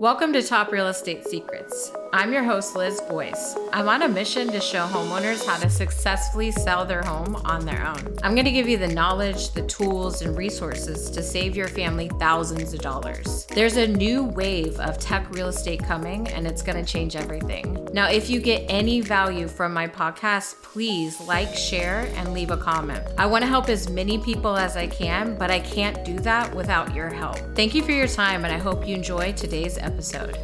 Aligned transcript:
Welcome 0.00 0.32
to 0.34 0.44
Top 0.44 0.70
Real 0.70 0.86
Estate 0.86 1.26
Secrets. 1.26 1.90
I'm 2.10 2.32
your 2.32 2.42
host, 2.42 2.74
Liz 2.74 3.02
Boyce. 3.02 3.54
I'm 3.70 3.86
on 3.86 4.00
a 4.00 4.08
mission 4.08 4.48
to 4.52 4.60
show 4.60 4.86
homeowners 4.86 5.44
how 5.44 5.58
to 5.58 5.68
successfully 5.68 6.50
sell 6.50 6.86
their 6.86 7.02
home 7.02 7.36
on 7.44 7.66
their 7.66 7.86
own. 7.86 8.16
I'm 8.22 8.34
going 8.34 8.46
to 8.46 8.50
give 8.50 8.66
you 8.66 8.78
the 8.78 8.88
knowledge, 8.88 9.50
the 9.50 9.66
tools, 9.66 10.22
and 10.22 10.36
resources 10.36 11.10
to 11.10 11.22
save 11.22 11.54
your 11.54 11.68
family 11.68 12.10
thousands 12.18 12.72
of 12.72 12.80
dollars. 12.80 13.44
There's 13.46 13.76
a 13.76 13.86
new 13.86 14.24
wave 14.24 14.80
of 14.80 14.98
tech 14.98 15.30
real 15.34 15.48
estate 15.48 15.84
coming, 15.84 16.26
and 16.28 16.46
it's 16.46 16.62
going 16.62 16.82
to 16.82 16.90
change 16.90 17.14
everything. 17.14 17.86
Now, 17.92 18.08
if 18.08 18.30
you 18.30 18.40
get 18.40 18.64
any 18.68 19.02
value 19.02 19.46
from 19.46 19.74
my 19.74 19.86
podcast, 19.86 20.62
please 20.62 21.20
like, 21.20 21.54
share, 21.54 22.10
and 22.16 22.32
leave 22.32 22.50
a 22.50 22.56
comment. 22.56 23.06
I 23.18 23.26
want 23.26 23.42
to 23.42 23.48
help 23.48 23.68
as 23.68 23.90
many 23.90 24.16
people 24.18 24.56
as 24.56 24.78
I 24.78 24.86
can, 24.86 25.36
but 25.36 25.50
I 25.50 25.60
can't 25.60 26.02
do 26.06 26.18
that 26.20 26.54
without 26.54 26.94
your 26.94 27.10
help. 27.10 27.36
Thank 27.54 27.74
you 27.74 27.82
for 27.82 27.92
your 27.92 28.08
time, 28.08 28.46
and 28.46 28.54
I 28.54 28.58
hope 28.58 28.88
you 28.88 28.94
enjoy 28.94 29.32
today's 29.32 29.76
episode. 29.76 30.38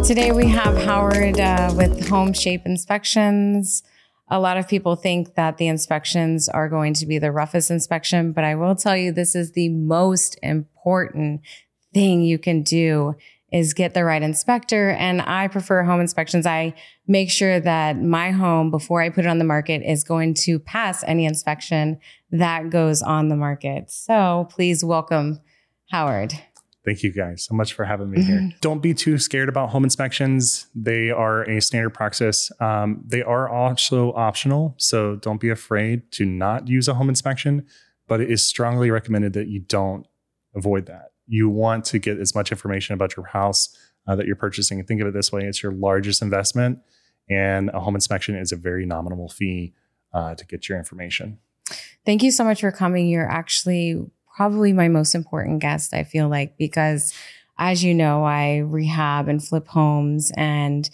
Today 0.00 0.32
we 0.32 0.48
have 0.48 0.76
Howard 0.84 1.38
uh, 1.38 1.72
with 1.76 2.08
Home 2.08 2.32
Shape 2.32 2.62
Inspections. 2.66 3.82
A 4.28 4.40
lot 4.40 4.56
of 4.56 4.66
people 4.66 4.96
think 4.96 5.36
that 5.36 5.58
the 5.58 5.68
inspections 5.68 6.48
are 6.48 6.68
going 6.68 6.94
to 6.94 7.06
be 7.06 7.18
the 7.18 7.30
roughest 7.30 7.70
inspection, 7.70 8.32
but 8.32 8.42
I 8.42 8.54
will 8.56 8.74
tell 8.74 8.96
you 8.96 9.12
this 9.12 9.34
is 9.34 9.52
the 9.52 9.68
most 9.68 10.38
important 10.42 11.42
thing 11.94 12.22
you 12.22 12.38
can 12.38 12.62
do 12.62 13.14
is 13.52 13.74
get 13.74 13.94
the 13.94 14.04
right 14.04 14.22
inspector. 14.22 14.90
And 14.90 15.20
I 15.22 15.46
prefer 15.46 15.84
home 15.84 16.00
inspections. 16.00 16.46
I 16.46 16.74
make 17.06 17.30
sure 17.30 17.60
that 17.60 18.00
my 18.00 18.30
home 18.30 18.70
before 18.70 19.02
I 19.02 19.10
put 19.10 19.24
it 19.24 19.28
on 19.28 19.38
the 19.38 19.44
market 19.44 19.82
is 19.82 20.02
going 20.02 20.34
to 20.34 20.58
pass 20.58 21.04
any 21.04 21.26
inspection 21.26 21.98
that 22.30 22.70
goes 22.70 23.02
on 23.02 23.28
the 23.28 23.36
market. 23.36 23.90
So 23.90 24.48
please 24.50 24.84
welcome 24.84 25.40
Howard. 25.90 26.32
Thank 26.84 27.04
you 27.04 27.12
guys 27.12 27.44
so 27.44 27.54
much 27.54 27.74
for 27.74 27.84
having 27.84 28.10
me 28.10 28.22
here. 28.22 28.50
Don't 28.60 28.82
be 28.82 28.92
too 28.92 29.16
scared 29.16 29.48
about 29.48 29.70
home 29.70 29.84
inspections. 29.84 30.66
They 30.74 31.10
are 31.10 31.42
a 31.44 31.60
standard 31.62 31.90
practice. 31.90 32.50
Um, 32.60 33.04
they 33.06 33.22
are 33.22 33.48
also 33.48 34.12
optional. 34.14 34.74
So 34.78 35.14
don't 35.14 35.40
be 35.40 35.48
afraid 35.48 36.10
to 36.12 36.24
not 36.24 36.66
use 36.66 36.88
a 36.88 36.94
home 36.94 37.08
inspection, 37.08 37.66
but 38.08 38.20
it 38.20 38.32
is 38.32 38.44
strongly 38.44 38.90
recommended 38.90 39.32
that 39.34 39.46
you 39.46 39.60
don't 39.60 40.06
avoid 40.56 40.86
that. 40.86 41.12
You 41.28 41.48
want 41.48 41.84
to 41.86 42.00
get 42.00 42.18
as 42.18 42.34
much 42.34 42.50
information 42.50 42.94
about 42.94 43.16
your 43.16 43.26
house 43.26 43.76
uh, 44.08 44.16
that 44.16 44.26
you're 44.26 44.36
purchasing. 44.36 44.84
Think 44.84 45.00
of 45.00 45.06
it 45.06 45.14
this 45.14 45.30
way 45.30 45.44
it's 45.44 45.62
your 45.62 45.72
largest 45.72 46.20
investment, 46.20 46.80
and 47.30 47.70
a 47.70 47.80
home 47.80 47.94
inspection 47.94 48.34
is 48.34 48.50
a 48.50 48.56
very 48.56 48.84
nominal 48.84 49.28
fee 49.28 49.72
uh, 50.12 50.34
to 50.34 50.44
get 50.46 50.68
your 50.68 50.78
information. 50.78 51.38
Thank 52.04 52.22
you 52.22 52.32
so 52.32 52.44
much 52.44 52.60
for 52.60 52.72
coming. 52.72 53.06
You're 53.06 53.30
actually 53.30 54.04
probably 54.36 54.72
my 54.72 54.88
most 54.88 55.14
important 55.14 55.60
guest, 55.60 55.94
I 55.94 56.04
feel 56.04 56.28
like, 56.28 56.56
because 56.56 57.12
as 57.58 57.84
you 57.84 57.94
know, 57.94 58.24
I 58.24 58.58
rehab 58.58 59.28
and 59.28 59.44
flip 59.44 59.68
homes 59.68 60.32
and 60.36 60.88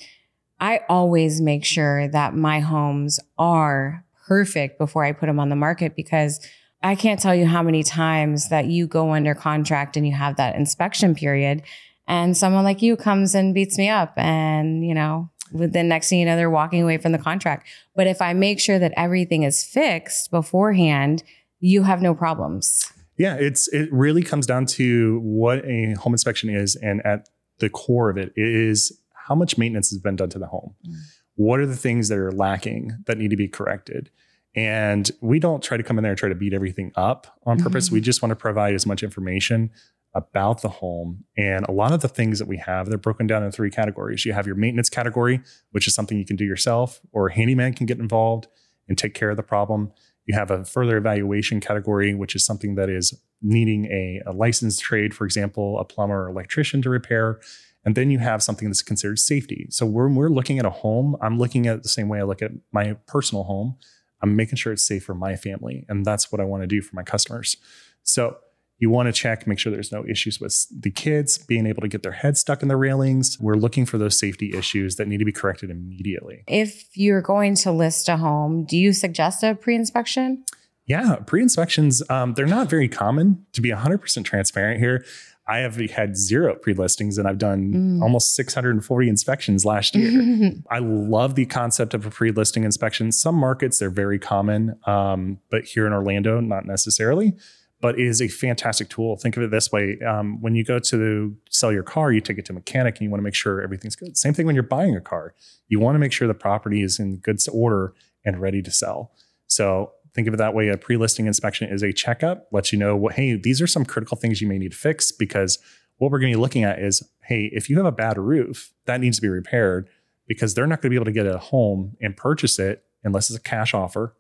I 0.60 0.80
always 0.88 1.40
make 1.40 1.64
sure 1.64 2.08
that 2.08 2.34
my 2.34 2.60
homes 2.60 3.20
are 3.38 4.04
perfect 4.26 4.78
before 4.78 5.04
I 5.04 5.12
put 5.12 5.26
them 5.26 5.40
on 5.40 5.48
the 5.48 5.56
market 5.56 5.94
because 5.94 6.40
I 6.82 6.94
can't 6.94 7.20
tell 7.20 7.34
you 7.34 7.46
how 7.46 7.62
many 7.62 7.82
times 7.82 8.48
that 8.50 8.66
you 8.66 8.86
go 8.86 9.12
under 9.12 9.34
contract 9.34 9.96
and 9.96 10.06
you 10.06 10.14
have 10.14 10.36
that 10.36 10.56
inspection 10.56 11.14
period 11.14 11.62
and 12.06 12.36
someone 12.36 12.64
like 12.64 12.82
you 12.82 12.96
comes 12.96 13.34
and 13.34 13.54
beats 13.54 13.78
me 13.78 13.88
up 13.88 14.12
and, 14.16 14.84
you 14.84 14.94
know, 14.94 15.30
the 15.52 15.82
next 15.82 16.10
thing 16.10 16.18
you 16.18 16.26
know, 16.26 16.36
they're 16.36 16.50
walking 16.50 16.82
away 16.82 16.98
from 16.98 17.12
the 17.12 17.18
contract. 17.18 17.66
But 17.96 18.06
if 18.06 18.20
I 18.20 18.32
make 18.32 18.60
sure 18.60 18.78
that 18.78 18.92
everything 18.96 19.44
is 19.44 19.64
fixed 19.64 20.30
beforehand, 20.30 21.22
you 21.60 21.84
have 21.84 22.02
no 22.02 22.14
problems. 22.14 22.92
Yeah, 23.18 23.34
it's 23.34 23.68
it 23.68 23.88
really 23.92 24.22
comes 24.22 24.46
down 24.46 24.66
to 24.66 25.20
what 25.20 25.64
a 25.64 25.94
home 25.94 26.14
inspection 26.14 26.50
is, 26.50 26.76
and 26.76 27.04
at 27.04 27.28
the 27.58 27.68
core 27.68 28.08
of 28.08 28.16
it 28.16 28.32
is 28.36 28.96
how 29.12 29.34
much 29.34 29.58
maintenance 29.58 29.90
has 29.90 29.98
been 29.98 30.16
done 30.16 30.30
to 30.30 30.38
the 30.38 30.46
home. 30.46 30.74
Mm. 30.88 30.94
What 31.34 31.60
are 31.60 31.66
the 31.66 31.76
things 31.76 32.08
that 32.08 32.18
are 32.18 32.32
lacking 32.32 32.92
that 33.06 33.18
need 33.18 33.30
to 33.30 33.36
be 33.36 33.48
corrected? 33.48 34.10
And 34.54 35.10
we 35.20 35.38
don't 35.38 35.62
try 35.62 35.76
to 35.76 35.82
come 35.82 35.98
in 35.98 36.02
there 36.02 36.12
and 36.12 36.18
try 36.18 36.28
to 36.28 36.34
beat 36.34 36.52
everything 36.52 36.90
up 36.96 37.38
on 37.44 37.62
purpose. 37.62 37.86
Mm-hmm. 37.86 37.94
We 37.94 38.00
just 38.00 38.22
want 38.22 38.30
to 38.30 38.36
provide 38.36 38.74
as 38.74 38.86
much 38.86 39.02
information 39.02 39.70
about 40.14 40.62
the 40.62 40.68
home. 40.68 41.24
And 41.36 41.64
a 41.68 41.72
lot 41.72 41.92
of 41.92 42.00
the 42.00 42.08
things 42.08 42.38
that 42.38 42.48
we 42.48 42.56
have, 42.56 42.88
they're 42.88 42.98
broken 42.98 43.26
down 43.26 43.44
in 43.44 43.52
three 43.52 43.70
categories. 43.70 44.24
You 44.24 44.32
have 44.32 44.46
your 44.46 44.56
maintenance 44.56 44.88
category, 44.88 45.40
which 45.70 45.86
is 45.86 45.94
something 45.94 46.18
you 46.18 46.24
can 46.24 46.36
do 46.36 46.44
yourself, 46.44 47.00
or 47.12 47.28
a 47.28 47.32
handyman 47.32 47.74
can 47.74 47.86
get 47.86 47.98
involved 47.98 48.48
and 48.88 48.96
take 48.96 49.14
care 49.14 49.30
of 49.30 49.36
the 49.36 49.42
problem. 49.42 49.92
You 50.28 50.34
have 50.34 50.50
a 50.50 50.62
further 50.62 50.98
evaluation 50.98 51.58
category, 51.58 52.14
which 52.14 52.36
is 52.36 52.44
something 52.44 52.74
that 52.74 52.90
is 52.90 53.18
needing 53.40 53.86
a, 53.86 54.20
a 54.26 54.32
licensed 54.32 54.80
trade, 54.80 55.14
for 55.14 55.24
example, 55.24 55.78
a 55.78 55.84
plumber 55.84 56.26
or 56.26 56.28
electrician 56.28 56.82
to 56.82 56.90
repair. 56.90 57.40
And 57.82 57.94
then 57.94 58.10
you 58.10 58.18
have 58.18 58.42
something 58.42 58.68
that's 58.68 58.82
considered 58.82 59.18
safety. 59.18 59.66
So 59.70 59.86
when 59.86 60.14
we're 60.14 60.28
looking 60.28 60.58
at 60.58 60.66
a 60.66 60.70
home, 60.70 61.16
I'm 61.22 61.38
looking 61.38 61.66
at 61.66 61.76
it 61.76 61.82
the 61.82 61.88
same 61.88 62.10
way 62.10 62.18
I 62.18 62.24
look 62.24 62.42
at 62.42 62.50
my 62.72 62.92
personal 63.06 63.44
home. 63.44 63.76
I'm 64.20 64.36
making 64.36 64.56
sure 64.56 64.70
it's 64.70 64.86
safe 64.86 65.02
for 65.02 65.14
my 65.14 65.34
family. 65.34 65.86
And 65.88 66.04
that's 66.04 66.30
what 66.30 66.42
I 66.42 66.44
want 66.44 66.62
to 66.62 66.66
do 66.66 66.82
for 66.82 66.94
my 66.94 67.04
customers. 67.04 67.56
So 68.02 68.36
you 68.78 68.90
want 68.90 69.06
to 69.06 69.12
check, 69.12 69.46
make 69.46 69.58
sure 69.58 69.72
there's 69.72 69.90
no 69.90 70.04
issues 70.06 70.40
with 70.40 70.66
the 70.70 70.90
kids 70.90 71.38
being 71.38 71.66
able 71.66 71.82
to 71.82 71.88
get 71.88 72.02
their 72.02 72.12
head 72.12 72.36
stuck 72.36 72.62
in 72.62 72.68
the 72.68 72.76
railings. 72.76 73.36
We're 73.40 73.56
looking 73.56 73.86
for 73.86 73.98
those 73.98 74.18
safety 74.18 74.54
issues 74.56 74.96
that 74.96 75.08
need 75.08 75.18
to 75.18 75.24
be 75.24 75.32
corrected 75.32 75.70
immediately. 75.70 76.44
If 76.46 76.96
you're 76.96 77.22
going 77.22 77.56
to 77.56 77.72
list 77.72 78.08
a 78.08 78.16
home, 78.16 78.64
do 78.64 78.76
you 78.76 78.92
suggest 78.92 79.42
a 79.42 79.54
pre 79.54 79.74
inspection? 79.74 80.44
Yeah, 80.86 81.16
pre 81.26 81.42
inspections, 81.42 82.02
um, 82.08 82.34
they're 82.34 82.46
not 82.46 82.70
very 82.70 82.88
common. 82.88 83.44
To 83.52 83.60
be 83.60 83.70
100% 83.70 84.24
transparent 84.24 84.80
here, 84.80 85.04
I 85.48 85.58
have 85.58 85.76
had 85.76 86.16
zero 86.16 86.54
pre 86.54 86.72
listings 86.72 87.18
and 87.18 87.26
I've 87.26 87.38
done 87.38 87.72
mm. 87.72 88.02
almost 88.02 88.34
640 88.34 89.08
inspections 89.08 89.64
last 89.64 89.96
year. 89.96 90.52
I 90.70 90.78
love 90.78 91.34
the 91.34 91.46
concept 91.46 91.94
of 91.94 92.06
a 92.06 92.10
pre 92.10 92.30
listing 92.30 92.64
inspection. 92.64 93.10
Some 93.10 93.34
markets, 93.34 93.80
they're 93.80 93.90
very 93.90 94.18
common, 94.18 94.78
um, 94.86 95.40
but 95.50 95.64
here 95.64 95.86
in 95.86 95.92
Orlando, 95.92 96.40
not 96.40 96.64
necessarily 96.64 97.34
but 97.80 97.98
is 97.98 98.20
a 98.20 98.28
fantastic 98.28 98.88
tool. 98.88 99.16
Think 99.16 99.36
of 99.36 99.42
it 99.42 99.50
this 99.50 99.70
way: 99.70 99.98
um, 100.06 100.40
when 100.40 100.54
you 100.54 100.64
go 100.64 100.78
to 100.78 101.36
sell 101.50 101.72
your 101.72 101.82
car, 101.82 102.12
you 102.12 102.20
take 102.20 102.38
it 102.38 102.46
to 102.46 102.52
a 102.52 102.54
mechanic 102.54 102.96
and 102.96 103.02
you 103.02 103.10
want 103.10 103.20
to 103.20 103.24
make 103.24 103.34
sure 103.34 103.62
everything's 103.62 103.96
good. 103.96 104.16
Same 104.16 104.34
thing 104.34 104.46
when 104.46 104.54
you're 104.54 104.62
buying 104.62 104.96
a 104.96 105.00
car; 105.00 105.34
you 105.68 105.80
want 105.80 105.94
to 105.94 105.98
make 105.98 106.12
sure 106.12 106.26
the 106.26 106.34
property 106.34 106.82
is 106.82 106.98
in 106.98 107.16
good 107.18 107.38
order 107.52 107.94
and 108.24 108.40
ready 108.40 108.62
to 108.62 108.70
sell. 108.70 109.12
So 109.46 109.92
think 110.14 110.28
of 110.28 110.34
it 110.34 110.38
that 110.38 110.54
way: 110.54 110.68
a 110.68 110.76
pre-listing 110.76 111.26
inspection 111.26 111.68
is 111.70 111.82
a 111.82 111.92
checkup, 111.92 112.48
lets 112.52 112.72
you 112.72 112.78
know 112.78 112.96
what, 112.96 113.14
hey, 113.14 113.36
these 113.36 113.62
are 113.62 113.66
some 113.66 113.84
critical 113.84 114.16
things 114.16 114.40
you 114.40 114.48
may 114.48 114.58
need 114.58 114.72
to 114.72 114.78
fix 114.78 115.12
because 115.12 115.58
what 115.98 116.10
we're 116.10 116.20
going 116.20 116.32
to 116.32 116.36
be 116.36 116.40
looking 116.40 116.64
at 116.64 116.78
is, 116.78 117.02
hey, 117.24 117.50
if 117.52 117.68
you 117.68 117.76
have 117.76 117.86
a 117.86 117.92
bad 117.92 118.16
roof, 118.18 118.72
that 118.86 119.00
needs 119.00 119.16
to 119.16 119.22
be 119.22 119.28
repaired 119.28 119.88
because 120.28 120.54
they're 120.54 120.66
not 120.66 120.80
going 120.80 120.90
to 120.90 120.90
be 120.90 120.96
able 120.96 121.04
to 121.04 121.12
get 121.12 121.26
a 121.26 121.38
home 121.38 121.96
and 122.00 122.16
purchase 122.16 122.58
it 122.58 122.84
unless 123.02 123.30
it's 123.30 123.38
a 123.38 123.42
cash 123.42 123.74
offer 123.74 124.14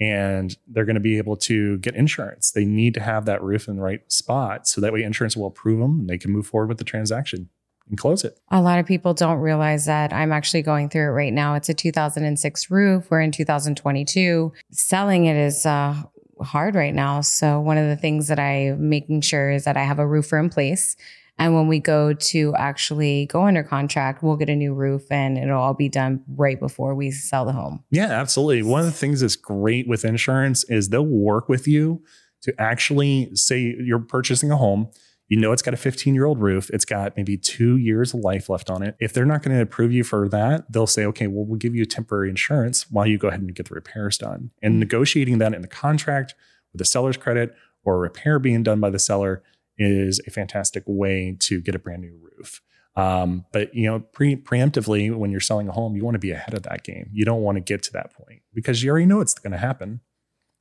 and 0.00 0.56
they're 0.66 0.84
going 0.84 0.94
to 0.94 1.00
be 1.00 1.18
able 1.18 1.36
to 1.36 1.78
get 1.78 1.94
insurance. 1.94 2.50
They 2.50 2.64
need 2.64 2.94
to 2.94 3.00
have 3.00 3.24
that 3.26 3.42
roof 3.42 3.68
in 3.68 3.76
the 3.76 3.82
right 3.82 4.00
spot 4.10 4.66
so 4.66 4.80
that 4.80 4.92
way 4.92 5.02
insurance 5.02 5.36
will 5.36 5.46
approve 5.46 5.78
them 5.80 6.00
and 6.00 6.08
they 6.08 6.18
can 6.18 6.32
move 6.32 6.46
forward 6.46 6.68
with 6.68 6.78
the 6.78 6.84
transaction 6.84 7.48
and 7.88 7.98
close 7.98 8.24
it. 8.24 8.38
A 8.50 8.60
lot 8.60 8.78
of 8.78 8.86
people 8.86 9.14
don't 9.14 9.38
realize 9.38 9.86
that 9.86 10.12
I'm 10.12 10.32
actually 10.32 10.62
going 10.62 10.88
through 10.88 11.08
it 11.08 11.12
right 11.12 11.32
now. 11.32 11.54
It's 11.54 11.68
a 11.68 11.74
2006 11.74 12.70
roof. 12.70 13.10
We're 13.10 13.20
in 13.20 13.32
2022. 13.32 14.52
Selling 14.70 15.26
it 15.26 15.36
is 15.36 15.66
uh, 15.66 16.02
hard 16.40 16.74
right 16.74 16.94
now. 16.94 17.20
So 17.20 17.60
one 17.60 17.78
of 17.78 17.88
the 17.88 17.96
things 17.96 18.28
that 18.28 18.38
I'm 18.38 18.88
making 18.88 19.20
sure 19.20 19.50
is 19.50 19.64
that 19.64 19.76
I 19.76 19.84
have 19.84 19.98
a 19.98 20.06
roofer 20.06 20.38
in 20.38 20.50
place 20.50 20.96
and 21.38 21.54
when 21.54 21.66
we 21.66 21.80
go 21.80 22.12
to 22.12 22.54
actually 22.56 23.26
go 23.26 23.46
under 23.46 23.62
contract, 23.62 24.22
we'll 24.22 24.36
get 24.36 24.50
a 24.50 24.56
new 24.56 24.74
roof 24.74 25.10
and 25.10 25.38
it'll 25.38 25.60
all 25.60 25.74
be 25.74 25.88
done 25.88 26.22
right 26.36 26.60
before 26.60 26.94
we 26.94 27.10
sell 27.10 27.44
the 27.44 27.52
home. 27.52 27.82
Yeah, 27.90 28.08
absolutely. 28.08 28.62
One 28.62 28.80
of 28.80 28.86
the 28.86 28.92
things 28.92 29.20
that's 29.20 29.36
great 29.36 29.88
with 29.88 30.04
insurance 30.04 30.64
is 30.64 30.90
they'll 30.90 31.04
work 31.04 31.48
with 31.48 31.66
you 31.66 32.02
to 32.42 32.54
actually 32.60 33.34
say 33.34 33.74
you're 33.78 33.98
purchasing 33.98 34.50
a 34.50 34.56
home. 34.56 34.88
You 35.28 35.40
know, 35.40 35.52
it's 35.52 35.62
got 35.62 35.72
a 35.72 35.78
15 35.78 36.14
year 36.14 36.26
old 36.26 36.40
roof. 36.40 36.68
It's 36.70 36.84
got 36.84 37.16
maybe 37.16 37.38
two 37.38 37.78
years 37.78 38.12
of 38.12 38.20
life 38.20 38.50
left 38.50 38.68
on 38.68 38.82
it. 38.82 38.96
If 39.00 39.14
they're 39.14 39.24
not 39.24 39.42
going 39.42 39.56
to 39.56 39.62
approve 39.62 39.90
you 39.90 40.04
for 40.04 40.28
that, 40.28 40.70
they'll 40.70 40.86
say, 40.86 41.06
okay, 41.06 41.26
well, 41.26 41.46
we'll 41.46 41.58
give 41.58 41.74
you 41.74 41.86
temporary 41.86 42.28
insurance 42.28 42.90
while 42.90 43.06
you 43.06 43.16
go 43.16 43.28
ahead 43.28 43.40
and 43.40 43.54
get 43.54 43.68
the 43.68 43.74
repairs 43.74 44.18
done. 44.18 44.50
And 44.62 44.72
mm-hmm. 44.72 44.80
negotiating 44.80 45.38
that 45.38 45.54
in 45.54 45.62
the 45.62 45.68
contract 45.68 46.34
with 46.72 46.80
the 46.80 46.84
seller's 46.84 47.16
credit 47.16 47.54
or 47.84 47.96
a 47.96 47.98
repair 47.98 48.38
being 48.38 48.62
done 48.62 48.80
by 48.80 48.90
the 48.90 48.98
seller 48.98 49.42
is 49.78 50.20
a 50.26 50.30
fantastic 50.30 50.84
way 50.86 51.36
to 51.40 51.60
get 51.60 51.74
a 51.74 51.78
brand 51.78 52.02
new 52.02 52.18
roof. 52.20 52.60
Um, 52.94 53.46
but 53.52 53.74
you 53.74 53.86
know, 53.88 54.00
pre- 54.00 54.36
preemptively, 54.36 55.14
when 55.14 55.30
you're 55.30 55.40
selling 55.40 55.68
a 55.68 55.72
home, 55.72 55.96
you 55.96 56.04
want 56.04 56.14
to 56.14 56.18
be 56.18 56.30
ahead 56.30 56.54
of 56.54 56.62
that 56.64 56.84
game. 56.84 57.08
You 57.12 57.24
don't 57.24 57.42
want 57.42 57.56
to 57.56 57.60
get 57.60 57.82
to 57.84 57.92
that 57.92 58.12
point 58.12 58.42
because 58.52 58.82
you 58.82 58.90
already 58.90 59.06
know 59.06 59.20
it's 59.20 59.34
going 59.34 59.52
to 59.52 59.58
happen. 59.58 60.00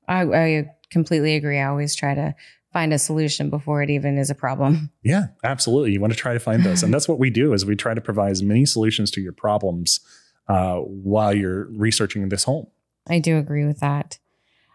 I, 0.08 0.22
I 0.24 0.72
completely 0.90 1.36
agree. 1.36 1.60
I 1.60 1.68
always 1.68 1.96
try 1.96 2.16
to 2.16 2.36
find 2.72 2.94
a 2.94 3.00
solution 3.00 3.50
before 3.50 3.84
it 3.84 3.90
even 3.90 4.18
is 4.18 4.30
a 4.30 4.36
problem. 4.36 4.92
Yeah, 5.04 5.28
absolutely. 5.44 5.94
You 5.94 6.00
want 6.00 6.14
to 6.14 6.20
try 6.20 6.34
to 6.34 6.40
find 6.40 6.64
those, 6.64 6.84
and 6.84 6.94
that's 6.94 7.08
what 7.08 7.18
we 7.18 7.32
do. 7.32 7.54
Is 7.54 7.66
we 7.66 7.76
try 7.76 7.96
to 7.96 8.02
provide 8.02 8.32
as 8.32 8.44
many 8.44 8.66
solutions 8.66 9.10
to 9.12 9.22
your 9.22 9.34
problems 9.34 10.00
uh, 10.48 10.76
while 10.78 11.34
you're 11.34 11.66
researching 11.72 12.30
this 12.30 12.44
home. 12.44 12.68
I 13.10 13.18
do 13.18 13.38
agree 13.38 13.66
with 13.66 13.80
that. 13.80 14.20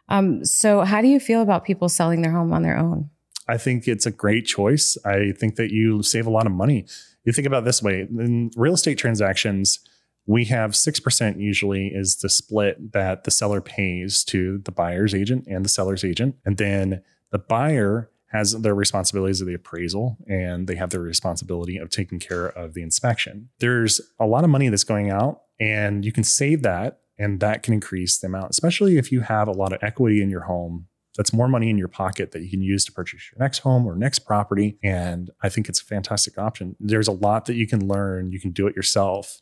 Um, 0.08 0.44
so, 0.44 0.80
how 0.80 1.00
do 1.00 1.06
you 1.06 1.20
feel 1.20 1.42
about 1.42 1.64
people 1.64 1.88
selling 1.88 2.22
their 2.22 2.32
home 2.32 2.52
on 2.52 2.62
their 2.62 2.76
own? 2.76 3.10
I 3.48 3.58
think 3.58 3.86
it's 3.86 4.06
a 4.06 4.10
great 4.10 4.46
choice. 4.46 4.98
I 5.04 5.32
think 5.32 5.56
that 5.56 5.70
you 5.70 6.02
save 6.02 6.26
a 6.26 6.30
lot 6.30 6.46
of 6.46 6.52
money. 6.52 6.86
You 7.24 7.32
think 7.32 7.46
about 7.46 7.64
this 7.64 7.82
way 7.82 8.00
in 8.02 8.50
real 8.56 8.74
estate 8.74 8.98
transactions, 8.98 9.80
we 10.26 10.44
have 10.46 10.72
6% 10.72 11.40
usually 11.40 11.88
is 11.88 12.16
the 12.16 12.28
split 12.28 12.92
that 12.92 13.24
the 13.24 13.30
seller 13.30 13.60
pays 13.60 14.24
to 14.24 14.58
the 14.58 14.72
buyer's 14.72 15.14
agent 15.14 15.46
and 15.46 15.64
the 15.64 15.68
seller's 15.68 16.04
agent. 16.04 16.36
And 16.44 16.56
then 16.56 17.02
the 17.30 17.38
buyer 17.38 18.10
has 18.32 18.52
their 18.52 18.74
responsibilities 18.74 19.40
of 19.40 19.46
the 19.46 19.54
appraisal 19.54 20.18
and 20.28 20.66
they 20.66 20.74
have 20.74 20.90
their 20.90 21.00
responsibility 21.00 21.78
of 21.78 21.90
taking 21.90 22.18
care 22.18 22.46
of 22.46 22.74
the 22.74 22.82
inspection. 22.82 23.48
There's 23.60 24.00
a 24.18 24.26
lot 24.26 24.44
of 24.44 24.50
money 24.50 24.68
that's 24.68 24.84
going 24.84 25.10
out 25.10 25.42
and 25.60 26.04
you 26.04 26.12
can 26.12 26.24
save 26.24 26.62
that 26.62 27.00
and 27.18 27.40
that 27.40 27.62
can 27.62 27.72
increase 27.72 28.18
the 28.18 28.26
amount, 28.26 28.50
especially 28.50 28.98
if 28.98 29.12
you 29.12 29.20
have 29.20 29.48
a 29.48 29.52
lot 29.52 29.72
of 29.72 29.82
equity 29.82 30.22
in 30.22 30.28
your 30.28 30.42
home. 30.42 30.86
That's 31.16 31.32
more 31.32 31.48
money 31.48 31.70
in 31.70 31.78
your 31.78 31.88
pocket 31.88 32.32
that 32.32 32.42
you 32.42 32.50
can 32.50 32.62
use 32.62 32.84
to 32.86 32.92
purchase 32.92 33.30
your 33.30 33.42
next 33.42 33.58
home 33.60 33.86
or 33.86 33.96
next 33.96 34.20
property. 34.20 34.78
And 34.82 35.30
I 35.42 35.48
think 35.48 35.68
it's 35.68 35.80
a 35.80 35.84
fantastic 35.84 36.38
option. 36.38 36.76
There's 36.78 37.08
a 37.08 37.12
lot 37.12 37.46
that 37.46 37.54
you 37.54 37.66
can 37.66 37.88
learn. 37.88 38.32
You 38.32 38.40
can 38.40 38.50
do 38.50 38.66
it 38.66 38.76
yourself. 38.76 39.40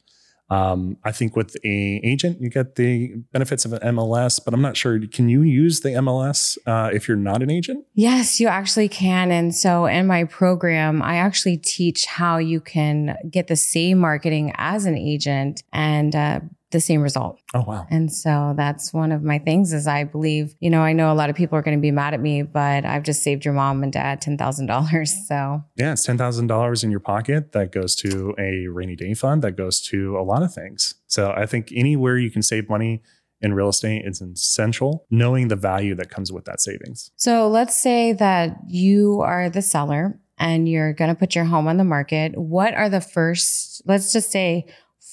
Um, 0.51 0.99
I 1.05 1.11
think 1.11 1.37
with 1.37 1.57
a 1.65 2.01
agent, 2.05 2.41
you 2.41 2.51
get 2.51 2.75
the 2.75 3.15
benefits 3.33 3.65
of 3.65 3.73
an 3.73 3.81
MLS, 3.95 4.39
but 4.45 4.53
I'm 4.53 4.61
not 4.61 4.77
sure. 4.77 5.01
Can 5.07 5.29
you 5.29 5.43
use 5.43 5.81
the 5.81 5.91
MLS 5.91 6.59
uh, 6.67 6.91
if 6.93 7.09
you're 7.09 7.17
not 7.17 7.43
an 7.43 7.51
agent? 7.51 7.85
Yes, 7.95 8.41
you 8.41 8.49
actually 8.49 8.89
can. 8.89 9.31
And 9.31 9.55
so 9.55 9.87
in 9.87 10.07
my 10.07 10.25
program, 10.25 11.01
I 11.01 11.17
actually 11.17 11.57
teach 11.57 12.05
how 12.05 12.37
you 12.37 12.61
can 12.61 13.17
get 13.31 13.47
the 13.47 13.57
same 13.57 13.99
marketing 13.99 14.53
as 14.57 14.85
an 14.85 14.97
agent 14.97 15.63
and 15.73 16.15
uh, 16.15 16.41
the 16.75 16.81
same 16.81 17.01
result. 17.01 17.41
Oh 17.55 17.65
wow. 17.67 17.87
And 17.89 18.13
so 18.13 18.53
that's 18.57 18.93
one 18.93 19.13
of 19.13 19.23
my 19.23 19.39
things 19.39 19.73
is 19.73 19.87
I 19.87 20.05
believe, 20.05 20.55
you 20.61 20.69
know, 20.69 20.83
I 20.83 20.93
know 20.93 21.11
a 21.11 21.15
lot 21.15 21.31
of 21.31 21.37
people 21.37 21.57
are 21.57 21.63
going 21.63 21.79
to 21.79 21.81
be 21.81 21.91
mad 21.91 22.13
at 22.13 22.21
me, 22.21 22.43
but 22.43 22.85
I've 22.85 23.05
just 23.05 23.23
saved 23.23 23.45
your 23.45 23.55
mom 23.55 23.83
and 23.83 23.93
dad 23.93 24.21
$10,000. 24.21 25.09
So 25.25 25.63
Yeah, 25.77 25.93
it's 25.93 26.07
$10,000 26.07 26.85
in 26.85 26.91
your 26.91 27.01
pocket 27.01 27.53
that 27.53 27.73
goes 27.73 27.95
to 27.97 28.35
a 28.39 28.67
rainy 28.67 28.97
day 28.97 29.15
fund 29.15 29.43
that 29.43 29.53
goes 29.53 29.81
to 29.83 30.19
a 30.19 30.23
lot 30.23 30.43
of 30.43 30.53
things. 30.53 30.95
So 31.07 31.33
I 31.35 31.47
think 31.47 31.73
anywhere 31.75 32.19
you 32.19 32.31
can 32.31 32.43
save 32.43 32.69
money 32.69 33.03
in 33.41 33.55
real 33.55 33.69
estate 33.69 34.03
is 34.05 34.21
essential 34.21 35.07
knowing 35.11 35.49
the 35.49 35.57
value 35.57 35.95
that 35.95 36.11
comes 36.11 36.33
with 36.33 36.45
that 36.47 36.61
savings. 36.61 37.11
So 37.17 37.49
let's 37.49 37.77
say 37.77 38.13
that 38.15 38.57
you 38.67 39.21
are 39.21 39.49
the 39.49 39.63
seller 39.63 40.19
and 40.39 40.69
you're 40.69 40.93
going 40.93 41.11
to 41.11 41.15
put 41.15 41.35
your 41.35 41.45
home 41.45 41.69
on 41.69 41.77
the 41.77 41.85
market. 41.85 42.37
What 42.37 42.75
are 42.75 42.89
the 42.89 43.01
first, 43.01 43.83
let's 43.87 44.13
just 44.13 44.31
say, 44.31 44.67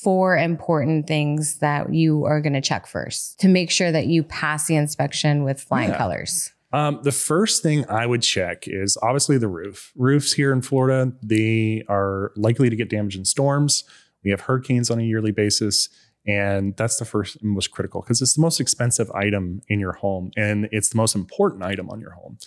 four 0.03 0.37
important 0.37 1.07
things 1.07 1.59
that 1.59 1.93
you 1.93 2.25
are 2.25 2.41
going 2.41 2.53
to 2.53 2.61
check 2.61 2.87
first 2.87 3.39
to 3.39 3.47
make 3.47 3.69
sure 3.71 3.91
that 3.91 4.07
you 4.07 4.23
pass 4.23 4.67
the 4.67 4.75
inspection 4.75 5.43
with 5.43 5.61
flying 5.61 5.89
Yeah. 5.89 5.97
colors? 5.97 6.51
Um, 6.73 6.99
the 7.03 7.11
first 7.11 7.61
thing 7.61 7.85
I 7.89 8.05
would 8.05 8.21
check 8.21 8.63
is 8.67 8.97
obviously 9.01 9.37
the 9.37 9.47
roof. 9.49 9.91
Roofs 9.95 10.33
here 10.33 10.53
in 10.53 10.61
Florida, 10.61 11.11
they 11.21 11.83
are 11.89 12.31
likely 12.35 12.69
to 12.69 12.75
get 12.75 12.89
damaged 12.89 13.17
in 13.17 13.25
storms. 13.25 13.83
We 14.23 14.31
have 14.31 14.41
hurricanes 14.41 14.89
on 14.89 14.97
a 14.99 15.03
yearly 15.03 15.31
basis. 15.31 15.89
And 16.27 16.77
that's 16.77 16.97
the 16.97 17.05
first 17.05 17.41
and 17.41 17.49
most 17.51 17.71
critical 17.71 18.01
because 18.01 18.21
it's 18.21 18.35
the 18.35 18.41
most 18.41 18.59
expensive 18.59 19.09
item 19.11 19.61
in 19.67 19.79
your 19.79 19.93
home 19.93 20.29
and 20.37 20.69
it's 20.71 20.89
the 20.89 20.97
most 20.97 21.15
important 21.15 21.63
item 21.63 21.89
on 21.89 21.99
your 21.99 22.11
home. 22.11 22.37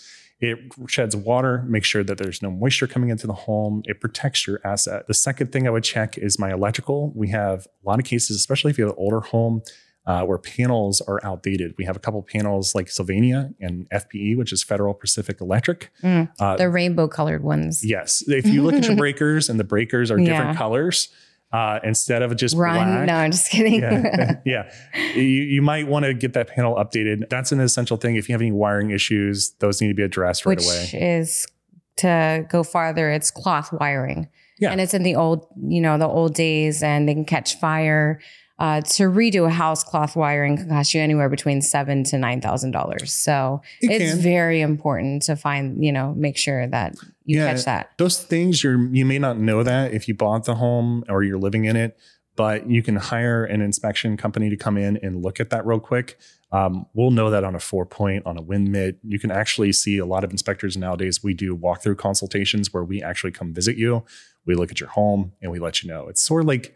It 0.45 0.59
sheds 0.89 1.17
water, 1.17 1.63
makes 1.67 1.87
sure 1.89 2.05
that 2.05 2.19
there's 2.19 2.43
no 2.43 2.51
moisture 2.51 2.87
coming 2.87 3.09
into 3.11 3.27
the 3.27 3.33
home. 3.33 3.83
It 3.87 4.01
protects 4.01 4.47
your 4.47 4.61
asset. 4.65 5.07
The 5.07 5.15
second 5.15 5.53
thing 5.53 5.67
I 5.67 5.71
would 5.71 5.85
check 5.85 6.19
is 6.19 6.39
my 6.39 6.53
electrical. 6.53 7.13
We 7.15 7.29
have 7.29 7.67
a 7.85 7.89
lot 7.89 7.99
of 7.99 8.05
cases, 8.05 8.37
especially 8.37 8.71
if 8.71 8.79
you 8.79 8.85
have 8.85 8.93
an 8.93 8.99
older 8.99 9.21
home, 9.21 9.63
uh, 10.07 10.23
where 10.25 10.37
panels 10.37 11.01
are 11.01 11.19
outdated. 11.25 11.73
We 11.79 11.87
have 11.87 11.97
a 11.97 11.99
couple 11.99 12.23
panels 12.23 12.75
like 12.75 12.91
Sylvania 12.91 13.53
and 13.59 13.89
FPE, 13.91 14.37
which 14.37 14.53
is 14.53 14.63
Federal 14.63 14.93
Pacific 14.93 15.41
Electric. 15.41 15.91
Mm, 16.03 16.29
Uh, 16.39 16.57
the 16.59 16.69
rainbow 16.69 17.09
colored 17.09 17.43
ones. 17.43 17.83
yes, 17.83 18.23
if 18.29 18.47
you 18.47 18.63
look 18.63 18.75
at 18.75 18.87
your 18.87 18.97
breakers 19.05 19.49
and 19.49 19.59
the 19.59 19.65
breakers 19.65 20.11
are 20.11 20.19
different 20.19 20.51
Yeah. 20.53 20.57
colors, 20.57 21.09
uh, 21.55 21.79
instead 21.85 22.23
of 22.23 22.35
just 22.37 22.57
Run. 22.57 22.75
black. 22.75 23.07
No, 23.07 23.15
I'm 23.15 23.31
just 23.31 23.49
kidding. 23.49 23.81
yeah, 23.81 24.41
yeah. 24.45 24.73
You, 25.15 25.23
you 25.23 25.63
might 25.63 25.87
want 25.87 26.05
to 26.05 26.13
get 26.13 26.33
that 26.33 26.49
panel 26.49 26.75
updated. 26.75 27.29
That's 27.31 27.53
an 27.53 27.61
essential 27.61 27.97
thing. 27.97 28.17
If 28.17 28.29
you 28.29 28.33
have 28.33 28.43
any 28.43 28.51
wiring 28.51 28.91
issues, 28.91 29.53
those 29.61 29.81
need 29.81 29.89
to 29.89 29.95
be 29.95 30.03
addressed 30.03 30.47
right 30.47 30.59
away. 30.59 30.81
Which 30.83 30.95
away. 30.95 31.19
is 31.19 31.47
to 31.99 32.45
go 32.51 32.65
farther, 32.65 33.09
it's 33.09 33.31
cloth 33.31 33.73
wiring. 33.73 34.29
Yeah. 34.59 34.73
And 34.73 34.81
it's 34.81 34.95
in 34.95 35.05
the 35.05 35.15
old, 35.15 35.47
you 35.65 35.81
know, 35.81 35.97
the 35.97 36.09
old 36.09 36.35
days 36.35 36.83
and 36.83 37.09
they 37.09 37.15
can 37.15 37.25
catch 37.25 37.59
fire. 37.59 38.21
Uh, 38.59 38.81
to 38.83 39.05
redo 39.05 39.47
a 39.47 39.51
house, 39.51 39.83
cloth 39.83 40.15
wiring 40.15 40.57
can 40.57 40.69
cost 40.69 40.95
you 40.95 41.01
anywhere 41.01 41.29
between 41.29 41.61
seven 41.61 42.05
to 42.05 42.17
nine 42.17 42.41
thousand 42.41 42.71
dollars. 42.71 43.13
So 43.13 43.61
It 43.81 43.91
it's 43.91 44.13
can. 44.15 44.23
very 44.23 44.61
important 44.61 45.23
to 45.25 45.35
find, 45.35 45.85
you 45.85 45.91
know, 45.91 46.15
make 46.17 46.37
sure 46.37 46.67
that 46.69 46.95
you 47.25 47.39
Yeah. 47.39 47.53
catch 47.53 47.65
that. 47.65 47.91
those 47.99 48.23
things 48.23 48.63
you're 48.63 48.79
you 48.95 49.05
may 49.05 49.19
not 49.19 49.39
know 49.39 49.63
that 49.65 49.93
if 49.93 50.07
you 50.07 50.15
bought 50.15 50.45
the 50.45 50.55
home 50.57 51.03
or 51.09 51.23
you're 51.25 51.39
living 51.39 51.65
in 51.65 51.75
it 51.75 51.97
but 52.37 52.69
you 52.69 52.83
can 52.83 52.97
hire 52.97 53.45
an 53.45 53.61
inspection 53.61 54.17
company 54.17 54.51
to 54.51 54.57
come 54.57 54.77
in 54.77 54.97
and 54.99 55.23
look 55.23 55.39
at 55.41 55.49
that 55.51 55.65
real 55.67 55.81
quick 55.81 56.19
um, 56.53 56.85
we'll 56.93 57.11
know 57.11 57.31
that 57.31 57.43
on 57.43 57.55
a 57.55 57.61
four 57.61 57.87
point 57.87 58.25
on 58.27 58.37
a 58.37 58.43
wind 58.43 58.71
mitt 58.71 58.99
you 59.03 59.19
can 59.19 59.31
actually 59.31 59.73
see 59.73 59.97
a 59.99 60.05
lot 60.07 60.23
of 60.23 60.31
inspectors 60.31 60.77
nowadays 60.77 61.23
we 61.25 61.33
do 61.33 61.57
walkthrough 61.57 61.97
consultations 61.97 62.73
where 62.75 62.85
we 62.85 63.03
actually 63.03 63.33
come 63.33 63.55
visit 63.55 63.77
you 63.79 64.05
we 64.47 64.55
look 64.55 64.71
at 64.71 64.79
your 64.79 64.91
home 64.91 65.33
and 65.41 65.51
we 65.51 65.59
let 65.59 65.83
you 65.83 65.89
know 65.89 66.07
it's 66.09 66.21
sort 66.23 66.43
of 66.43 66.47
like 66.49 66.75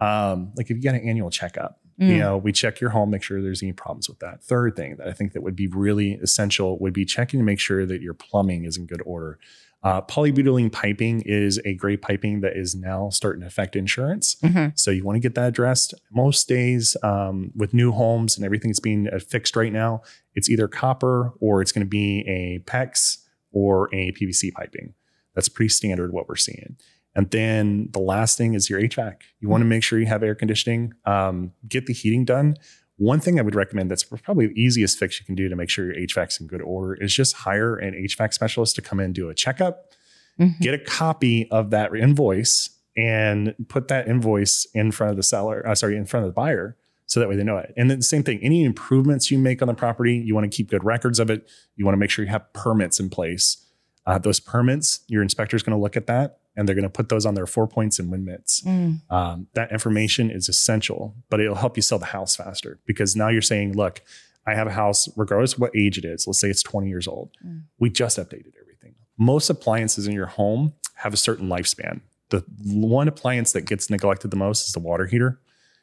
um, 0.00 0.52
like 0.56 0.70
if 0.70 0.76
you 0.76 0.82
got 0.82 0.94
an 0.94 1.08
annual 1.08 1.30
checkup 1.30 1.80
you 1.98 2.08
Mm. 2.08 2.18
know 2.18 2.36
we 2.36 2.52
check 2.52 2.78
your 2.80 2.90
home 2.90 3.08
make 3.10 3.22
sure 3.22 3.40
there's 3.40 3.62
any 3.62 3.72
problems 3.72 4.06
with 4.08 4.18
that. 4.18 4.42
Third 4.42 4.76
thing 4.76 4.96
that 4.96 5.08
i 5.08 5.12
think 5.12 5.32
that 5.32 5.42
would 5.42 5.56
be 5.56 5.66
really 5.66 6.12
essential 6.22 6.78
would 6.78 6.92
be 6.92 7.06
checking 7.06 7.40
to 7.40 7.44
make 7.44 7.58
sure 7.58 7.86
that 7.86 8.02
your 8.02 8.12
plumbing 8.12 8.64
is 8.66 8.76
in 8.76 8.84
good 8.86 9.00
order. 9.06 9.38
Uh, 9.82 10.02
polybutylene 10.02 10.70
piping 10.72 11.22
is 11.24 11.58
a 11.64 11.72
great 11.74 12.02
piping 12.02 12.40
that 12.40 12.54
is 12.56 12.74
now 12.74 13.08
starting 13.08 13.40
to 13.40 13.46
affect 13.46 13.76
insurance. 13.76 14.36
Mhm. 14.42 14.78
so 14.78 14.90
you 14.90 15.04
want 15.04 15.16
to 15.16 15.20
get 15.20 15.34
that 15.36 15.48
addressed. 15.48 15.94
Most 16.12 16.48
days 16.48 16.96
um, 17.02 17.52
with 17.54 17.72
new 17.72 17.92
homes 17.92 18.36
and 18.36 18.44
everything 18.44 18.70
that's 18.70 18.80
being 18.80 19.08
uh, 19.08 19.18
fixed 19.18 19.56
right 19.56 19.72
now 19.72 20.02
it's 20.34 20.50
either 20.50 20.68
copper 20.68 21.32
or 21.40 21.62
it's 21.62 21.72
going 21.72 21.86
to 21.86 21.88
be 21.88 22.20
a 22.28 22.58
pex 22.70 23.18
or 23.52 23.88
a 23.94 24.12
pvc 24.12 24.52
piping. 24.52 24.92
That's 25.34 25.48
pretty 25.48 25.70
standard 25.70 26.12
what 26.12 26.28
we're 26.28 26.36
seeing 26.36 26.76
and 27.16 27.30
then 27.30 27.88
the 27.92 27.98
last 27.98 28.38
thing 28.38 28.54
is 28.54 28.68
your 28.70 28.80
HVAC. 28.80 29.22
You 29.40 29.48
want 29.48 29.62
to 29.62 29.64
make 29.66 29.82
sure 29.82 29.98
you 29.98 30.06
have 30.06 30.22
air 30.22 30.34
conditioning. 30.34 30.92
Um, 31.04 31.52
get 31.66 31.86
the 31.86 31.92
heating 31.94 32.24
done. 32.24 32.56
One 32.98 33.20
thing 33.20 33.38
I 33.38 33.42
would 33.42 33.54
recommend 33.54 33.90
that's 33.90 34.04
probably 34.04 34.46
the 34.46 34.54
easiest 34.60 34.98
fix 34.98 35.18
you 35.18 35.26
can 35.26 35.34
do 35.34 35.48
to 35.48 35.56
make 35.56 35.68
sure 35.68 35.86
your 35.86 35.96
HVAC's 36.06 36.40
in 36.40 36.46
good 36.46 36.62
order 36.62 36.94
is 36.94 37.12
just 37.14 37.34
hire 37.36 37.74
an 37.76 37.94
HVAC 37.94 38.32
specialist 38.32 38.76
to 38.76 38.82
come 38.82 39.00
in 39.00 39.12
do 39.12 39.28
a 39.28 39.34
checkup, 39.34 39.92
Mhm. 40.38 40.60
get 40.60 40.74
a 40.74 40.78
copy 40.78 41.48
of 41.50 41.70
that 41.70 41.94
invoice, 41.94 42.70
and 42.96 43.54
put 43.68 43.88
that 43.88 44.08
invoice 44.08 44.66
in 44.74 44.90
front 44.92 45.10
of 45.10 45.16
the 45.16 45.22
seller. 45.22 45.66
Uh, 45.66 45.74
sorry, 45.74 45.96
in 45.96 46.06
front 46.06 46.24
of 46.24 46.30
the 46.30 46.34
buyer, 46.34 46.76
so 47.06 47.20
that 47.20 47.28
way 47.28 47.36
they 47.36 47.44
know 47.44 47.58
it. 47.58 47.72
And 47.76 47.90
then 47.90 47.98
the 47.98 48.04
same 48.04 48.22
thing. 48.22 48.38
Any 48.42 48.64
improvements 48.64 49.30
you 49.30 49.38
make 49.38 49.60
on 49.62 49.68
the 49.68 49.74
property, 49.74 50.16
you 50.16 50.34
want 50.34 50.50
to 50.50 50.54
keep 50.56 50.70
good 50.70 50.84
records 50.84 51.18
of 51.18 51.28
it. 51.30 51.46
You 51.76 51.84
want 51.84 51.94
to 51.94 51.98
make 51.98 52.10
sure 52.10 52.24
you 52.24 52.30
have 52.30 52.50
permits 52.54 52.98
in 53.00 53.10
place. 53.10 53.58
Uh, 54.06 54.18
those 54.18 54.40
permits, 54.40 55.00
your 55.08 55.22
inspector 55.22 55.56
is 55.56 55.62
going 55.62 55.76
to 55.76 55.80
look 55.82 55.96
at 55.96 56.06
that 56.06 56.38
and 56.56 56.66
they're 56.66 56.74
going 56.74 56.84
to 56.84 56.88
put 56.88 57.08
those 57.08 57.26
on 57.26 57.34
their 57.34 57.46
four 57.46 57.66
points 57.66 57.98
and 57.98 58.10
win 58.10 58.24
mitts. 58.24 58.62
Mm. 58.62 59.00
Um, 59.10 59.46
that 59.54 59.70
information 59.70 60.30
is 60.30 60.48
essential, 60.48 61.14
but 61.28 61.40
it'll 61.40 61.56
help 61.56 61.76
you 61.76 61.82
sell 61.82 61.98
the 61.98 62.06
house 62.06 62.34
faster 62.34 62.80
because 62.86 63.14
now 63.14 63.28
you're 63.28 63.42
saying, 63.42 63.74
look, 63.74 64.02
I 64.46 64.54
have 64.54 64.66
a 64.66 64.72
house, 64.72 65.08
regardless 65.16 65.54
of 65.54 65.60
what 65.60 65.76
age 65.76 65.98
it 65.98 66.04
is. 66.04 66.26
Let's 66.26 66.40
say 66.40 66.48
it's 66.48 66.62
20 66.62 66.88
years 66.88 67.06
old. 67.06 67.30
Mm. 67.46 67.64
We 67.78 67.90
just 67.90 68.18
updated 68.18 68.52
everything. 68.60 68.94
Most 69.18 69.50
appliances 69.50 70.06
in 70.06 70.14
your 70.14 70.26
home 70.26 70.72
have 70.94 71.12
a 71.12 71.16
certain 71.16 71.48
lifespan. 71.48 72.00
The 72.30 72.44
one 72.64 73.08
appliance 73.08 73.52
that 73.52 73.62
gets 73.62 73.90
neglected 73.90 74.30
the 74.30 74.36
most 74.36 74.66
is 74.66 74.72
the 74.72 74.80
water 74.80 75.06
heater. 75.06 75.40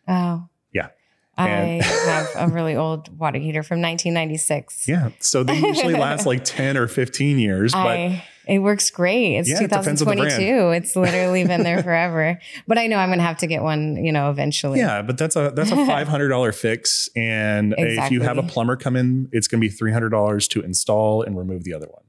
Oh. 0.08 0.48
Yeah. 0.74 0.90
I 1.38 1.82
have 2.06 2.30
a 2.36 2.54
really 2.54 2.76
old 2.76 3.18
water 3.18 3.40
heater 3.40 3.64
from 3.64 3.82
1996. 3.82 4.88
Yeah. 4.88 5.10
So 5.20 5.44
they 5.44 5.58
usually 5.58 5.96
last 5.96 6.26
like 6.26 6.44
10 6.46 6.78
or 6.78 6.88
15 6.88 7.40
years, 7.40 7.74
but 7.74 7.80
I, 7.80 8.24
it 8.48 8.60
works 8.60 8.90
great. 8.90 9.38
It's 9.38 9.50
Yeah, 9.50 9.64
it 9.64 9.70
depends 9.70 10.02
on 10.02 10.08
the 10.08 10.16
brand. 10.16 10.40
2022. 10.40 10.70
It's 10.72 10.96
literally 10.96 11.46
been 11.46 11.64
there 11.64 11.82
forever. 11.84 12.40
But 12.68 12.78
I 12.78 12.88
know 12.88 12.98
I'm 12.98 13.10
going 13.10 13.20
to 13.20 13.26
have 13.26 13.38
to 13.38 13.48
get 13.48 13.64
one, 13.64 14.04
you 14.04 14.12
know, 14.12 14.30
eventually. 14.30 14.80
Yeah, 14.80 15.02
but 15.02 15.18
that's 15.18 15.36
a 15.36 15.52
that's 15.56 15.72
a 15.72 15.76
five 15.86 16.08
hundred 16.08 16.30
dollar 16.30 16.52
fix, 16.52 17.10
and 17.16 17.74
if 17.78 18.12
you 18.12 18.22
have 18.22 18.38
a 18.38 18.44
plumber 18.44 18.76
come 18.76 18.96
in, 18.96 19.30
it's 19.32 19.48
going 19.48 19.62
to 19.62 19.68
be 19.68 19.74
three 19.74 19.92
hundred 19.92 20.10
dollars 20.10 20.48
to 20.50 20.62
install 20.62 21.22
and 21.24 21.38
remove 21.38 21.64
the 21.64 21.74
other 21.74 21.88
one. 21.88 22.04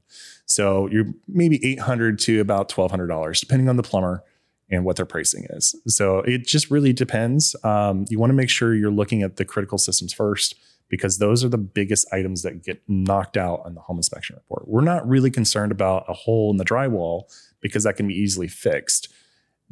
So 0.45 0.87
you're 0.87 1.07
maybe 1.27 1.63
eight 1.65 1.79
hundred 1.79 2.19
to 2.19 2.39
about 2.39 2.69
twelve 2.69 2.91
hundred 2.91 3.07
dollars, 3.07 3.39
depending 3.39 3.69
on 3.69 3.77
the 3.77 3.83
plumber 3.83 4.23
and 4.69 4.83
what 4.83 4.95
their 4.95 5.05
pricing 5.05 5.45
is. 5.51 5.75
So 5.87 6.19
it 6.19 6.47
just 6.47 6.71
really 6.71 6.91
depends. 6.91 7.55
Um, 7.63 8.05
you 8.09 8.19
want 8.19 8.31
to 8.31 8.35
make 8.35 8.49
sure 8.49 8.73
you're 8.73 8.91
looking 8.91 9.21
at 9.21 9.35
the 9.35 9.45
critical 9.45 9.77
systems 9.77 10.11
first 10.11 10.55
because 10.89 11.17
those 11.17 11.43
are 11.43 11.49
the 11.49 11.57
biggest 11.57 12.07
items 12.13 12.43
that 12.43 12.63
get 12.63 12.81
knocked 12.87 13.37
out 13.37 13.61
on 13.65 13.75
the 13.75 13.81
home 13.81 13.97
inspection 13.97 14.35
report. 14.35 14.67
We're 14.67 14.81
not 14.81 15.07
really 15.07 15.31
concerned 15.31 15.71
about 15.71 16.05
a 16.07 16.13
hole 16.13 16.51
in 16.51 16.57
the 16.57 16.65
drywall 16.65 17.23
because 17.61 17.83
that 17.83 17.97
can 17.97 18.07
be 18.07 18.13
easily 18.13 18.47
fixed 18.47 19.13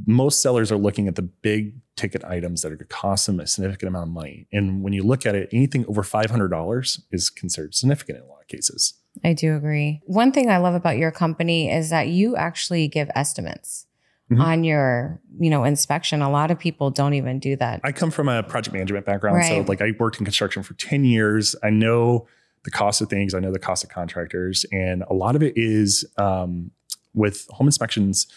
most 0.06 0.42
sellers 0.42 0.72
are 0.72 0.78
looking 0.78 1.08
at 1.08 1.16
the 1.16 1.22
big 1.22 1.76
ticket 1.96 2.24
items 2.24 2.62
that 2.62 2.72
are 2.72 2.76
going 2.76 2.88
to 2.88 2.96
cost 2.96 3.28
them 3.28 3.40
a 3.40 3.48
significant 3.48 3.90
amount 3.90 4.10
of 4.10 4.14
money. 4.14 4.48
And 4.52 4.84
when 4.84 4.94
you 4.94 5.04
look 5.04 5.26
at 5.26 5.36
it, 5.36 5.50
anything 5.52 5.86
over 5.88 6.02
$500 6.02 7.02
is 7.12 7.30
considered 7.30 7.76
significant 7.76 8.20
in 8.20 8.24
a 8.24 8.28
lot 8.28 8.42
of 8.42 8.48
cases. 8.48 8.96
I 9.24 9.34
do 9.34 9.56
agree. 9.56 10.02
One 10.06 10.32
thing 10.32 10.50
I 10.50 10.58
love 10.58 10.74
about 10.74 10.98
your 10.98 11.12
company 11.12 11.72
is 11.72 11.92
that 11.92 12.08
you 12.08 12.36
actually 12.36 12.88
give 12.88 13.10
estimates 13.16 13.86
Mhm. 14.32 14.40
on 14.40 14.64
your, 14.64 15.20
you 15.40 15.50
know, 15.50 15.64
inspection. 15.64 16.22
A 16.22 16.30
lot 16.30 16.50
of 16.50 16.58
people 16.58 16.90
don't 16.90 17.14
even 17.14 17.40
do 17.40 17.56
that. 17.58 17.82
I 17.84 17.92
come 17.92 18.10
from 18.10 18.30
a 18.30 18.42
project 18.44 18.74
management 18.74 19.06
background. 19.06 19.46
So 19.46 19.62
like 19.68 19.82
I 19.82 19.92
worked 20.00 20.20
in 20.20 20.26
construction 20.26 20.64
for 20.64 20.74
10 20.76 21.04
years. 21.04 21.56
I 21.62 21.70
know 21.70 22.28
the 22.64 22.72
cost 22.72 23.02
of 23.02 23.10
things. 23.10 23.34
I 23.34 23.40
know 23.40 23.52
the 23.52 23.60
cost 23.60 23.84
of 23.84 23.90
contractors. 23.90 24.66
And 24.72 25.04
a 25.10 25.14
lot 25.14 25.36
of 25.36 25.44
it 25.44 25.54
is 25.58 26.06
um, 26.18 26.72
with 27.14 27.48
home 27.50 27.68
inspections, 27.68 28.28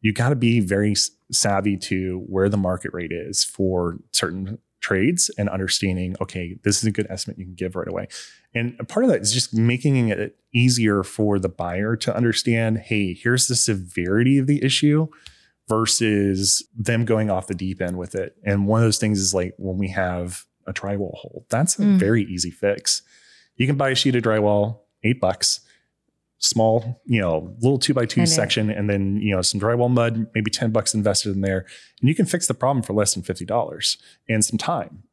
you 0.00 0.12
got 0.12 0.28
to 0.30 0.36
be 0.36 0.60
very 0.60 0.94
savvy 1.30 1.76
to 1.76 2.24
where 2.28 2.48
the 2.48 2.56
market 2.56 2.92
rate 2.94 3.12
is 3.12 3.42
for 3.44 3.98
certain 4.12 4.58
trades 4.80 5.30
and 5.38 5.48
understanding, 5.48 6.16
okay, 6.20 6.58
this 6.64 6.78
is 6.78 6.84
a 6.84 6.90
good 6.90 7.06
estimate 7.08 7.38
you 7.38 7.44
can 7.44 7.54
give 7.54 7.76
right 7.76 7.88
away. 7.88 8.08
And 8.54 8.76
a 8.80 8.84
part 8.84 9.04
of 9.04 9.10
that 9.10 9.20
is 9.22 9.32
just 9.32 9.54
making 9.54 10.08
it 10.08 10.36
easier 10.52 11.02
for 11.02 11.38
the 11.38 11.48
buyer 11.48 11.96
to 11.96 12.14
understand, 12.14 12.78
hey, 12.78 13.14
here's 13.14 13.46
the 13.46 13.54
severity 13.54 14.38
of 14.38 14.46
the 14.46 14.62
issue 14.62 15.08
versus 15.68 16.66
them 16.76 17.04
going 17.04 17.30
off 17.30 17.46
the 17.46 17.54
deep 17.54 17.80
end 17.80 17.96
with 17.98 18.14
it. 18.14 18.36
And 18.44 18.66
one 18.66 18.80
of 18.80 18.86
those 18.86 18.98
things 18.98 19.18
is 19.18 19.32
like 19.34 19.54
when 19.58 19.78
we 19.78 19.88
have 19.88 20.44
a 20.66 20.72
drywall 20.72 21.14
hole, 21.16 21.46
that's 21.50 21.78
a 21.78 21.82
Mm. 21.82 21.98
very 21.98 22.24
easy 22.24 22.50
fix. 22.50 23.02
You 23.56 23.66
can 23.66 23.76
buy 23.76 23.90
a 23.90 23.94
sheet 23.94 24.14
of 24.16 24.22
drywall, 24.22 24.80
eight 25.04 25.20
bucks, 25.20 25.60
small, 26.38 27.00
you 27.06 27.20
know, 27.20 27.54
little 27.60 27.78
two 27.78 27.94
by 27.94 28.04
two 28.04 28.26
section, 28.26 28.68
and 28.70 28.90
then, 28.90 29.16
you 29.18 29.34
know, 29.34 29.42
some 29.42 29.60
drywall 29.60 29.90
mud, 29.90 30.26
maybe 30.34 30.50
10 30.50 30.72
bucks 30.72 30.92
invested 30.94 31.34
in 31.34 31.40
there. 31.40 31.64
And 32.00 32.08
you 32.08 32.14
can 32.14 32.26
fix 32.26 32.46
the 32.48 32.54
problem 32.54 32.82
for 32.82 32.92
less 32.94 33.14
than 33.14 33.22
$50 33.22 33.96
and 34.28 34.44
some 34.44 34.58
time. 34.58 35.04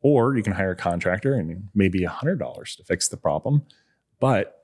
Or 0.00 0.34
you 0.36 0.42
can 0.42 0.54
hire 0.54 0.70
a 0.70 0.76
contractor 0.76 1.34
and 1.34 1.68
maybe 1.74 2.00
$100 2.00 2.76
to 2.76 2.84
fix 2.84 3.08
the 3.08 3.18
problem. 3.18 3.62
But 4.18 4.59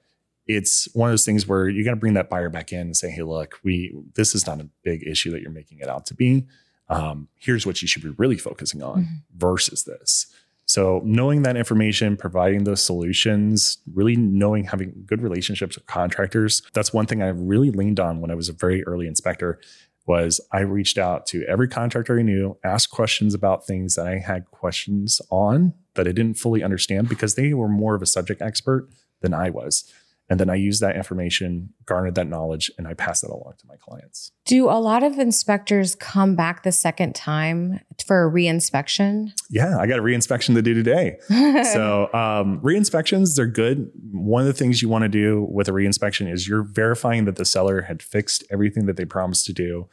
it's 0.47 0.89
one 0.95 1.09
of 1.09 1.13
those 1.13 1.25
things 1.25 1.47
where 1.47 1.69
you 1.69 1.85
got 1.85 1.91
to 1.91 1.97
bring 1.97 2.15
that 2.15 2.29
buyer 2.31 2.49
back 2.49 2.73
in 2.73 2.81
and 2.81 2.97
say, 2.97 3.11
"Hey, 3.11 3.23
look, 3.23 3.59
we 3.65 3.95
this 4.15 4.35
is 4.35 4.47
not 4.47 4.61
a 4.61 4.69
big 4.85 5.03
issue 5.07 5.31
that 5.33 5.43
you're 5.43 5.51
making 5.51 5.79
it 5.81 5.89
out 5.89 6.07
to 6.07 6.15
be. 6.15 6.47
Um, 6.89 7.29
here's 7.37 7.67
what 7.67 7.83
you 7.83 7.89
should 7.89 8.03
be 8.03 8.11
really 8.11 8.37
focusing 8.37 8.83
on 8.83 9.03
Mhm. 9.05 9.09
versus 9.37 9.85
this." 9.85 10.27
So 10.69 11.01
knowing 11.05 11.43
that 11.43 11.57
information, 11.57 12.17
providing 12.17 12.65
those 12.65 12.83
solutions, 12.83 13.79
really 13.95 14.17
knowing 14.17 14.65
having 14.65 15.05
good 15.07 15.23
relationships 15.23 15.77
with 15.77 15.87
contractors, 15.87 16.63
that's 16.75 16.93
one 16.93 17.07
thing 17.07 17.23
I 17.23 17.29
really 17.29 17.71
leaned 17.71 18.01
on 18.01 18.21
when 18.21 18.31
I 18.31 18.35
was 18.35 18.49
a 18.49 18.53
very 18.53 18.83
early 18.85 19.07
inspector 19.07 19.61
was 20.09 20.41
I 20.53 20.61
reached 20.61 20.99
out 20.99 21.27
to 21.29 21.45
every 21.45 21.67
contractor 21.69 22.19
I 22.19 22.23
knew, 22.23 22.57
asked 22.65 22.91
questions 22.91 23.35
about 23.35 23.67
things 23.67 23.95
that 23.97 24.07
I 24.07 24.19
had 24.19 24.45
questions 24.53 25.21
on 25.31 25.75
that 25.95 26.07
I 26.07 26.13
didn't 26.13 26.39
fully 26.39 26.63
understand 26.63 27.09
because 27.09 27.35
they 27.35 27.55
were 27.55 27.69
more 27.69 27.95
of 27.97 28.03
a 28.03 28.07
subject 28.07 28.41
expert 28.43 28.89
than 29.21 29.35
I 29.35 29.51
was. 29.51 29.91
And 30.29 30.41
then 30.41 30.51
I 30.51 30.57
use 30.57 30.81
that 30.81 30.97
information, 30.97 31.73
garnered 31.85 32.17
that 32.17 32.27
knowledge, 32.27 32.71
and 32.77 32.89
I 32.89 32.95
pass 32.95 33.21
that 33.21 33.31
along 33.31 33.55
to 33.59 33.67
my 33.69 33.77
clients. 33.77 34.33
Do 34.45 34.69
a 34.69 34.81
lot 34.81 35.05
of 35.05 35.21
inspectors 35.21 35.95
come 35.95 36.35
back 36.35 36.65
the 36.65 36.73
second 36.73 37.15
time 37.15 37.79
for 38.05 38.27
a 38.27 38.31
reinspection? 38.31 39.31
Yeah, 39.49 39.79
I 39.79 39.87
got 39.87 40.01
a 40.01 40.03
reinspection 40.03 40.55
to 40.55 40.63
do 40.63 40.75
today. 40.75 41.19
so 41.73 42.13
um, 42.13 42.61
re-inspections 42.63 43.37
they're 43.37 43.47
good 43.47 43.91
one 44.13 44.43
of 44.43 44.47
the 44.47 44.53
things 44.53 44.83
you 44.83 44.89
want 44.89 45.03
to 45.03 45.09
do 45.09 45.47
with 45.51 45.69
a 45.69 45.73
reinspection 45.73 46.31
is 46.31 46.49
you're 46.49 46.63
verifying 46.63 47.25
that 47.25 47.37
the 47.37 47.45
seller 47.45 47.83
had 47.83 48.03
fixed 48.03 48.45
everything 48.51 48.87
that 48.87 48.97
they 48.97 49.05
promised 49.05 49.47
to 49.47 49.53
do 49.53 49.89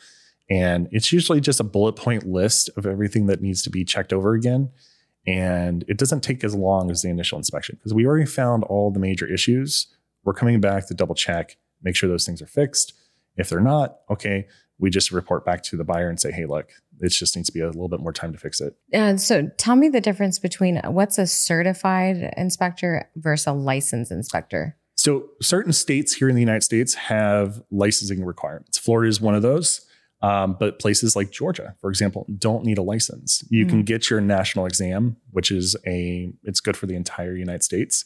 and 0.50 0.88
it's 0.92 1.12
usually 1.12 1.40
just 1.40 1.60
a 1.60 1.64
bullet 1.64 1.94
point 1.94 2.26
list 2.26 2.70
of 2.76 2.86
everything 2.86 3.28
that 3.28 3.42
needs 3.42 3.62
to 3.62 3.70
be 3.70 3.84
checked 3.84 4.14
over 4.14 4.34
again 4.34 4.70
and 5.26 5.86
it 5.88 5.98
doesn't 5.98 6.22
take 6.22 6.44
as 6.44 6.54
long 6.56 6.92
as 6.92 7.02
the 7.02 7.10
initial 7.10 7.38
inspection 7.38 7.76
because 7.76 7.94
we 7.94 8.06
already 8.06 8.26
found 8.26 8.64
all 8.66 8.92
the 8.92 9.00
major 9.00 9.32
issues 9.32 9.88
we're 10.24 10.34
coming 10.34 10.60
back 10.60 10.88
to 10.88 10.94
double 10.94 11.16
check 11.16 11.58
make 11.82 11.96
sure 11.96 12.10
those 12.10 12.26
things 12.26 12.42
are 12.42 12.48
fixed 12.48 12.94
if 13.38 13.50
they're 13.50 13.60
not 13.60 13.98
okay 14.10 14.48
we 14.80 14.90
just 14.90 15.12
report 15.12 15.46
back 15.46 15.64
to 15.64 15.78
the 15.78 15.84
buyer 15.84 16.10
and 16.10 16.20
say 16.20 16.32
hey 16.32 16.46
look 16.46 16.70
it 17.00 17.10
just 17.10 17.36
needs 17.36 17.48
to 17.48 17.54
be 17.54 17.60
a 17.60 17.68
little 17.68 17.90
bit 17.90 18.00
more 18.00 18.14
time 18.14 18.32
to 18.32 18.40
fix 18.40 18.62
it 18.62 18.76
and 18.92 19.20
so 19.20 19.50
tell 19.58 19.76
me 19.76 19.90
the 19.90 20.02
difference 20.02 20.40
between 20.40 20.78
what's 20.86 21.18
a 21.18 21.28
certified 21.28 22.34
inspector 22.38 23.10
versus 23.16 23.48
a 23.48 23.54
licensed 23.54 24.12
inspector. 24.12 24.78
So, 24.96 25.30
certain 25.42 25.74
states 25.74 26.14
here 26.14 26.30
in 26.30 26.36
the 26.36 26.42
United 26.42 26.64
States 26.64 26.94
have 26.94 27.62
licensing 27.72 28.24
requirements. 28.24 28.78
Florida 28.78 29.10
is 29.10 29.20
one 29.20 29.36
of 29.36 29.42
those. 29.42 29.86
Um, 30.22 30.56
but 30.58 30.80
places 30.80 31.18
like 31.18 31.32
Georgia, 31.32 31.76
for 31.82 31.90
example, 31.90 32.26
don't 32.38 32.64
need 32.64 32.78
a 32.78 32.82
license. 32.82 33.44
You 33.50 33.66
can 33.66 33.84
get 33.84 34.10
your 34.10 34.22
national 34.22 34.66
exam, 34.66 35.18
which 35.32 35.52
is 35.52 35.76
a 35.86 36.32
it's 36.44 36.62
good 36.62 36.78
for 36.78 36.86
the 36.86 36.96
entire 36.96 37.36
United 37.36 37.62
States. 37.62 38.06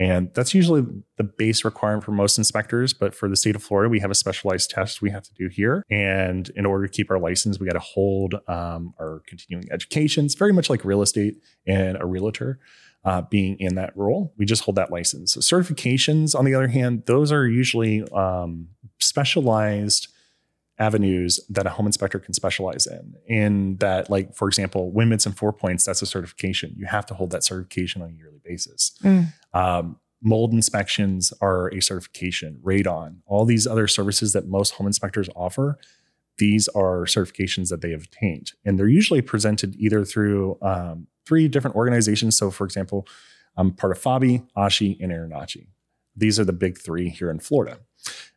And 0.00 0.30
that's 0.34 0.54
usually 0.54 0.82
the 1.18 1.24
base 1.24 1.62
requirement 1.62 2.04
for 2.04 2.12
most 2.12 2.38
inspectors. 2.38 2.94
But 2.94 3.14
for 3.14 3.28
the 3.28 3.36
state 3.36 3.54
of 3.54 3.62
Florida, 3.62 3.90
we 3.90 4.00
have 4.00 4.10
a 4.10 4.14
specialized 4.14 4.70
test 4.70 5.02
we 5.02 5.10
have 5.10 5.22
to 5.24 5.34
do 5.34 5.48
here. 5.48 5.84
And 5.90 6.50
in 6.56 6.64
order 6.64 6.86
to 6.86 6.92
keep 6.92 7.10
our 7.10 7.18
license, 7.18 7.60
we 7.60 7.66
got 7.66 7.74
to 7.74 7.80
hold 7.80 8.34
um, 8.48 8.94
our 8.98 9.22
continuing 9.28 9.70
education. 9.70 10.24
It's 10.24 10.34
very 10.34 10.54
much 10.54 10.70
like 10.70 10.86
real 10.86 11.02
estate 11.02 11.36
and 11.66 11.98
a 12.00 12.06
realtor 12.06 12.58
uh, 13.04 13.22
being 13.22 13.56
in 13.60 13.74
that 13.74 13.94
role. 13.94 14.32
We 14.38 14.46
just 14.46 14.64
hold 14.64 14.76
that 14.76 14.90
license. 14.90 15.34
So 15.34 15.40
certifications, 15.40 16.34
on 16.34 16.46
the 16.46 16.54
other 16.54 16.68
hand, 16.68 17.04
those 17.06 17.30
are 17.30 17.46
usually 17.46 18.02
um, 18.12 18.68
specialized 18.98 20.08
avenues 20.80 21.38
that 21.50 21.66
a 21.66 21.70
home 21.70 21.86
inspector 21.86 22.18
can 22.18 22.34
specialize 22.34 22.86
in. 22.86 23.14
In 23.26 23.76
that, 23.76 24.10
like, 24.10 24.34
for 24.34 24.48
example, 24.48 24.92
Winmits 24.92 25.26
and 25.26 25.36
Four 25.36 25.52
Points, 25.52 25.84
that's 25.84 26.02
a 26.02 26.06
certification. 26.06 26.74
You 26.76 26.86
have 26.86 27.06
to 27.06 27.14
hold 27.14 27.30
that 27.30 27.44
certification 27.44 28.02
on 28.02 28.08
a 28.08 28.12
yearly 28.12 28.40
basis. 28.42 28.92
Mm. 29.04 29.32
Um, 29.52 30.00
mold 30.22 30.52
inspections 30.52 31.32
are 31.40 31.68
a 31.68 31.80
certification, 31.80 32.58
radon, 32.64 33.16
all 33.26 33.44
these 33.44 33.66
other 33.66 33.86
services 33.86 34.32
that 34.32 34.48
most 34.48 34.74
home 34.74 34.86
inspectors 34.86 35.28
offer. 35.36 35.78
These 36.38 36.68
are 36.68 37.04
certifications 37.04 37.68
that 37.68 37.82
they 37.82 37.90
have 37.90 38.04
obtained, 38.04 38.52
and 38.64 38.78
they're 38.78 38.88
usually 38.88 39.20
presented 39.20 39.76
either 39.76 40.04
through 40.06 40.58
um, 40.62 41.06
three 41.26 41.48
different 41.48 41.76
organizations. 41.76 42.36
So, 42.36 42.50
for 42.50 42.64
example, 42.64 43.06
I'm 43.56 43.72
part 43.72 43.92
of 43.92 44.02
FABI, 44.02 44.46
ASHI, 44.56 44.98
and 45.00 45.12
INTERNACHI. 45.12 45.66
These 46.16 46.40
are 46.40 46.44
the 46.44 46.54
big 46.54 46.78
three 46.78 47.10
here 47.10 47.30
in 47.30 47.40
Florida. 47.40 47.80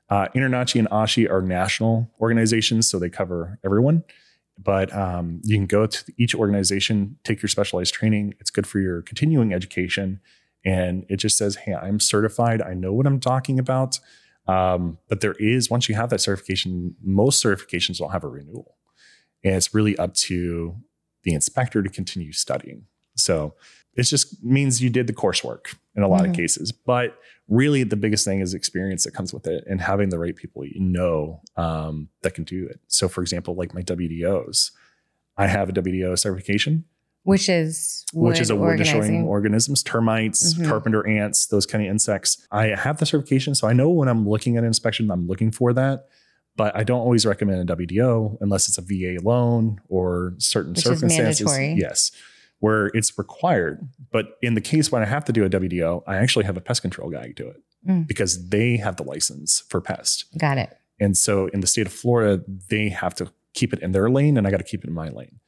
Uh, 0.10 0.28
INTERNACHI 0.36 0.80
and 0.80 0.90
ASHI 0.90 1.30
are 1.30 1.42
national 1.42 2.10
organizations, 2.20 2.90
so 2.90 3.00
they 3.00 3.10
cover 3.10 3.60
everyone. 3.64 4.04
But 4.58 4.94
um, 4.96 5.42
you 5.44 5.58
can 5.58 5.66
go 5.66 5.88
to 5.88 6.14
each 6.18 6.36
organization, 6.36 7.18
take 7.24 7.42
your 7.42 7.50
specialized 7.50 7.94
training. 7.94 8.36
It's 8.40 8.52
good 8.52 8.68
for 8.68 8.80
your 8.80 9.02
continuing 9.02 9.54
education. 9.54 10.20
And 10.64 11.06
it 11.10 11.18
just 11.18 11.38
says, 11.38 11.56
hey, 11.56 11.74
I'm 11.74 12.00
certified. 12.00 12.62
I 12.62 12.74
know 12.74 12.94
what 12.94 13.08
I'm 13.08 13.20
talking 13.20 13.60
about. 13.60 14.00
Um, 14.48 14.98
but 15.10 15.22
there 15.22 15.36
is, 15.40 15.70
once 15.70 15.90
you 15.90 15.96
have 15.96 16.10
that 16.10 16.22
certification, 16.22 16.96
most 17.02 17.44
certifications 17.44 17.98
don't 17.98 18.12
have 18.12 18.24
a 18.24 18.28
renewal. 18.30 18.78
And 19.44 19.56
it's 19.56 19.74
really 19.74 19.98
up 19.98 20.14
to 20.16 20.76
the 21.24 21.34
inspector 21.34 21.82
to 21.82 21.90
continue 21.90 22.32
studying. 22.32 22.86
So 23.15 23.55
it 23.96 24.03
just 24.03 24.43
means 24.43 24.82
you 24.82 24.89
did 24.89 25.08
the 25.08 25.13
coursework 25.13 25.75
in 25.96 26.01
a 26.03 26.08
lot 26.08 26.25
of 26.25 26.32
Mhm. 26.32 26.36
cases. 26.36 26.72
But 26.72 27.15
really, 27.48 27.84
the 27.84 27.96
biggest 27.96 28.25
thing 28.25 28.39
is 28.41 28.53
experience 28.53 29.03
that 29.03 29.12
comes 29.13 29.34
with 29.34 29.46
it 29.48 29.63
and 29.70 29.79
having 29.82 30.10
the 30.10 30.17
right 30.17 30.36
people 30.36 30.65
you 30.65 30.79
know 30.79 31.41
um, 31.58 32.10
that 32.24 32.34
can 32.34 32.43
do 32.43 32.65
it. 32.67 32.79
So, 32.88 33.08
for 33.08 33.22
example, 33.22 33.53
like 33.55 33.74
my 33.74 33.82
WDOs, 33.82 34.72
I 35.38 35.48
have 35.48 35.70
a 35.70 35.72
WDO 35.74 36.15
certification, 36.17 36.86
Which 37.24 37.48
is 37.50 38.05
which 38.13 38.39
is 38.41 38.50
a 38.50 38.55
wood 38.55 38.77
destroying 38.77 39.24
organisms, 39.24 39.84
termites, 39.84 40.55
Mhm. 40.55 40.65
carpenter 40.67 41.08
ants, 41.08 41.46
those 41.48 41.65
kind 41.65 41.84
of 41.86 41.89
insects. 41.91 42.46
I 42.51 42.67
have 42.75 42.98
the 42.98 43.05
certification, 43.05 43.53
so 43.55 43.67
I 43.67 43.74
know 43.74 43.89
when 43.89 44.08
I'm 44.10 44.27
looking 44.27 44.58
at 44.58 44.63
an 44.63 44.67
inspection, 44.67 45.10
I'm 45.12 45.27
looking 45.27 45.51
for 45.51 45.72
that. 45.74 46.08
But 46.55 46.75
I 46.75 46.84
don't 46.84 47.00
always 47.00 47.25
recommend 47.25 47.62
a 47.62 47.65
WDO 47.65 48.38
unless 48.41 48.67
it's 48.67 48.77
a 48.77 48.82
VA 48.82 49.17
loan 49.24 49.79
or 49.89 50.36
certain 50.38 50.74
Which 50.74 50.84
circumstances. 50.84 51.46
mandatory. 51.48 51.74
Yes, 51.79 52.12
where 52.63 52.86
it's 52.93 53.17
required. 53.17 53.89
But 54.10 54.38
in 54.41 54.53
the 54.53 54.62
case 54.62 54.89
when 54.89 55.01
I 55.01 55.05
have 55.05 55.25
to 55.25 55.34
do 55.34 55.43
a 55.43 55.50
WDO, 55.50 56.03
I 56.08 56.15
actually 56.15 56.46
have 56.46 56.55
a 56.55 56.62
pest 56.62 56.82
control 56.82 57.10
guy 57.10 57.34
do 57.36 57.46
it 57.48 57.58
Mm. 57.86 58.08
because 58.08 58.48
they 58.48 58.77
have 58.77 58.96
the 58.96 59.03
license 59.03 59.62
for 59.67 59.82
pest. 59.82 60.24
Got 60.38 60.58
it. 60.58 60.70
And 61.01 61.17
so 61.17 61.48
in 61.48 61.60
the 61.60 61.67
state 61.67 61.86
of 61.86 61.91
Florida, 61.91 62.41
they 62.70 62.88
have 62.88 63.13
to 63.15 63.34
keep 63.53 63.74
it 63.74 63.79
in 63.82 63.91
their 63.91 64.10
lane 64.10 64.38
and 64.38 64.48
I 64.48 64.51
got 64.51 64.58
to 64.58 64.63
keep 64.63 64.86
it 64.86 64.88
in 64.88 64.93
my 64.93 65.10
lane. 65.10 65.41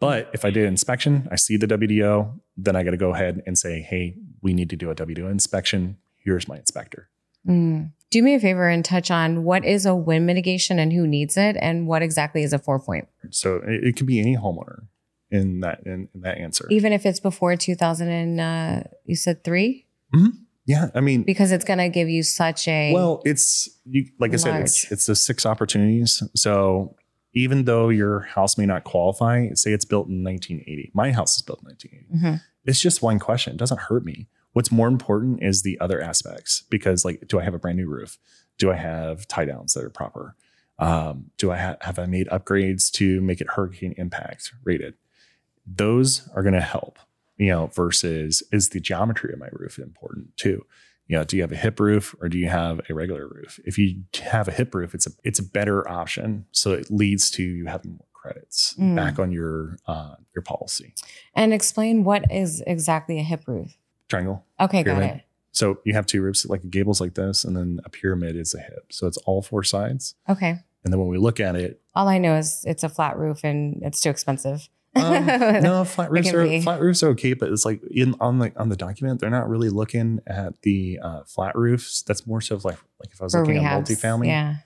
But 0.00 0.28
if 0.34 0.44
I 0.44 0.50
did 0.50 0.64
an 0.64 0.70
inspection, 0.70 1.28
I 1.30 1.36
see 1.36 1.56
the 1.56 1.68
WDO, 1.68 2.40
then 2.56 2.74
I 2.74 2.82
got 2.82 2.90
to 2.90 2.96
go 2.96 3.14
ahead 3.14 3.40
and 3.46 3.56
say, 3.56 3.80
hey, 3.82 4.16
we 4.42 4.52
need 4.52 4.68
to 4.70 4.76
do 4.76 4.90
a 4.90 4.94
WDO 4.96 5.30
inspection. 5.30 5.98
Here's 6.24 6.48
my 6.48 6.56
inspector. 6.56 7.08
Mm. 7.46 7.92
Do 8.10 8.22
me 8.24 8.34
a 8.34 8.40
favor 8.40 8.68
and 8.68 8.84
touch 8.84 9.12
on 9.12 9.44
what 9.44 9.64
is 9.64 9.86
a 9.86 9.94
wind 9.94 10.26
mitigation 10.26 10.80
and 10.80 10.92
who 10.92 11.06
needs 11.06 11.36
it, 11.36 11.56
and 11.60 11.86
what 11.86 12.02
exactly 12.02 12.42
is 12.42 12.52
a 12.52 12.58
four 12.58 12.80
point, 12.80 13.06
So 13.30 13.56
it, 13.64 13.84
it 13.84 13.96
could 13.96 14.06
be 14.06 14.18
any 14.18 14.36
homeowner 14.36 14.88
in 15.30 15.60
that 15.60 15.80
in, 15.86 16.08
in 16.14 16.20
that 16.22 16.38
answer. 16.38 16.66
even 16.70 16.92
if 16.92 17.04
it's 17.06 17.20
before 17.20 17.56
2000 17.56 18.08
and 18.08 18.40
uh, 18.40 18.82
you 19.04 19.16
said 19.16 19.42
three, 19.44 19.86
Yeah, 20.66 20.88
I 20.94 21.00
mean, 21.00 21.22
because 21.22 21.52
it's 21.52 21.64
going 21.64 21.78
to 21.78 21.88
give 21.88 22.08
you 22.08 22.22
such 22.22 22.66
a 22.68 22.92
well, 22.92 23.22
it's 23.24 23.68
you, 23.84 24.06
like 24.18 24.32
I 24.32 24.36
said, 24.36 24.60
it's 24.62 24.90
it's 24.90 25.06
the 25.06 25.14
six 25.14 25.46
opportunities. 25.46 26.22
So 26.34 26.96
even 27.34 27.64
though 27.66 27.88
your 27.90 28.20
house 28.20 28.56
may 28.58 28.66
not 28.66 28.82
qualify, 28.84 29.48
say 29.54 29.72
it's 29.72 29.84
built 29.84 30.08
in 30.08 30.24
1980. 30.24 30.90
My 30.94 31.12
house 31.12 31.36
is 31.36 31.42
built 31.42 31.60
in 31.60 31.66
1980. 31.66 32.26
Mhm. 32.26 32.40
It's 32.64 32.80
just 32.80 33.02
one 33.02 33.18
question. 33.18 33.52
It 33.52 33.58
doesn't 33.58 33.78
hurt 33.80 34.04
me. 34.04 34.26
What's 34.54 34.72
more 34.72 34.88
important 34.88 35.42
is 35.42 35.62
the 35.62 35.78
other 35.80 36.00
aspects 36.00 36.62
because, 36.70 37.04
like, 37.04 37.28
do 37.28 37.38
I 37.38 37.44
have 37.44 37.52
a 37.54 37.58
brand 37.58 37.76
new 37.76 37.86
roof? 37.88 38.16
Do 38.58 38.72
I 38.72 38.76
have 38.76 39.28
tie 39.28 39.44
downs 39.44 39.74
that 39.74 39.84
are 39.84 39.90
proper? 39.90 40.34
Um, 40.78 41.30
do 41.38 41.50
I 41.52 41.58
ha- 41.58 41.76
have 41.82 41.98
I 41.98 42.06
made 42.06 42.26
upgrades 42.28 42.90
to 42.92 43.20
make 43.20 43.40
it 43.42 43.48
hurricane 43.50 43.94
impact 43.98 44.52
rated? 44.64 44.94
Those 45.66 46.28
are 46.34 46.42
going 46.42 46.54
to 46.54 46.60
help, 46.60 46.98
you 47.36 47.48
know, 47.48 47.66
versus 47.68 48.42
is 48.52 48.70
the 48.70 48.80
geometry 48.80 49.32
of 49.32 49.38
my 49.38 49.48
roof 49.52 49.78
important 49.78 50.36
too? 50.36 50.64
You 51.08 51.18
know, 51.18 51.24
do 51.24 51.36
you 51.36 51.42
have 51.42 51.52
a 51.52 51.56
hip 51.56 51.78
roof 51.78 52.14
or 52.20 52.28
do 52.28 52.36
you 52.38 52.48
have 52.48 52.80
a 52.88 52.94
regular 52.94 53.26
roof? 53.28 53.60
If 53.64 53.78
you 53.78 54.02
have 54.22 54.48
a 54.48 54.52
hip 54.52 54.74
roof, 54.74 54.94
it's 54.94 55.06
a 55.06 55.10
it's 55.22 55.38
a 55.38 55.42
better 55.44 55.88
option. 55.88 56.46
So 56.52 56.72
it 56.72 56.90
leads 56.90 57.30
to 57.32 57.42
you 57.42 57.66
having 57.66 57.92
more 57.92 58.06
credits 58.12 58.74
Mm. 58.78 58.96
back 58.96 59.18
on 59.20 59.30
your 59.30 59.78
uh, 59.86 60.16
your 60.34 60.42
policy. 60.42 60.94
And 61.34 61.52
explain 61.54 62.02
what 62.02 62.24
is 62.30 62.62
exactly 62.66 63.18
a 63.20 63.22
hip 63.22 63.44
roof. 63.46 63.76
Triangle. 64.08 64.44
Okay, 64.60 64.82
got 64.82 65.02
it. 65.02 65.22
So 65.52 65.78
you 65.84 65.94
have 65.94 66.06
two 66.06 66.20
roofs, 66.22 66.44
like 66.46 66.64
a 66.64 66.66
gable's 66.66 67.00
like 67.00 67.14
this, 67.14 67.44
and 67.44 67.56
then 67.56 67.80
a 67.84 67.88
pyramid 67.88 68.36
is 68.36 68.52
a 68.54 68.60
hip. 68.60 68.86
So 68.92 69.06
it's 69.06 69.16
all 69.18 69.42
four 69.42 69.62
sides. 69.62 70.14
Okay. 70.28 70.58
And 70.84 70.92
then 70.92 70.98
when 71.00 71.08
we 71.08 71.18
look 71.18 71.40
at 71.40 71.56
it, 71.56 71.80
All 71.94 72.08
I 72.08 72.18
know 72.18 72.36
is 72.36 72.62
it's 72.66 72.84
a 72.84 72.88
flat 72.88 73.16
roof 73.16 73.42
and 73.42 73.80
it's 73.82 74.00
too 74.00 74.10
expensive. 74.10 74.68
Um, 74.96 75.26
no 75.62 75.84
flat 75.84 76.10
roofs 76.10 76.32
are 76.32 76.44
be. 76.44 76.60
flat 76.60 76.80
roofs 76.80 77.02
are 77.02 77.08
okay, 77.10 77.34
but 77.34 77.50
it's 77.50 77.64
like 77.64 77.80
in 77.90 78.14
on 78.20 78.38
the 78.38 78.52
on 78.56 78.68
the 78.68 78.76
document 78.76 79.20
they're 79.20 79.30
not 79.30 79.48
really 79.48 79.68
looking 79.68 80.20
at 80.26 80.60
the 80.62 80.98
uh, 81.02 81.22
flat 81.24 81.54
roofs. 81.56 82.02
That's 82.02 82.26
more 82.26 82.40
so 82.40 82.54
of 82.56 82.64
like 82.64 82.78
like 83.00 83.12
if 83.12 83.20
I 83.20 83.24
was 83.24 83.32
For 83.32 83.44
looking 83.44 83.62
rehabs. 83.62 83.90
at 83.90 83.98
multifamily. 83.98 84.26
Yeah. 84.26 84.56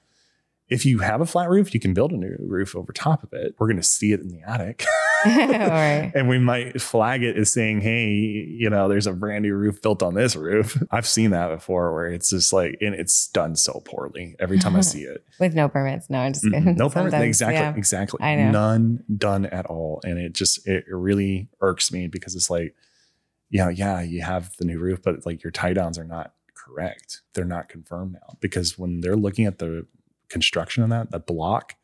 If 0.69 0.87
you 0.87 1.01
have 1.01 1.21
a 1.21 1.27
flat 1.27 1.51
roof, 1.51 1.75
you 1.75 1.81
can 1.81 1.95
build 1.95 2.13
a 2.13 2.17
new 2.17 2.37
roof 2.39 2.77
over 2.77 2.93
top 2.93 3.25
of 3.25 3.33
it. 3.33 3.57
We're 3.59 3.67
going 3.67 3.77
to 3.79 3.83
see 3.83 4.13
it 4.13 4.21
in 4.21 4.29
the 4.29 4.41
attic. 4.49 4.87
Right. 5.71 6.13
and 6.15 6.29
we 6.29 6.39
might 6.39 6.81
flag 6.81 7.23
it 7.23 7.37
as 7.37 7.53
saying, 7.53 7.81
"Hey, 7.81 8.09
you 8.09 8.71
know, 8.71 8.89
there's 8.89 9.07
a 9.07 9.13
brand 9.13 9.43
new 9.43 9.55
roof 9.55 9.83
built 9.83 10.03
on 10.03 10.15
this 10.15 10.35
roof." 10.37 10.83
I've 10.91 11.07
seen 11.07 11.31
that 11.31 11.49
before, 11.49 11.93
where 11.93 12.07
it's 12.07 12.31
just 12.31 12.53
like, 12.53 12.77
and 12.81 12.95
it's 12.95 13.29
done 13.29 13.57
so 13.57 13.83
poorly 13.85 14.37
every 14.39 14.59
time 14.59 14.77
I 14.77 14.81
see 14.81 15.03
it. 15.03 15.25
With 15.39 15.55
no 15.55 15.69
permits. 15.69 16.09
No, 16.11 16.19
I'm 16.21 16.33
just 16.33 16.45
kidding. 16.45 16.75
no 16.77 16.89
permit, 16.89 17.13
Sometimes, 17.13 17.25
exactly, 17.25 17.57
yeah. 17.57 17.75
exactly. 17.77 18.23
I 18.23 18.37
know. 18.37 18.51
None 18.51 19.05
done 19.17 19.47
at 19.47 19.67
all, 19.67 20.01
and 20.05 20.19
it 20.19 20.33
just 20.33 20.67
it 20.67 20.85
really 20.89 21.49
irks 21.61 21.93
me 21.93 22.07
because 22.07 22.35
it's 22.35 22.51
like, 22.51 22.75
yeah, 23.51 23.69
yeah, 23.69 24.01
you 24.01 24.23
have 24.23 24.57
the 24.59 24.65
new 24.65 24.79
roof, 24.79 25.01
but 25.03 25.27
like 25.27 25.43
your 25.43 25.51
tie 25.51 25.73
downs 25.75 25.99
are 25.99 26.05
not 26.05 26.33
correct. 26.55 27.23
They're 27.35 27.45
not 27.45 27.69
confirmed 27.69 28.13
now 28.15 28.37
because 28.41 28.79
when 28.79 29.01
they're 29.01 29.17
looking 29.17 29.45
at 29.47 29.59
the 29.59 29.87
construction 30.29 30.83
of 30.83 30.91
that, 30.91 31.11
that 31.11 31.27
block, 31.27 31.75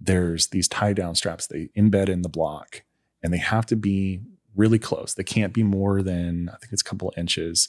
there's 0.00 0.48
these 0.48 0.68
tie 0.68 0.92
down 0.92 1.14
straps 1.14 1.46
they 1.46 1.68
embed 1.76 2.08
in 2.08 2.22
the 2.22 2.28
block 2.28 2.82
and 3.22 3.32
they 3.32 3.38
have 3.38 3.66
to 3.66 3.76
be 3.76 4.20
really 4.56 4.78
close. 4.78 5.14
They 5.14 5.22
can't 5.24 5.52
be 5.52 5.62
more 5.62 6.02
than, 6.02 6.48
I 6.48 6.56
think 6.56 6.72
it's 6.72 6.82
a 6.82 6.84
couple 6.84 7.08
of 7.10 7.18
inches, 7.18 7.68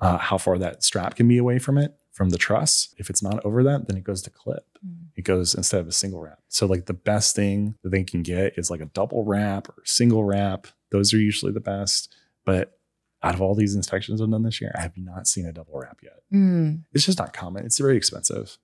uh, 0.00 0.18
how 0.18 0.38
far 0.38 0.58
that 0.58 0.82
strap 0.82 1.14
can 1.16 1.26
be 1.28 1.38
away 1.38 1.58
from 1.58 1.78
it, 1.78 1.94
from 2.12 2.30
the 2.30 2.38
truss. 2.38 2.94
If 2.98 3.10
it's 3.10 3.22
not 3.22 3.44
over 3.44 3.62
that, 3.64 3.88
then 3.88 3.96
it 3.96 4.04
goes 4.04 4.22
to 4.22 4.30
clip. 4.30 4.66
Mm. 4.86 5.06
It 5.16 5.22
goes 5.22 5.54
instead 5.54 5.80
of 5.80 5.88
a 5.88 5.92
single 5.92 6.20
wrap. 6.20 6.38
So, 6.48 6.66
like, 6.66 6.86
the 6.86 6.94
best 6.94 7.34
thing 7.36 7.74
that 7.82 7.90
they 7.90 8.04
can 8.04 8.22
get 8.22 8.54
is 8.56 8.70
like 8.70 8.80
a 8.80 8.86
double 8.86 9.24
wrap 9.24 9.68
or 9.68 9.82
single 9.84 10.24
wrap. 10.24 10.66
Those 10.90 11.12
are 11.12 11.18
usually 11.18 11.52
the 11.52 11.60
best. 11.60 12.14
But 12.44 12.78
out 13.22 13.34
of 13.34 13.42
all 13.42 13.54
these 13.54 13.74
inspections 13.74 14.20
I've 14.22 14.30
done 14.30 14.42
this 14.42 14.60
year, 14.60 14.72
I 14.76 14.80
have 14.80 14.96
not 14.96 15.26
seen 15.26 15.44
a 15.46 15.52
double 15.52 15.78
wrap 15.78 15.98
yet 16.02 16.20
Mm. 16.32 16.84
it's 16.94 17.04
just 17.04 17.18
not 17.18 17.32
common. 17.32 17.66
It's 17.66 17.78
very 17.78 17.96
expensive. 17.96 18.56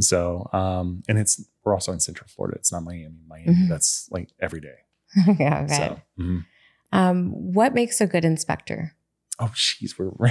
So, 0.00 0.48
um, 0.52 1.02
and 1.08 1.18
it's 1.18 1.42
we're 1.64 1.74
also 1.74 1.92
in 1.92 2.00
Central 2.00 2.28
Florida. 2.28 2.56
It's 2.58 2.70
not 2.72 2.82
Miami. 2.84 3.14
Miami, 3.26 3.54
Mhm. 3.54 3.68
that's 3.68 4.08
like 4.10 4.30
every 4.40 4.60
day. 4.60 4.76
yeah, 5.38 5.62
okay. 5.64 5.74
So, 5.76 6.00
mhm. 6.22 6.44
Um, 6.92 7.30
what 7.54 7.74
makes 7.74 8.00
a 8.00 8.06
good 8.06 8.24
inspector? 8.24 8.94
oh, 9.38 9.50
jeez, 9.54 9.98
we're. 9.98 10.10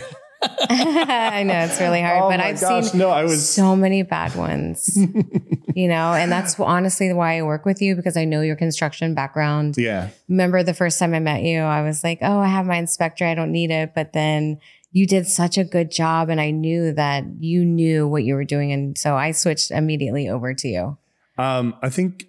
I 0.70 1.44
know 1.44 1.60
it's 1.60 1.80
really 1.80 2.02
hard, 2.02 2.24
Oh 2.24 2.30
but 2.30 2.40
I've 2.40 2.60
gosh, 2.60 2.90
seen 2.92 3.00
no. 3.00 3.10
I 3.10 3.24
was 3.24 3.48
so 3.48 3.76
many 3.76 4.04
bad 4.04 4.36
ones, 4.36 4.96
you 5.76 5.88
know, 5.88 6.14
and 6.14 6.32
that's 6.32 6.60
honestly 6.60 7.12
why 7.14 7.38
I 7.38 7.42
work 7.44 7.66
with 7.66 7.82
you 7.82 7.96
because 7.96 8.16
I 8.18 8.26
know 8.26 8.42
your 8.42 8.56
construction 8.56 9.14
background. 9.16 9.76
yeah, 9.78 10.10
Remember 10.30 10.62
the 10.64 10.74
first 10.74 11.00
time 11.00 11.14
I 11.14 11.20
met 11.20 11.42
you, 11.44 11.60
I 11.60 11.82
was 11.84 12.04
like, 12.04 12.20
oh, 12.22 12.40
I 12.40 12.48
have 12.48 12.66
my 12.66 12.78
inspector. 12.78 13.26
I 13.26 13.34
don't 13.36 13.52
need 13.52 13.72
it. 13.72 13.94
But 13.96 14.14
then 14.14 14.60
you 14.96 15.06
did 15.06 15.28
such 15.28 15.58
a 15.58 15.66
good 15.66 15.92
job. 15.92 16.30
And 16.30 16.40
I 16.40 16.52
knew 16.52 16.94
that 16.94 17.26
you 17.42 17.66
knew 17.66 18.08
what 18.08 18.24
you 18.24 18.34
were 18.34 18.46
doing. 18.46 18.72
And 18.72 18.98
so 18.98 19.18
I 19.18 19.32
switched 19.32 19.70
immediately 19.70 20.30
over 20.30 20.54
to 20.54 20.68
you. 20.70 20.98
Um, 21.38 21.76
I 21.82 21.90
think 21.90 22.28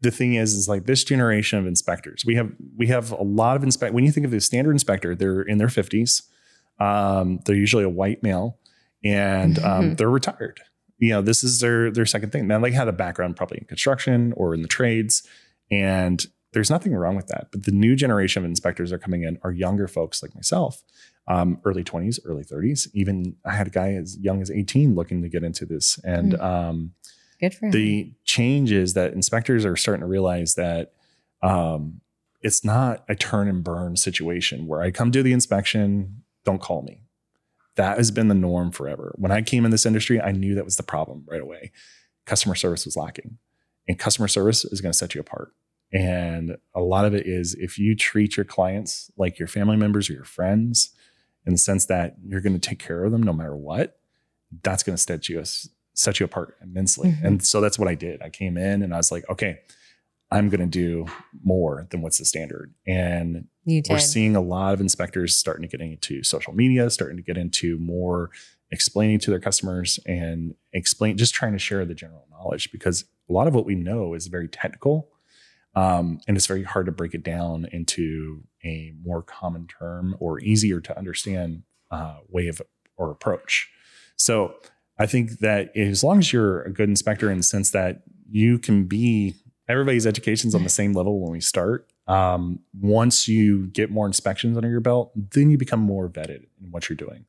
the 0.00 0.10
thing 0.10 0.34
is, 0.34 0.54
is 0.54 0.68
like 0.68 0.86
this 0.86 1.04
generation 1.04 1.60
of 1.60 1.66
inspectors. 1.68 2.24
We 2.26 2.34
have 2.34 2.50
we 2.76 2.88
have 2.88 3.12
a 3.12 3.22
lot 3.22 3.56
of 3.56 3.62
inspect. 3.62 3.94
When 3.94 4.04
you 4.04 4.10
think 4.10 4.24
of 4.24 4.32
the 4.32 4.40
standard 4.40 4.72
inspector, 4.72 5.14
they're 5.14 5.42
in 5.42 5.58
their 5.58 5.68
fifties. 5.68 6.22
Um, 6.80 7.38
they're 7.44 7.54
usually 7.54 7.84
a 7.84 7.88
white 7.88 8.22
male, 8.24 8.58
and 9.04 9.58
um, 9.60 9.64
Mhm. 9.92 9.96
they're 9.98 10.10
retired. 10.10 10.60
You 10.98 11.10
know, 11.10 11.22
this 11.22 11.44
is 11.44 11.60
their 11.60 11.92
their 11.92 12.06
second 12.06 12.32
thing. 12.32 12.48
Now 12.48 12.58
they 12.58 12.72
have 12.72 12.88
a 12.88 12.92
background 12.92 13.36
probably 13.36 13.58
in 13.58 13.66
construction 13.66 14.32
or 14.36 14.52
in 14.52 14.62
the 14.62 14.68
trades, 14.68 15.22
and 15.70 16.26
there's 16.52 16.70
nothing 16.70 16.92
wrong 16.92 17.14
with 17.14 17.28
that. 17.28 17.48
But 17.52 17.64
the 17.66 17.70
new 17.70 17.94
generation 17.94 18.42
of 18.42 18.48
inspectors 18.48 18.90
that 18.90 18.96
are 18.96 18.98
coming 18.98 19.22
in 19.22 19.38
are 19.44 19.52
younger 19.52 19.86
folks 19.86 20.22
like 20.22 20.34
myself, 20.34 20.82
um, 21.28 21.60
early 21.64 21.84
twenties, 21.84 22.18
early 22.24 22.42
thirties. 22.44 22.88
Even 22.94 23.36
I 23.44 23.52
had 23.52 23.66
a 23.68 23.70
guy 23.70 23.92
as 23.92 24.18
young 24.18 24.42
as 24.42 24.50
eighteen 24.50 24.94
looking 24.94 25.22
to 25.22 25.28
get 25.28 25.42
into 25.44 25.64
this, 25.66 25.98
and 26.04 26.32
Mm. 26.32 26.42
um, 26.42 26.92
Good 27.40 27.54
for 27.54 27.66
him. 27.66 27.72
the 27.72 28.12
change 28.24 28.72
is 28.72 28.94
that 28.94 29.12
inspectors 29.12 29.64
are 29.64 29.76
starting 29.76 30.00
to 30.00 30.06
realize 30.06 30.54
that 30.56 30.92
um, 31.42 32.00
it's 32.42 32.64
not 32.64 33.04
a 33.08 33.14
turn 33.14 33.48
and 33.48 33.62
burn 33.64 33.96
situation 33.96 34.66
where 34.66 34.82
I 34.82 34.90
come 34.90 35.10
do 35.10 35.22
the 35.22 35.32
inspection, 35.32 36.22
don't 36.44 36.60
call 36.60 36.82
me. 36.82 37.02
That 37.76 37.96
has 37.98 38.10
been 38.10 38.28
the 38.28 38.34
norm 38.34 38.72
forever. 38.72 39.14
When 39.16 39.30
I 39.32 39.40
came 39.42 39.64
in 39.64 39.70
this 39.70 39.86
industry, 39.86 40.20
I 40.20 40.32
knew 40.32 40.54
that 40.54 40.64
was 40.64 40.76
the 40.76 40.82
problem 40.82 41.24
right 41.28 41.40
away. 41.40 41.70
Customer 42.26 42.54
service 42.54 42.84
was 42.84 42.96
lacking, 42.96 43.38
and 43.88 43.98
customer 43.98 44.28
service 44.28 44.64
is 44.64 44.80
going 44.80 44.92
to 44.92 44.98
set 44.98 45.14
you 45.14 45.20
apart. 45.20 45.52
And 45.92 46.56
a 46.74 46.80
lot 46.80 47.04
of 47.04 47.14
it 47.14 47.26
is 47.26 47.54
if 47.54 47.78
you 47.78 47.96
treat 47.96 48.36
your 48.36 48.44
clients 48.44 49.10
like 49.16 49.38
your 49.38 49.48
family 49.48 49.76
members 49.76 50.10
or 50.10 50.12
your 50.12 50.24
friends, 50.24 50.90
in 51.50 51.54
the 51.54 51.58
sense 51.58 51.86
that 51.86 52.14
you're 52.24 52.40
going 52.40 52.58
to 52.58 52.60
take 52.60 52.78
care 52.78 53.02
of 53.04 53.10
them 53.10 53.24
no 53.24 53.32
matter 53.32 53.56
what, 53.56 53.98
that's 54.62 54.84
going 54.84 54.96
to 54.96 55.02
set 55.02 55.28
you 55.28 55.42
set 55.94 56.20
you 56.20 56.24
apart 56.24 56.56
immensely. 56.62 57.10
Mhm. 57.10 57.24
And 57.24 57.44
so 57.44 57.60
that's 57.60 57.76
what 57.76 57.88
I 57.88 57.96
did. 57.96 58.22
I 58.22 58.30
came 58.30 58.56
in 58.56 58.82
and 58.82 58.94
I 58.94 58.96
was 58.96 59.10
like, 59.10 59.28
okay, 59.28 59.58
I'm 60.30 60.48
going 60.48 60.60
to 60.60 60.66
do 60.66 61.06
more 61.42 61.88
than 61.90 62.02
what's 62.02 62.18
the 62.18 62.24
standard. 62.24 62.72
And 62.86 63.48
we're 63.90 63.98
seeing 63.98 64.36
a 64.36 64.40
lot 64.40 64.72
of 64.72 64.80
inspectors 64.80 65.36
starting 65.36 65.68
to 65.68 65.76
get 65.76 65.84
into 65.84 66.22
social 66.22 66.54
media, 66.54 66.88
starting 66.88 67.16
to 67.16 67.22
get 67.22 67.36
into 67.36 67.76
more 67.78 68.30
explaining 68.70 69.18
to 69.18 69.30
their 69.30 69.40
customers 69.40 69.98
and 70.06 70.54
explain, 70.72 71.18
just 71.18 71.34
trying 71.34 71.52
to 71.52 71.58
share 71.58 71.84
the 71.84 71.94
general 71.94 72.28
knowledge 72.30 72.70
because 72.70 73.04
a 73.28 73.32
lot 73.32 73.48
of 73.48 73.54
what 73.54 73.66
we 73.66 73.74
know 73.74 74.14
is 74.14 74.28
very 74.28 74.46
technical. 74.46 75.08
Um, 75.74 76.20
and 76.28 76.36
it's 76.36 76.46
very 76.46 76.62
hard 76.62 76.86
to 76.86 76.92
break 76.92 77.12
it 77.14 77.24
down 77.24 77.66
into 77.72 78.44
a 78.64 78.92
more 79.02 79.22
common 79.22 79.66
term 79.66 80.16
or 80.20 80.40
easier 80.40 80.80
to 80.80 80.96
understand 80.96 81.62
uh, 81.90 82.18
way 82.28 82.48
of 82.48 82.60
or 82.96 83.10
approach. 83.10 83.70
So 84.16 84.54
I 84.98 85.06
think 85.06 85.38
that 85.38 85.74
as 85.76 86.04
long 86.04 86.18
as 86.18 86.32
you're 86.32 86.62
a 86.62 86.72
good 86.72 86.88
inspector 86.88 87.30
in 87.30 87.38
the 87.38 87.42
sense 87.42 87.70
that 87.70 88.02
you 88.30 88.58
can 88.58 88.84
be 88.84 89.34
everybody's 89.70 90.06
education's 90.06 90.54
on 90.54 90.64
the 90.64 90.68
same 90.68 90.92
level 90.92 91.20
when 91.20 91.32
we 91.32 91.40
start. 91.40 91.86
Um, 92.08 92.58
once 92.80 93.28
you 93.28 93.68
get 93.68 93.90
more 93.90 94.06
inspections 94.06 94.56
under 94.56 94.68
your 94.68 94.80
belt, 94.80 95.12
then 95.14 95.48
you 95.48 95.56
become 95.56 95.80
more 95.80 96.08
vetted 96.08 96.46
in 96.60 96.70
what 96.72 96.88
you're 96.88 96.96
doing. 96.96 97.24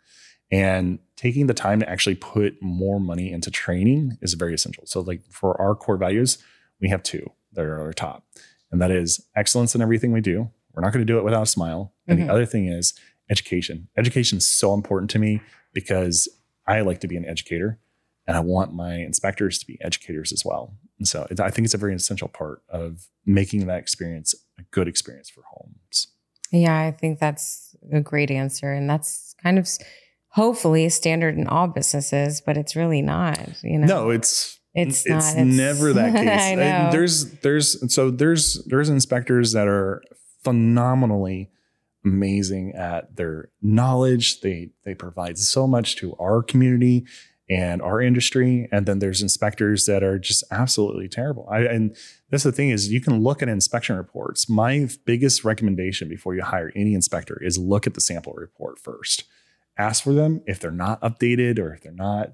And 0.52 1.00
taking 1.16 1.48
the 1.48 1.54
time 1.54 1.80
to 1.80 1.90
actually 1.90 2.16
put 2.16 2.62
more 2.62 3.00
money 3.00 3.32
into 3.32 3.52
training 3.52 4.18
is 4.22 4.34
very 4.34 4.54
essential. 4.54 4.86
So, 4.86 5.00
like 5.00 5.22
for 5.30 5.60
our 5.62 5.76
core 5.76 5.98
values, 5.98 6.40
we 6.82 6.90
have 6.90 7.04
two 7.04 7.32
that 7.54 7.64
are 7.64 7.80
our 7.80 7.94
top, 7.94 8.26
and 8.72 8.82
that 8.82 8.92
is 8.92 9.26
excellence 9.36 9.76
in 9.76 9.82
everything 9.82 10.12
we 10.12 10.20
do. 10.20 10.50
We're 10.74 10.82
not 10.82 10.94
going 10.94 11.06
to 11.06 11.12
do 11.12 11.18
it 11.18 11.24
without 11.24 11.44
a 11.44 11.48
smile. 11.48 11.94
And 12.08 12.20
Mhm. 12.20 12.26
the 12.28 12.32
other 12.34 12.46
thing 12.46 12.68
is 12.68 12.94
education. 13.30 13.88
Education 13.98 14.38
is 14.38 14.48
so 14.48 14.74
important 14.74 15.10
to 15.12 15.20
me 15.20 15.42
because 15.74 16.28
I 16.68 16.82
like 16.82 17.00
to 17.02 17.08
be 17.08 17.18
an 17.18 17.26
educator 17.26 17.80
and 18.28 18.38
I 18.38 18.40
want 18.42 18.74
my 18.74 18.96
inspectors 18.96 19.58
to 19.60 19.68
be 19.68 19.78
educators 19.82 20.32
as 20.32 20.44
well. 20.46 20.76
And 21.00 21.08
so 21.08 21.26
I 21.40 21.50
think 21.50 21.66
it's 21.66 21.74
a 21.74 21.78
very 21.78 21.96
essential 21.96 22.28
part 22.28 22.62
of 22.70 23.08
making 23.26 23.66
that 23.68 23.80
experience 23.80 24.36
a 24.60 24.64
good 24.72 24.88
experience 24.88 25.30
for 25.30 25.42
homes. 25.50 26.08
Yeah, 26.52 26.78
I 26.78 26.92
think 26.92 27.20
that's 27.20 27.76
a 27.92 28.02
great 28.02 28.30
answer. 28.30 28.72
And 28.72 28.90
that's 28.90 29.34
kind 29.42 29.58
of 29.58 29.68
hopefully 30.30 30.88
standard 30.90 31.38
in 31.38 31.48
all 31.48 31.68
businesses, 31.68 32.42
but 32.42 32.58
it's 32.58 32.76
really 32.76 33.02
not, 33.02 33.40
you 33.64 33.80
know? 33.80 33.88
No, 33.88 34.10
it's 34.12 34.60
It's 34.74 35.06
it's. 35.06 35.32
It's- 35.34 35.46
never 35.46 35.92
that 35.94 36.14
case. 36.16 36.42
I 36.42 36.56
know. 36.56 36.90
There's 36.92 37.32
there's 37.42 37.94
so 37.94 38.10
there's 38.12 38.64
there's 38.68 38.88
inspectors 38.90 39.52
that 39.54 39.68
are 39.68 40.02
phenomenally 40.44 41.50
amazing 42.04 42.74
at 42.74 43.16
their 43.16 43.50
knowledge. 43.62 44.42
They 44.42 44.72
they 44.84 44.96
provide 44.96 45.38
so 45.38 45.68
much 45.68 45.96
to 45.98 46.16
our 46.20 46.42
community 46.42 47.06
and 47.52 47.82
our 47.82 48.02
industry. 48.02 48.70
And 48.72 48.86
then 48.86 49.00
there's 49.00 49.22
inspectors 49.22 49.86
that 49.86 50.04
are 50.04 50.18
just 50.18 50.44
absolutely 50.52 51.10
terrible. 51.10 51.48
I, 51.52 51.64
and 51.64 51.96
that's 52.30 52.44
the 52.44 52.52
thing 52.54 52.70
is 52.70 52.92
you 52.92 53.02
can 53.02 53.22
look 53.22 53.42
at 53.42 53.50
inspection 53.50 53.98
reports. 53.98 54.48
My 54.48 54.88
biggest 55.06 55.44
recommendation 55.44 56.08
before 56.08 56.34
you 56.34 56.44
hire 56.44 56.72
any 56.76 56.94
inspector 56.94 57.38
is 57.44 57.58
look 57.58 57.86
at 57.86 57.94
the 57.94 58.00
sample 58.00 58.34
report 58.34 58.80
first. 58.80 59.26
Ask 59.78 60.02
for 60.02 60.14
them 60.14 60.42
if 60.48 60.62
they're 60.62 60.72
not 60.72 61.02
updated 61.02 61.60
or 61.60 61.74
if 61.74 61.82
they're 61.82 61.92
not 61.92 62.32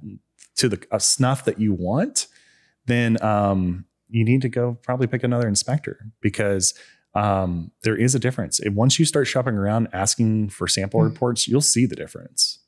to 0.58 0.70
the 0.70 0.86
snuff 1.00 1.46
that 1.46 1.60
you 1.60 1.74
want, 1.74 2.28
then 2.86 3.22
um, 3.24 3.86
you 4.10 4.24
need 4.24 4.44
to 4.44 4.50
go 4.50 4.78
probably 4.84 5.08
pick 5.08 5.24
another 5.24 5.48
inspector 5.48 6.12
because 6.22 6.76
um, 7.14 7.72
there 7.84 7.96
is 7.96 8.16
a 8.16 8.20
difference. 8.20 8.60
And 8.60 8.76
once 8.76 9.00
you 9.00 9.06
start 9.06 9.28
shopping 9.28 9.56
around 9.56 9.88
asking 9.94 10.50
for 10.50 10.68
sample 10.68 11.00
mm. 11.00 11.06
reports, 11.06 11.48
you'll 11.48 11.62
see 11.62 11.86
the 11.86 11.96
difference. 11.96 12.60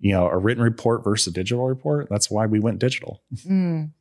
You 0.00 0.12
know, 0.12 0.28
a 0.28 0.38
written 0.38 0.62
report 0.62 1.04
versus 1.04 1.28
a 1.28 1.32
digital 1.32 1.66
report. 1.66 2.08
That's 2.08 2.30
why 2.30 2.46
we 2.46 2.60
went 2.60 2.78
digital. 2.78 3.22
Mm. 3.48 3.92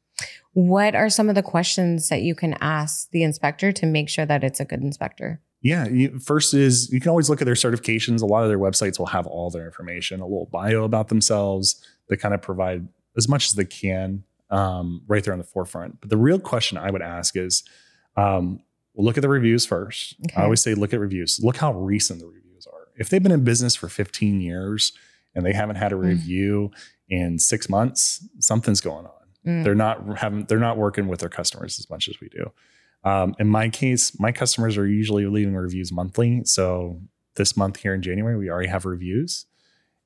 What 0.53 0.95
are 0.95 1.09
some 1.09 1.29
of 1.29 1.35
the 1.35 1.43
questions 1.43 2.09
that 2.09 2.23
you 2.23 2.33
can 2.33 2.55
ask 2.59 3.11
the 3.11 3.21
inspector 3.21 3.71
to 3.71 3.85
make 3.85 4.09
sure 4.09 4.25
that 4.25 4.43
it's 4.43 4.59
a 4.59 4.65
good 4.65 4.81
inspector? 4.81 5.39
Yeah, 5.61 5.87
you, 5.87 6.17
first 6.19 6.55
is 6.55 6.91
you 6.91 6.99
can 6.99 7.09
always 7.09 7.29
look 7.29 7.41
at 7.41 7.45
their 7.45 7.53
certifications. 7.53 8.21
A 8.21 8.25
lot 8.25 8.43
of 8.43 8.49
their 8.49 8.57
websites 8.57 8.97
will 8.97 9.07
have 9.07 9.27
all 9.27 9.51
their 9.51 9.65
information, 9.65 10.19
a 10.19 10.25
little 10.25 10.49
bio 10.51 10.83
about 10.83 11.09
themselves. 11.09 11.83
They 12.09 12.15
kind 12.15 12.33
of 12.33 12.41
provide 12.41 12.87
as 13.15 13.29
much 13.29 13.45
as 13.45 13.53
they 13.53 13.65
can 13.65 14.23
um, 14.49 15.03
right 15.07 15.23
there 15.23 15.33
on 15.33 15.39
the 15.39 15.45
forefront. 15.45 15.99
But 15.99 16.09
the 16.09 16.17
real 16.17 16.39
question 16.39 16.77
I 16.77 16.89
would 16.89 17.01
ask 17.01 17.35
is, 17.35 17.63
um, 18.15 18.61
well, 18.97 19.05
look 19.05 19.15
at 19.15 19.21
the 19.21 19.29
reviews 19.29 19.63
first. 19.63 20.15
Okay. 20.25 20.41
I 20.41 20.43
always 20.43 20.59
say, 20.59 20.73
look 20.73 20.91
at 20.91 20.99
reviews. 20.99 21.39
Look 21.41 21.57
how 21.57 21.71
recent 21.73 22.19
the 22.19 22.25
reviews 22.25 22.65
are. 22.65 22.87
If 22.95 23.09
they've 23.09 23.21
been 23.21 23.31
in 23.31 23.43
business 23.43 23.75
for 23.75 23.87
15 23.87 24.41
years 24.41 24.91
and 25.35 25.45
they 25.45 25.53
haven't 25.53 25.75
had 25.75 25.93
a 25.93 25.95
mm. 25.95 26.07
review 26.07 26.71
mm. 26.73 26.77
in 27.09 27.39
six 27.39 27.69
months, 27.69 28.27
something's 28.39 28.81
going 28.81 29.05
on. 29.05 29.11
Mm. 29.45 29.63
They're 29.63 29.75
not 29.75 30.17
having, 30.17 30.45
they're 30.45 30.57
not 30.57 30.77
working 30.77 31.07
with 31.07 31.19
their 31.19 31.29
customers 31.29 31.77
as 31.77 31.87
much 31.91 32.09
as 32.09 32.19
we 32.19 32.27
do. 32.29 32.51
Um, 33.03 33.35
in 33.37 33.47
my 33.47 33.69
case, 33.69 34.19
my 34.19 34.31
customers 34.31 34.77
are 34.79 34.87
usually 34.87 35.27
leaving 35.27 35.53
reviews 35.53 35.91
monthly. 35.91 36.43
So 36.45 36.99
this 37.35 37.55
month 37.55 37.77
here 37.77 37.93
in 37.93 38.01
January, 38.01 38.35
we 38.35 38.49
already 38.49 38.69
have 38.69 38.85
reviews. 38.85 39.45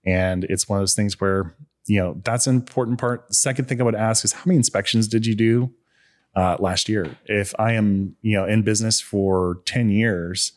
And 0.05 0.43
it's 0.43 0.67
one 0.67 0.79
of 0.79 0.81
those 0.81 0.95
things 0.95 1.19
where 1.21 1.55
you 1.87 1.99
know, 1.99 2.21
that's 2.23 2.45
an 2.45 2.55
important 2.55 2.99
part. 2.99 3.27
The 3.27 3.33
second 3.33 3.65
thing 3.65 3.81
I 3.81 3.83
would 3.83 3.95
ask 3.95 4.23
is 4.23 4.33
how 4.33 4.43
many 4.45 4.57
inspections 4.57 5.07
did 5.07 5.25
you 5.25 5.33
do 5.33 5.73
uh, 6.35 6.57
last 6.59 6.89
year? 6.89 7.17
If 7.25 7.53
I 7.59 7.73
am, 7.73 8.15
you 8.21 8.37
know, 8.37 8.45
in 8.45 8.61
business 8.63 9.01
for 9.01 9.61
10 9.65 9.89
years 9.89 10.53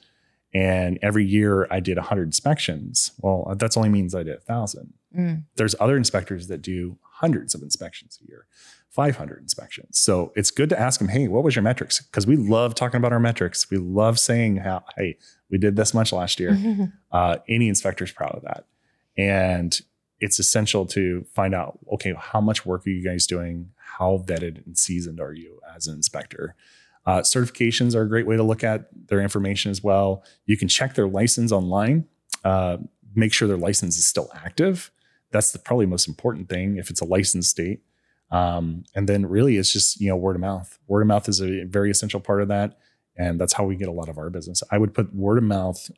and 0.52 0.98
every 1.02 1.24
year 1.24 1.66
I 1.70 1.80
did 1.80 1.96
100 1.96 2.22
inspections, 2.22 3.12
well, 3.18 3.54
that's 3.56 3.76
only 3.76 3.88
means 3.88 4.14
I 4.14 4.22
did 4.22 4.36
a 4.36 4.40
thousand. 4.40 4.94
Mm. 5.16 5.44
There's 5.56 5.74
other 5.80 5.96
inspectors 5.96 6.48
that 6.48 6.62
do 6.62 6.98
hundreds 7.02 7.54
of 7.54 7.62
inspections 7.62 8.18
a 8.22 8.28
year, 8.28 8.46
500 8.90 9.40
inspections. 9.40 9.98
So 9.98 10.32
it's 10.36 10.50
good 10.50 10.68
to 10.70 10.78
ask 10.78 10.98
them, 10.98 11.08
hey, 11.08 11.28
what 11.28 11.44
was 11.44 11.56
your 11.56 11.62
metrics? 11.62 12.00
Because 12.00 12.26
we 12.26 12.36
love 12.36 12.74
talking 12.74 12.98
about 12.98 13.12
our 13.12 13.20
metrics. 13.20 13.70
We 13.70 13.78
love 13.78 14.18
saying 14.18 14.56
how, 14.56 14.84
hey, 14.96 15.16
we 15.50 15.58
did 15.58 15.76
this 15.76 15.94
much 15.94 16.12
last 16.12 16.40
year. 16.40 16.58
uh, 17.12 17.38
any 17.48 17.68
is 17.68 17.80
proud 17.80 18.34
of 18.34 18.42
that. 18.42 18.66
And 19.16 19.80
it's 20.24 20.38
essential 20.38 20.86
to 20.86 21.24
find 21.34 21.54
out 21.54 21.78
okay 21.92 22.14
how 22.18 22.40
much 22.40 22.64
work 22.66 22.86
are 22.86 22.90
you 22.90 23.04
guys 23.04 23.26
doing? 23.26 23.70
How 23.76 24.24
vetted 24.26 24.64
and 24.66 24.76
seasoned 24.76 25.20
are 25.20 25.32
you 25.32 25.60
as 25.74 25.86
an 25.86 25.94
inspector? 25.94 26.54
Uh, 27.06 27.20
certifications 27.20 27.94
are 27.94 28.02
a 28.02 28.08
great 28.08 28.26
way 28.26 28.36
to 28.36 28.42
look 28.42 28.64
at 28.64 28.88
their 29.08 29.20
information 29.20 29.70
as 29.70 29.84
well. 29.84 30.24
You 30.46 30.56
can 30.56 30.68
check 30.68 30.94
their 30.94 31.06
license 31.06 31.52
online 31.52 32.06
uh, 32.44 32.76
make 33.14 33.32
sure 33.32 33.48
their 33.48 33.56
license 33.56 33.96
is 33.96 34.06
still 34.06 34.30
active. 34.34 34.90
That's 35.30 35.52
the 35.52 35.58
probably 35.58 35.86
most 35.86 36.08
important 36.08 36.48
thing 36.48 36.76
if 36.76 36.90
it's 36.90 37.00
a 37.00 37.04
licensed 37.04 37.50
state. 37.50 37.80
Um, 38.30 38.84
and 38.94 39.08
then 39.08 39.26
really 39.26 39.56
it's 39.56 39.72
just 39.72 40.00
you 40.00 40.08
know 40.08 40.16
word 40.16 40.36
of 40.36 40.40
mouth. 40.40 40.78
Word 40.88 41.02
of 41.02 41.08
mouth 41.08 41.28
is 41.28 41.40
a 41.40 41.64
very 41.64 41.90
essential 41.90 42.20
part 42.20 42.42
of 42.42 42.48
that 42.48 42.78
and 43.16 43.40
that's 43.40 43.52
how 43.52 43.64
we 43.64 43.76
get 43.76 43.88
a 43.88 43.92
lot 43.92 44.08
of 44.08 44.18
our 44.18 44.30
business. 44.30 44.62
I 44.70 44.78
would 44.78 44.94
put 44.94 45.14
word 45.14 45.38
of 45.38 45.44
mouth 45.44 45.90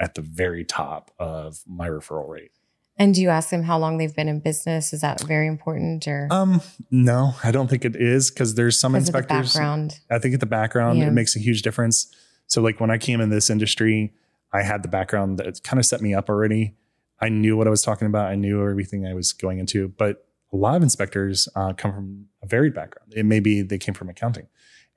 at 0.00 0.14
the 0.14 0.22
very 0.22 0.64
top 0.64 1.10
of 1.18 1.62
my 1.66 1.88
referral 1.88 2.28
rate 2.28 2.52
and 2.96 3.14
do 3.14 3.20
you 3.20 3.28
ask 3.28 3.50
them 3.50 3.64
how 3.64 3.78
long 3.78 3.98
they've 3.98 4.14
been 4.14 4.28
in 4.28 4.40
business? 4.40 4.92
Is 4.92 5.00
that 5.00 5.20
very 5.22 5.48
important 5.48 6.06
or? 6.06 6.28
Um, 6.30 6.60
no, 6.90 7.34
I 7.42 7.50
don't 7.50 7.68
think 7.68 7.84
it 7.84 7.96
is 7.96 8.30
because 8.30 8.54
there's 8.54 8.78
some 8.78 8.94
inspectors. 8.94 9.52
The 9.52 9.58
background. 9.58 10.00
I 10.10 10.18
think 10.18 10.34
at 10.34 10.40
the 10.40 10.46
background 10.46 10.98
yeah. 10.98 11.08
it 11.08 11.12
makes 11.12 11.34
a 11.34 11.40
huge 11.40 11.62
difference. 11.62 12.14
So 12.46 12.62
like 12.62 12.80
when 12.80 12.90
I 12.90 12.98
came 12.98 13.20
in 13.20 13.30
this 13.30 13.50
industry, 13.50 14.12
I 14.52 14.62
had 14.62 14.82
the 14.82 14.88
background 14.88 15.38
that 15.38 15.62
kind 15.64 15.80
of 15.80 15.86
set 15.86 16.00
me 16.00 16.14
up 16.14 16.28
already. 16.28 16.74
I 17.20 17.28
knew 17.28 17.56
what 17.56 17.66
I 17.66 17.70
was 17.70 17.82
talking 17.82 18.06
about. 18.06 18.26
I 18.26 18.36
knew 18.36 18.60
everything 18.68 19.06
I 19.06 19.14
was 19.14 19.32
going 19.32 19.58
into. 19.58 19.88
But 19.88 20.26
a 20.52 20.56
lot 20.56 20.76
of 20.76 20.82
inspectors 20.82 21.48
uh, 21.56 21.72
come 21.72 21.92
from 21.92 22.26
a 22.42 22.46
varied 22.46 22.74
background. 22.74 23.12
It 23.16 23.24
may 23.24 23.40
be 23.40 23.62
they 23.62 23.78
came 23.78 23.94
from 23.94 24.08
accounting, 24.08 24.46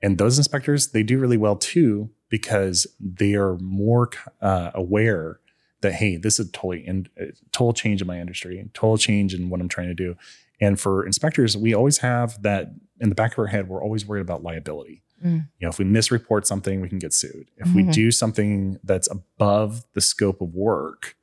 and 0.00 0.18
those 0.18 0.38
inspectors 0.38 0.88
they 0.88 1.02
do 1.02 1.18
really 1.18 1.36
well 1.36 1.56
too 1.56 2.10
because 2.28 2.86
they 3.00 3.34
are 3.34 3.56
more 3.58 4.10
uh, 4.40 4.70
aware 4.74 5.40
that 5.80 5.94
hey, 5.94 6.16
this 6.16 6.40
is 6.40 6.50
totally 6.50 6.86
in, 6.86 7.08
total 7.52 7.72
change 7.72 8.00
in 8.00 8.06
my 8.06 8.18
industry, 8.18 8.68
total 8.74 8.98
change 8.98 9.34
in 9.34 9.50
what 9.50 9.60
I'm 9.60 9.68
trying 9.68 9.88
to 9.88 9.94
do. 9.94 10.16
And 10.60 10.78
for 10.78 11.06
inspectors, 11.06 11.56
we 11.56 11.74
always 11.74 11.98
have 11.98 12.42
that 12.42 12.72
in 13.00 13.10
the 13.10 13.14
back 13.14 13.32
of 13.32 13.38
our 13.38 13.46
head. 13.46 13.68
We're 13.68 13.82
always 13.82 14.06
worried 14.06 14.22
about 14.22 14.42
liability. 14.42 15.02
Mm. 15.24 15.48
You 15.58 15.66
know, 15.66 15.68
if 15.68 15.78
we 15.78 15.84
misreport 15.84 16.46
something, 16.46 16.80
we 16.80 16.88
can 16.88 16.98
get 16.98 17.12
sued. 17.12 17.50
If 17.56 17.68
mm-hmm. 17.68 17.76
we 17.76 17.82
do 17.84 18.10
something 18.10 18.78
that's 18.82 19.08
above 19.10 19.84
the 19.94 20.00
scope 20.00 20.40
of 20.40 20.54
work 20.54 21.16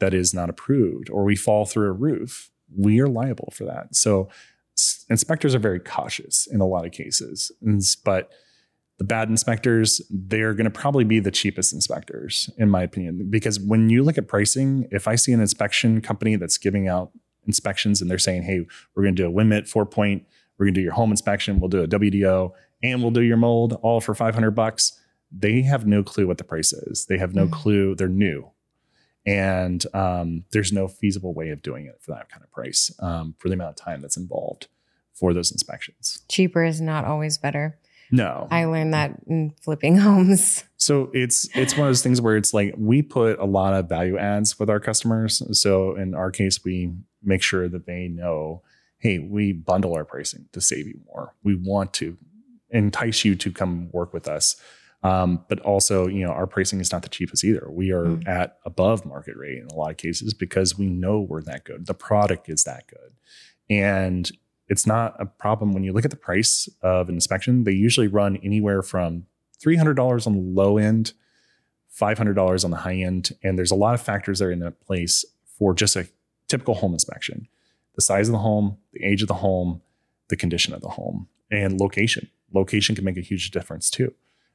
that 0.00 0.12
is 0.12 0.34
not 0.34 0.50
approved, 0.50 1.08
or 1.08 1.24
we 1.24 1.36
fall 1.36 1.64
through 1.64 1.88
a 1.88 1.92
roof, 1.92 2.50
we 2.76 3.00
are 3.00 3.08
liable 3.08 3.52
for 3.52 3.64
that. 3.64 3.94
So 3.94 4.28
inspectors 5.08 5.54
are 5.54 5.60
very 5.60 5.80
cautious 5.80 6.46
in 6.46 6.60
a 6.60 6.66
lot 6.66 6.84
of 6.84 6.92
cases, 6.92 7.52
but 8.04 8.30
the 8.98 9.04
bad 9.04 9.28
inspectors, 9.28 10.00
they're 10.10 10.54
going 10.54 10.64
to 10.64 10.70
probably 10.70 11.04
be 11.04 11.18
the 11.18 11.30
cheapest 11.30 11.72
inspectors, 11.72 12.48
in 12.58 12.70
my 12.70 12.82
opinion. 12.82 13.28
Because 13.28 13.58
when 13.58 13.90
you 13.90 14.02
look 14.02 14.18
at 14.18 14.28
pricing, 14.28 14.86
if 14.90 15.08
I 15.08 15.16
see 15.16 15.32
an 15.32 15.40
inspection 15.40 16.00
company 16.00 16.36
that's 16.36 16.58
giving 16.58 16.86
out 16.86 17.10
inspections 17.46 18.00
and 18.00 18.10
they're 18.10 18.18
saying, 18.18 18.42
hey, 18.42 18.66
we're 18.94 19.02
going 19.02 19.16
to 19.16 19.22
do 19.22 19.28
a 19.28 19.32
WINMIT 19.32 19.68
four 19.68 19.84
point, 19.84 20.24
we're 20.56 20.66
going 20.66 20.74
to 20.74 20.80
do 20.80 20.84
your 20.84 20.92
home 20.92 21.10
inspection, 21.10 21.58
we'll 21.58 21.68
do 21.68 21.82
a 21.82 21.88
WDO, 21.88 22.52
and 22.82 23.02
we'll 23.02 23.10
do 23.10 23.22
your 23.22 23.36
mold 23.36 23.78
all 23.82 24.00
for 24.00 24.14
500 24.14 24.52
bucks, 24.52 25.00
they 25.36 25.62
have 25.62 25.86
no 25.86 26.02
clue 26.02 26.26
what 26.26 26.38
the 26.38 26.44
price 26.44 26.72
is. 26.72 27.06
They 27.06 27.18
have 27.18 27.34
no 27.34 27.44
mm-hmm. 27.44 27.54
clue. 27.54 27.94
They're 27.96 28.08
new. 28.08 28.50
And 29.26 29.84
um, 29.94 30.44
there's 30.52 30.72
no 30.72 30.86
feasible 30.86 31.34
way 31.34 31.48
of 31.48 31.62
doing 31.62 31.86
it 31.86 31.96
for 32.00 32.12
that 32.12 32.28
kind 32.28 32.42
of 32.44 32.52
price 32.52 32.94
um, 33.00 33.34
for 33.38 33.48
the 33.48 33.54
amount 33.54 33.70
of 33.70 33.76
time 33.76 34.02
that's 34.02 34.18
involved 34.18 34.68
for 35.14 35.32
those 35.32 35.50
inspections. 35.50 36.22
Cheaper 36.28 36.64
is 36.64 36.80
not 36.80 37.04
always 37.04 37.38
better. 37.38 37.78
No. 38.10 38.48
I 38.50 38.64
learned 38.64 38.94
that 38.94 39.16
in 39.26 39.54
flipping 39.62 39.96
homes. 39.98 40.64
So 40.76 41.10
it's 41.12 41.48
it's 41.56 41.76
one 41.76 41.86
of 41.86 41.90
those 41.90 42.02
things 42.02 42.20
where 42.20 42.36
it's 42.36 42.52
like 42.52 42.74
we 42.76 43.02
put 43.02 43.38
a 43.38 43.44
lot 43.44 43.74
of 43.74 43.88
value 43.88 44.18
adds 44.18 44.58
with 44.58 44.68
our 44.68 44.80
customers. 44.80 45.42
So 45.58 45.96
in 45.96 46.14
our 46.14 46.30
case, 46.30 46.62
we 46.64 46.92
make 47.22 47.42
sure 47.42 47.68
that 47.68 47.86
they 47.86 48.08
know, 48.08 48.62
hey, 48.98 49.18
we 49.18 49.52
bundle 49.52 49.94
our 49.94 50.04
pricing 50.04 50.46
to 50.52 50.60
save 50.60 50.86
you 50.86 51.00
more. 51.06 51.34
We 51.42 51.54
want 51.54 51.92
to 51.94 52.16
entice 52.70 53.24
you 53.24 53.34
to 53.36 53.50
come 53.50 53.90
work 53.92 54.12
with 54.12 54.28
us. 54.28 54.56
Um, 55.02 55.44
but 55.48 55.60
also, 55.60 56.06
you 56.06 56.24
know, 56.26 56.32
our 56.32 56.46
pricing 56.46 56.80
is 56.80 56.90
not 56.90 57.02
the 57.02 57.10
cheapest 57.10 57.44
either. 57.44 57.66
We 57.70 57.92
are 57.92 58.06
mm. 58.06 58.26
at 58.26 58.56
above 58.64 59.04
market 59.04 59.36
rate 59.36 59.58
in 59.58 59.66
a 59.66 59.74
lot 59.74 59.90
of 59.90 59.98
cases 59.98 60.32
because 60.32 60.78
we 60.78 60.86
know 60.86 61.20
we're 61.20 61.42
that 61.42 61.64
good. 61.64 61.86
The 61.86 61.94
product 61.94 62.48
is 62.48 62.64
that 62.64 62.86
good. 62.86 63.12
And 63.68 64.30
it's 64.68 64.86
not 64.86 65.14
a 65.20 65.26
problem 65.26 65.72
when 65.72 65.84
you 65.84 65.92
look 65.92 66.04
at 66.04 66.10
the 66.10 66.16
price 66.16 66.68
of 66.82 67.08
an 67.08 67.14
inspection. 67.14 67.64
They 67.64 67.72
usually 67.72 68.08
run 68.08 68.38
anywhere 68.42 68.82
from 68.82 69.26
$300 69.64 70.26
on 70.26 70.34
the 70.34 70.40
low 70.40 70.78
end, 70.78 71.12
$500 71.98 72.64
on 72.64 72.70
the 72.70 72.78
high 72.78 72.96
end. 72.96 73.32
And 73.42 73.58
there's 73.58 73.70
a 73.70 73.76
lot 73.76 73.94
of 73.94 74.00
factors 74.00 74.38
that 74.38 74.46
are 74.46 74.52
in 74.52 74.72
place 74.86 75.24
for 75.58 75.74
just 75.74 75.96
a 75.96 76.08
typical 76.48 76.74
home 76.74 76.92
inspection 76.92 77.48
the 77.94 78.02
size 78.02 78.26
of 78.26 78.32
the 78.32 78.38
home, 78.38 78.76
the 78.92 79.04
age 79.04 79.22
of 79.22 79.28
the 79.28 79.34
home, 79.34 79.80
the 80.28 80.36
condition 80.36 80.74
of 80.74 80.80
the 80.80 80.88
home, 80.88 81.28
and 81.52 81.80
location. 81.80 82.28
Location 82.52 82.96
can 82.96 83.04
make 83.04 83.16
a 83.16 83.20
huge 83.20 83.52
difference 83.52 83.88
too. 83.88 84.12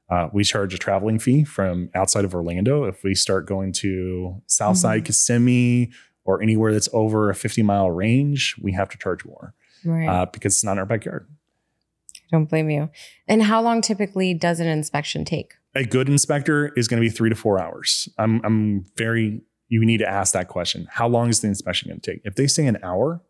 Uh, 0.09 0.27
we 0.33 0.43
charge 0.43 0.73
a 0.73 0.77
traveling 0.77 1.19
fee 1.19 1.45
from 1.45 1.89
outside 1.95 2.25
of 2.25 2.35
Orlando. 2.35 2.83
If 2.83 3.01
we 3.01 3.15
start 3.15 3.45
going 3.45 3.71
to 3.73 4.41
Southside 4.45 4.99
mm-hmm. 4.99 5.05
Kissimmee 5.05 5.91
or 6.25 6.41
anywhere 6.41 6.73
that's 6.73 6.89
over 6.91 7.29
a 7.29 7.35
50 7.35 7.63
mile 7.63 7.89
range, 7.89 8.57
we 8.61 8.73
have 8.73 8.89
to 8.89 8.97
charge 8.97 9.23
more 9.23 9.53
right. 9.85 10.07
uh, 10.07 10.25
because 10.25 10.55
it's 10.55 10.63
not 10.63 10.73
in 10.73 10.79
our 10.79 10.85
backyard. 10.85 11.27
I 12.31 12.37
don't 12.37 12.45
blame 12.45 12.69
you. 12.69 12.89
And 13.27 13.43
how 13.43 13.61
long 13.61 13.81
typically 13.81 14.33
does 14.33 14.59
an 14.59 14.67
inspection 14.67 15.25
take? 15.25 15.53
A 15.75 15.83
good 15.83 16.09
inspector 16.09 16.73
is 16.75 16.87
going 16.87 17.01
to 17.01 17.07
be 17.07 17.13
three 17.13 17.29
to 17.29 17.35
four 17.35 17.59
hours. 17.59 18.07
I'm, 18.17 18.41
I'm 18.43 18.85
very, 18.95 19.41
you 19.67 19.83
need 19.85 19.97
to 19.97 20.09
ask 20.09 20.33
that 20.33 20.47
question. 20.47 20.87
How 20.91 21.07
long 21.07 21.29
is 21.29 21.41
the 21.41 21.47
inspection 21.47 21.89
going 21.89 22.01
to 22.01 22.11
take? 22.11 22.21
If 22.23 22.35
they 22.35 22.47
say 22.47 22.67
an 22.67 22.77
hour 22.83 23.21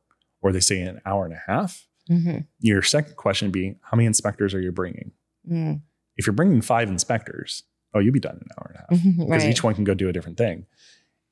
or 0.41 0.51
they 0.51 0.59
say 0.59 0.81
an 0.81 1.01
hour 1.05 1.25
and 1.25 1.33
a 1.33 1.41
half, 1.47 1.87
mm-hmm. 2.09 2.39
your 2.59 2.81
second 2.81 3.15
question 3.15 3.51
being, 3.51 3.79
how 3.81 3.95
many 3.95 4.05
inspectors 4.05 4.53
are 4.53 4.61
you 4.61 4.71
bringing? 4.71 5.11
Mm. 5.49 5.81
If 6.17 6.27
you're 6.27 6.33
bringing 6.33 6.61
five 6.61 6.89
inspectors, 6.89 7.63
oh, 7.93 7.99
you'll 7.99 8.13
be 8.13 8.19
done 8.19 8.35
in 8.35 8.41
an 8.41 8.49
hour 8.57 8.67
and 8.67 8.75
a 8.75 8.79
half 8.79 9.17
because 9.17 9.43
right. 9.43 9.51
each 9.51 9.63
one 9.63 9.75
can 9.75 9.83
go 9.83 9.93
do 9.93 10.09
a 10.09 10.13
different 10.13 10.37
thing. 10.37 10.65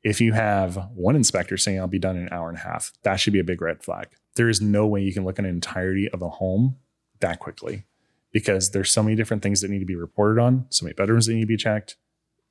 If 0.03 0.21
you 0.21 0.33
have 0.33 0.89
one 0.93 1.15
inspector 1.15 1.57
saying 1.57 1.79
I'll 1.79 1.87
be 1.87 1.99
done 1.99 2.15
in 2.15 2.23
an 2.23 2.29
hour 2.31 2.47
and 2.47 2.57
a 2.57 2.61
half, 2.61 2.93
that 3.03 3.17
should 3.17 3.33
be 3.33 3.39
a 3.39 3.43
big 3.43 3.61
red 3.61 3.83
flag 3.83 4.07
there 4.37 4.49
is 4.49 4.61
no 4.61 4.87
way 4.87 5.01
you 5.01 5.13
can 5.13 5.25
look 5.25 5.37
at 5.37 5.45
an 5.45 5.51
entirety 5.51 6.09
of 6.09 6.21
a 6.21 6.29
home 6.29 6.77
that 7.19 7.39
quickly 7.39 7.83
because 8.31 8.71
there's 8.71 8.91
so 8.91 9.03
many 9.03 9.15
different 9.15 9.43
things 9.43 9.61
that 9.61 9.69
need 9.69 9.79
to 9.79 9.85
be 9.85 9.95
reported 9.95 10.41
on, 10.41 10.65
so 10.69 10.85
many 10.85 10.93
bedrooms 10.93 11.25
that 11.25 11.33
need 11.33 11.41
to 11.41 11.47
be 11.47 11.57
checked, 11.57 11.95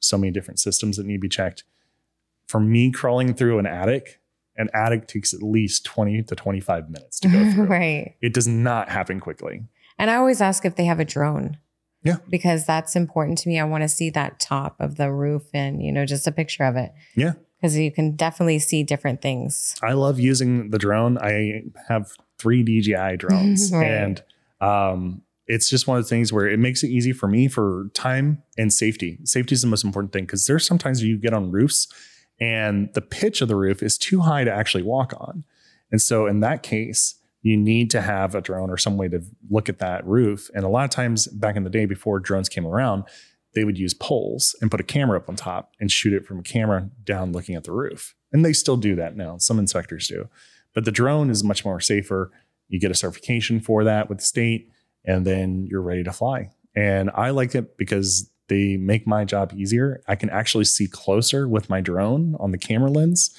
so 0.00 0.18
many 0.18 0.32
different 0.32 0.58
systems 0.58 0.96
that 0.96 1.06
need 1.06 1.16
to 1.16 1.20
be 1.20 1.28
checked. 1.28 1.64
For 2.46 2.60
me, 2.60 2.90
crawling 2.90 3.34
through 3.34 3.58
an 3.58 3.66
attic, 3.66 4.20
an 4.56 4.68
attic 4.74 5.06
takes 5.06 5.34
at 5.34 5.42
least 5.42 5.84
20 5.84 6.22
to 6.24 6.34
25 6.34 6.90
minutes 6.90 7.20
to 7.20 7.28
go 7.28 7.50
through. 7.52 7.64
right. 7.64 8.14
It 8.20 8.34
does 8.34 8.48
not 8.48 8.88
happen 8.88 9.20
quickly. 9.20 9.62
And 9.98 10.10
I 10.10 10.16
always 10.16 10.40
ask 10.40 10.64
if 10.64 10.76
they 10.76 10.84
have 10.84 11.00
a 11.00 11.04
drone. 11.04 11.58
Yeah. 12.02 12.16
Because 12.28 12.64
that's 12.64 12.94
important 12.94 13.38
to 13.38 13.48
me. 13.48 13.58
I 13.58 13.64
want 13.64 13.82
to 13.82 13.88
see 13.88 14.10
that 14.10 14.38
top 14.38 14.76
of 14.78 14.96
the 14.96 15.10
roof 15.10 15.42
and, 15.52 15.82
you 15.82 15.90
know, 15.90 16.06
just 16.06 16.26
a 16.26 16.32
picture 16.32 16.62
of 16.62 16.76
it. 16.76 16.92
Yeah. 17.16 17.32
Because 17.60 17.76
you 17.78 17.90
can 17.90 18.16
definitely 18.16 18.58
see 18.58 18.82
different 18.82 19.22
things. 19.22 19.74
I 19.82 19.92
love 19.92 20.20
using 20.20 20.70
the 20.70 20.78
drone. 20.78 21.18
I 21.18 21.62
have 21.88 22.12
three 22.38 22.62
DJI 22.62 23.16
drones 23.18 23.70
Right. 23.72 23.86
and 23.86 24.22
um, 24.60 25.22
it's 25.46 25.70
just 25.70 25.86
one 25.86 25.96
of 25.98 26.04
the 26.04 26.08
things 26.08 26.32
where 26.32 26.48
it 26.48 26.58
makes 26.58 26.82
it 26.82 26.88
easy 26.88 27.12
for 27.12 27.28
me 27.28 27.48
for 27.48 27.90
time 27.94 28.42
and 28.58 28.72
safety. 28.72 29.18
Safety 29.24 29.54
is 29.54 29.62
the 29.62 29.68
most 29.68 29.84
important 29.84 30.12
thing 30.12 30.24
because 30.24 30.46
there's 30.46 30.66
sometimes 30.66 31.02
you 31.02 31.16
get 31.18 31.32
on 31.32 31.50
roofs 31.50 31.88
and 32.40 32.90
the 32.94 33.00
pitch 33.00 33.40
of 33.40 33.48
the 33.48 33.56
roof 33.56 33.82
is 33.82 33.96
too 33.96 34.20
high 34.20 34.44
to 34.44 34.52
actually 34.52 34.82
walk 34.82 35.14
on. 35.18 35.44
And 35.90 36.02
so 36.02 36.26
in 36.26 36.40
that 36.40 36.62
case, 36.62 37.14
you 37.42 37.56
need 37.56 37.90
to 37.92 38.00
have 38.02 38.34
a 38.34 38.40
drone 38.40 38.70
or 38.70 38.76
some 38.76 38.96
way 38.96 39.08
to 39.08 39.22
look 39.48 39.68
at 39.68 39.78
that 39.78 40.04
roof. 40.04 40.50
And 40.52 40.64
a 40.64 40.68
lot 40.68 40.84
of 40.84 40.90
times 40.90 41.28
back 41.28 41.54
in 41.54 41.62
the 41.62 41.70
day 41.70 41.86
before 41.86 42.18
drones 42.18 42.48
came 42.48 42.66
around, 42.66 43.04
they 43.56 43.64
would 43.64 43.78
use 43.78 43.94
poles 43.94 44.54
and 44.60 44.70
put 44.70 44.80
a 44.80 44.84
camera 44.84 45.18
up 45.18 45.30
on 45.30 45.34
top 45.34 45.72
and 45.80 45.90
shoot 45.90 46.12
it 46.12 46.26
from 46.26 46.38
a 46.38 46.42
camera 46.42 46.90
down 47.02 47.32
looking 47.32 47.54
at 47.54 47.64
the 47.64 47.72
roof. 47.72 48.14
And 48.30 48.44
they 48.44 48.52
still 48.52 48.76
do 48.76 48.94
that 48.96 49.16
now. 49.16 49.38
Some 49.38 49.58
inspectors 49.58 50.06
do. 50.06 50.28
But 50.74 50.84
the 50.84 50.92
drone 50.92 51.30
is 51.30 51.42
much 51.42 51.64
more 51.64 51.80
safer. 51.80 52.30
You 52.68 52.78
get 52.78 52.90
a 52.90 52.94
certification 52.94 53.60
for 53.60 53.82
that 53.84 54.10
with 54.10 54.18
the 54.18 54.24
state, 54.24 54.70
and 55.06 55.26
then 55.26 55.66
you're 55.66 55.80
ready 55.80 56.04
to 56.04 56.12
fly. 56.12 56.50
And 56.74 57.10
I 57.14 57.30
like 57.30 57.54
it 57.54 57.78
because 57.78 58.30
they 58.48 58.76
make 58.76 59.06
my 59.06 59.24
job 59.24 59.54
easier. 59.56 60.02
I 60.06 60.16
can 60.16 60.28
actually 60.28 60.64
see 60.64 60.86
closer 60.86 61.48
with 61.48 61.70
my 61.70 61.80
drone 61.80 62.36
on 62.38 62.50
the 62.50 62.58
camera 62.58 62.90
lens 62.90 63.34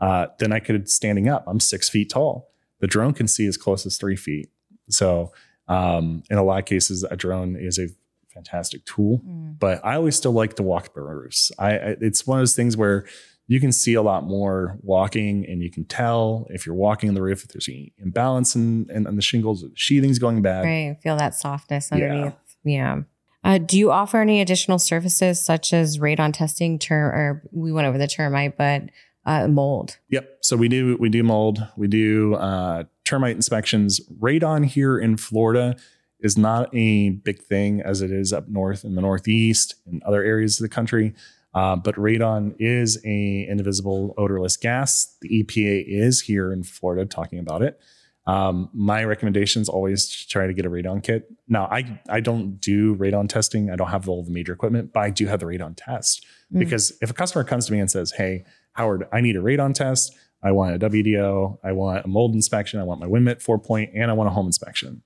uh, 0.00 0.26
than 0.38 0.52
I 0.52 0.58
could 0.58 0.90
standing 0.90 1.30
up. 1.30 1.44
I'm 1.46 1.60
six 1.60 1.88
feet 1.88 2.10
tall. 2.10 2.50
The 2.80 2.86
drone 2.86 3.14
can 3.14 3.26
see 3.26 3.46
as 3.46 3.56
close 3.56 3.86
as 3.86 3.96
three 3.96 4.16
feet. 4.16 4.50
So, 4.90 5.32
um, 5.66 6.24
in 6.28 6.36
a 6.36 6.42
lot 6.42 6.58
of 6.58 6.66
cases, 6.66 7.04
a 7.04 7.16
drone 7.16 7.56
is 7.56 7.78
a 7.78 7.88
fantastic 8.32 8.84
tool. 8.84 9.20
Mm. 9.26 9.58
But 9.58 9.84
I 9.84 9.94
always 9.96 10.16
still 10.16 10.32
like 10.32 10.54
to 10.56 10.62
walk 10.62 10.94
the 10.94 11.02
roofs. 11.02 11.52
I, 11.58 11.70
I 11.72 11.96
it's 12.00 12.26
one 12.26 12.38
of 12.38 12.42
those 12.42 12.56
things 12.56 12.76
where 12.76 13.06
you 13.48 13.60
can 13.60 13.72
see 13.72 13.94
a 13.94 14.02
lot 14.02 14.24
more 14.24 14.78
walking, 14.82 15.44
and 15.46 15.62
you 15.62 15.70
can 15.70 15.84
tell 15.84 16.46
if 16.50 16.64
you're 16.64 16.74
walking 16.74 17.08
on 17.08 17.14
the 17.14 17.22
roof 17.22 17.44
if 17.44 17.48
there's 17.52 17.68
any 17.68 17.92
imbalance 17.98 18.54
in, 18.54 18.88
in, 18.90 19.06
in 19.06 19.16
the 19.16 19.22
shingles, 19.22 19.64
sheathing's 19.74 20.18
going 20.18 20.42
bad. 20.42 20.64
Right. 20.64 20.96
Feel 21.02 21.16
that 21.16 21.34
softness 21.34 21.90
Yeah. 21.90 21.96
underneath. 22.04 22.34
Yeah. 22.64 23.02
Uh, 23.44 23.58
do 23.58 23.76
you 23.76 23.90
offer 23.90 24.20
any 24.20 24.40
additional 24.40 24.78
services 24.78 25.44
such 25.44 25.72
as 25.72 25.98
radon 25.98 26.32
testing, 26.32 26.78
term, 26.78 27.12
or 27.12 27.42
we 27.50 27.72
went 27.72 27.88
over 27.88 27.98
the 27.98 28.06
termite, 28.06 28.56
but 28.56 28.84
uh, 29.26 29.48
mold? 29.48 29.98
Yep. 30.10 30.38
So 30.42 30.56
we 30.56 30.68
do 30.68 30.96
we 31.00 31.08
do 31.08 31.24
mold, 31.24 31.66
we 31.76 31.88
do 31.88 32.34
uh, 32.36 32.84
termite 33.04 33.34
inspections. 33.34 34.00
Radon 34.20 34.64
here 34.64 34.96
in 34.98 35.16
Florida 35.16 35.76
is 36.22 36.38
not 36.38 36.68
a 36.74 37.10
big 37.10 37.42
thing 37.42 37.80
as 37.82 38.00
it 38.02 38.10
is 38.10 38.32
up 38.32 38.48
north 38.48 38.84
in 38.84 38.94
the 38.94 39.00
Northeast 39.02 39.74
and 39.86 40.02
other 40.04 40.22
areas 40.22 40.58
of 40.60 40.64
the 40.64 40.68
country. 40.74 41.14
Uh, 41.54 41.76
but 41.76 41.94
radon 41.96 42.54
is 42.58 42.98
a 43.04 43.46
indivisible 43.50 44.14
odorless 44.16 44.56
gas. 44.56 45.16
The 45.20 45.42
EPA 45.42 45.84
is 45.86 46.22
here 46.22 46.50
in 46.52 46.62
Florida 46.62 47.04
talking 47.04 47.38
about 47.38 47.60
it. 47.62 47.78
Um, 48.26 48.70
my 48.72 49.04
recommendation 49.04 49.60
is 49.62 49.68
always 49.68 50.08
to 50.08 50.28
try 50.28 50.46
to 50.46 50.52
get 50.54 50.64
a 50.64 50.70
radon 50.70 51.02
kit. 51.02 51.28
Now, 51.48 51.64
I 51.66 52.00
I 52.08 52.20
don't 52.20 52.58
do 52.60 52.94
radon 52.96 53.28
testing. 53.28 53.68
I 53.70 53.76
don't 53.76 53.88
have 53.90 54.08
all 54.08 54.22
the 54.22 54.30
major 54.30 54.52
equipment, 54.52 54.92
but 54.94 55.00
I 55.00 55.10
do 55.10 55.26
have 55.26 55.40
the 55.40 55.46
radon 55.46 55.74
test 55.76 56.24
Mm. 56.54 56.58
because 56.60 56.92
if 57.02 57.10
a 57.10 57.14
customer 57.14 57.44
comes 57.44 57.66
to 57.66 57.72
me 57.72 57.80
and 57.80 57.90
says, 57.90 58.12
"Hey, 58.12 58.44
Howard, 58.74 59.08
I 59.12 59.20
need 59.20 59.36
a 59.36 59.40
radon 59.40 59.74
test. 59.74 60.14
I 60.42 60.52
want 60.52 60.74
a 60.74 60.78
WDO. 60.78 61.58
I 61.64 61.72
want 61.72 62.04
a 62.04 62.08
mold 62.08 62.34
inspection. 62.34 62.78
I 62.80 62.84
want 62.84 63.00
my 63.00 63.06
WinMit 63.06 63.42
four 63.42 63.58
point, 63.58 63.90
and 63.94 64.10
I 64.10 64.14
want 64.14 64.28
a 64.28 64.32
home 64.32 64.46
inspection. 64.46 65.02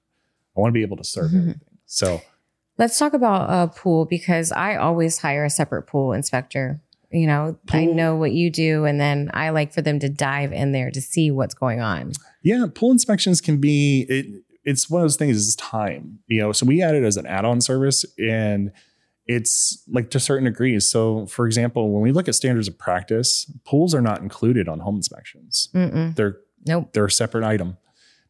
I 0.56 0.60
want 0.60 0.70
to 0.72 0.74
be 0.74 0.82
able 0.82 0.96
to 0.96 1.04
serve 1.04 1.30
Mhm. 1.30 1.38
everything." 1.40 1.60
So 1.86 2.20
Let's 2.78 2.98
talk 2.98 3.14
about 3.14 3.48
a 3.48 3.72
pool 3.72 4.04
because 4.04 4.52
I 4.52 4.76
always 4.76 5.16
hire 5.16 5.46
a 5.46 5.50
separate 5.50 5.84
pool 5.84 6.12
inspector. 6.12 6.78
You 7.10 7.26
know, 7.26 7.56
I 7.70 7.86
know 7.86 8.16
what 8.16 8.32
you 8.32 8.50
do, 8.50 8.84
and 8.84 9.00
then 9.00 9.30
I 9.32 9.48
like 9.48 9.72
for 9.72 9.80
them 9.80 9.98
to 10.00 10.10
dive 10.10 10.52
in 10.52 10.72
there 10.72 10.90
to 10.90 11.00
see 11.00 11.30
what's 11.30 11.54
going 11.54 11.80
on. 11.80 12.12
Yeah, 12.42 12.66
pool 12.74 12.90
inspections 12.90 13.40
can 13.40 13.56
be 13.62 14.04
it. 14.10 14.26
It's 14.64 14.90
one 14.90 15.00
of 15.00 15.04
those 15.04 15.16
things. 15.16 15.36
Is 15.38 15.56
time, 15.56 16.18
you 16.26 16.38
know. 16.38 16.52
So 16.52 16.66
we 16.66 16.82
add 16.82 16.94
it 16.94 17.02
as 17.02 17.16
an 17.16 17.24
add-on 17.24 17.62
service, 17.62 18.04
and 18.18 18.72
it's 19.26 19.82
like 19.88 20.10
to 20.10 20.20
certain 20.20 20.44
degrees. 20.44 20.86
So, 20.86 21.24
for 21.26 21.46
example, 21.46 21.90
when 21.92 22.02
we 22.02 22.12
look 22.12 22.28
at 22.28 22.34
standards 22.34 22.68
of 22.68 22.76
practice, 22.76 23.50
pools 23.64 23.94
are 23.94 24.02
not 24.02 24.20
included 24.20 24.68
on 24.68 24.80
home 24.80 24.96
inspections. 24.96 25.70
Mm-mm. 25.74 26.14
They're 26.14 26.36
Nope. 26.66 26.92
they're 26.92 27.06
a 27.06 27.10
separate 27.10 27.44
item 27.44 27.78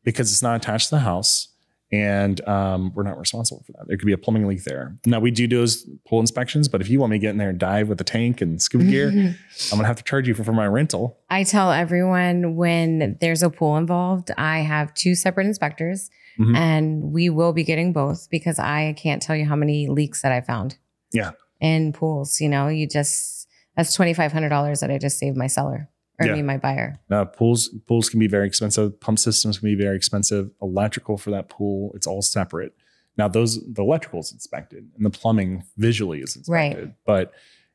because 0.04 0.30
it's 0.30 0.42
not 0.42 0.54
attached 0.56 0.90
to 0.90 0.94
the 0.96 1.00
house, 1.00 1.48
and 1.92 2.46
um, 2.48 2.92
we're 2.94 3.02
not 3.04 3.18
responsible 3.18 3.62
for 3.66 3.72
that. 3.72 3.84
There 3.86 3.96
could 3.96 4.06
be 4.06 4.12
a 4.12 4.18
plumbing 4.18 4.46
leak 4.46 4.64
there. 4.64 4.96
Now 5.06 5.20
we 5.20 5.30
do 5.30 5.46
those 5.46 5.88
pool 6.08 6.20
inspections, 6.20 6.68
but 6.68 6.80
if 6.80 6.88
you 6.90 6.98
want 7.00 7.12
me 7.12 7.18
to 7.18 7.20
get 7.20 7.30
in 7.30 7.38
there 7.38 7.50
and 7.50 7.58
dive 7.58 7.88
with 7.88 7.98
the 7.98 8.04
tank 8.04 8.40
and 8.40 8.60
scuba 8.60 8.84
gear, 8.90 9.08
I'm 9.08 9.34
gonna 9.70 9.86
have 9.86 9.96
to 9.96 10.02
charge 10.02 10.26
you 10.28 10.34
for, 10.34 10.42
for 10.44 10.52
my 10.52 10.66
rental. 10.66 11.18
I 11.30 11.44
tell 11.44 11.70
everyone 11.72 12.56
when 12.56 13.16
there's 13.20 13.42
a 13.42 13.50
pool 13.50 13.76
involved, 13.76 14.30
I 14.36 14.58
have 14.60 14.92
two 14.94 15.14
separate 15.14 15.46
inspectors 15.46 16.10
Mhm. 16.38 16.54
and 16.54 17.02
we 17.12 17.30
will 17.30 17.54
be 17.54 17.64
getting 17.64 17.94
both 17.94 18.28
because 18.30 18.58
I 18.58 18.92
can't 18.98 19.22
tell 19.22 19.34
you 19.34 19.46
how 19.46 19.56
many 19.56 19.88
leaks 19.88 20.20
that 20.20 20.32
I 20.32 20.42
found. 20.42 20.76
Yeah. 21.10 21.30
In 21.60 21.94
pools, 21.94 22.42
you 22.42 22.48
know, 22.50 22.68
you 22.68 22.86
just, 22.86 23.48
that's 23.74 23.96
$2,500 23.96 24.80
that 24.80 24.90
I 24.90 24.98
just 24.98 25.18
saved 25.18 25.36
my 25.38 25.46
seller 25.46 25.88
or 26.20 26.26
Yeah. 26.26 26.34
me, 26.34 26.42
my 26.42 26.56
buyer. 26.56 26.98
Now, 27.10 27.24
pools 27.24 27.68
pools 27.86 28.08
can 28.08 28.18
be 28.20 28.26
very 28.26 28.46
expensive. 28.46 28.98
Pump 29.00 29.18
systems 29.18 29.58
can 29.58 29.66
be 29.68 29.74
very 29.74 29.96
expensive. 29.96 30.50
Electrical 30.62 31.16
for 31.18 31.30
that 31.30 31.48
pool, 31.48 31.92
it's 31.94 32.06
all 32.06 32.22
separate. 32.22 32.72
Now, 33.18 33.28
those 33.28 33.60
the 33.72 33.82
electrical 33.82 34.20
is 34.20 34.32
inspected 34.32 34.88
and 34.96 35.04
the 35.06 35.10
plumbing 35.10 35.64
visually 35.76 36.20
is 36.20 36.36
inspected. 36.36 36.84
right. 36.84 36.94
But 37.06 37.32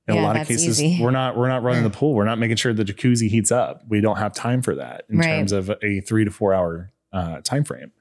in 0.08 0.16
Yeah, 0.16 0.22
a 0.22 0.24
lot 0.24 0.36
of 0.40 0.48
cases, 0.48 0.82
easy. 0.82 1.02
we're 1.04 1.12
not 1.12 1.38
we're 1.38 1.48
not 1.48 1.64
running 1.64 1.84
the 1.84 1.90
pool. 2.00 2.14
We're 2.14 2.26
not 2.26 2.40
making 2.40 2.58
sure 2.58 2.74
the 2.74 2.84
jacuzzi 2.84 3.28
heats 3.30 3.52
up. 3.52 3.84
We 3.88 4.02
don't 4.02 4.18
have 4.18 4.34
time 4.34 4.62
for 4.62 4.76
that 4.76 5.06
in 5.10 5.18
Right. 5.20 5.28
terms 5.28 5.52
of 5.52 5.72
a 5.84 6.02
three 6.02 6.26
to 6.26 6.32
four 6.32 6.54
hour 6.54 6.92
uh, 7.14 7.42
time 7.42 7.64
frame. 7.64 7.92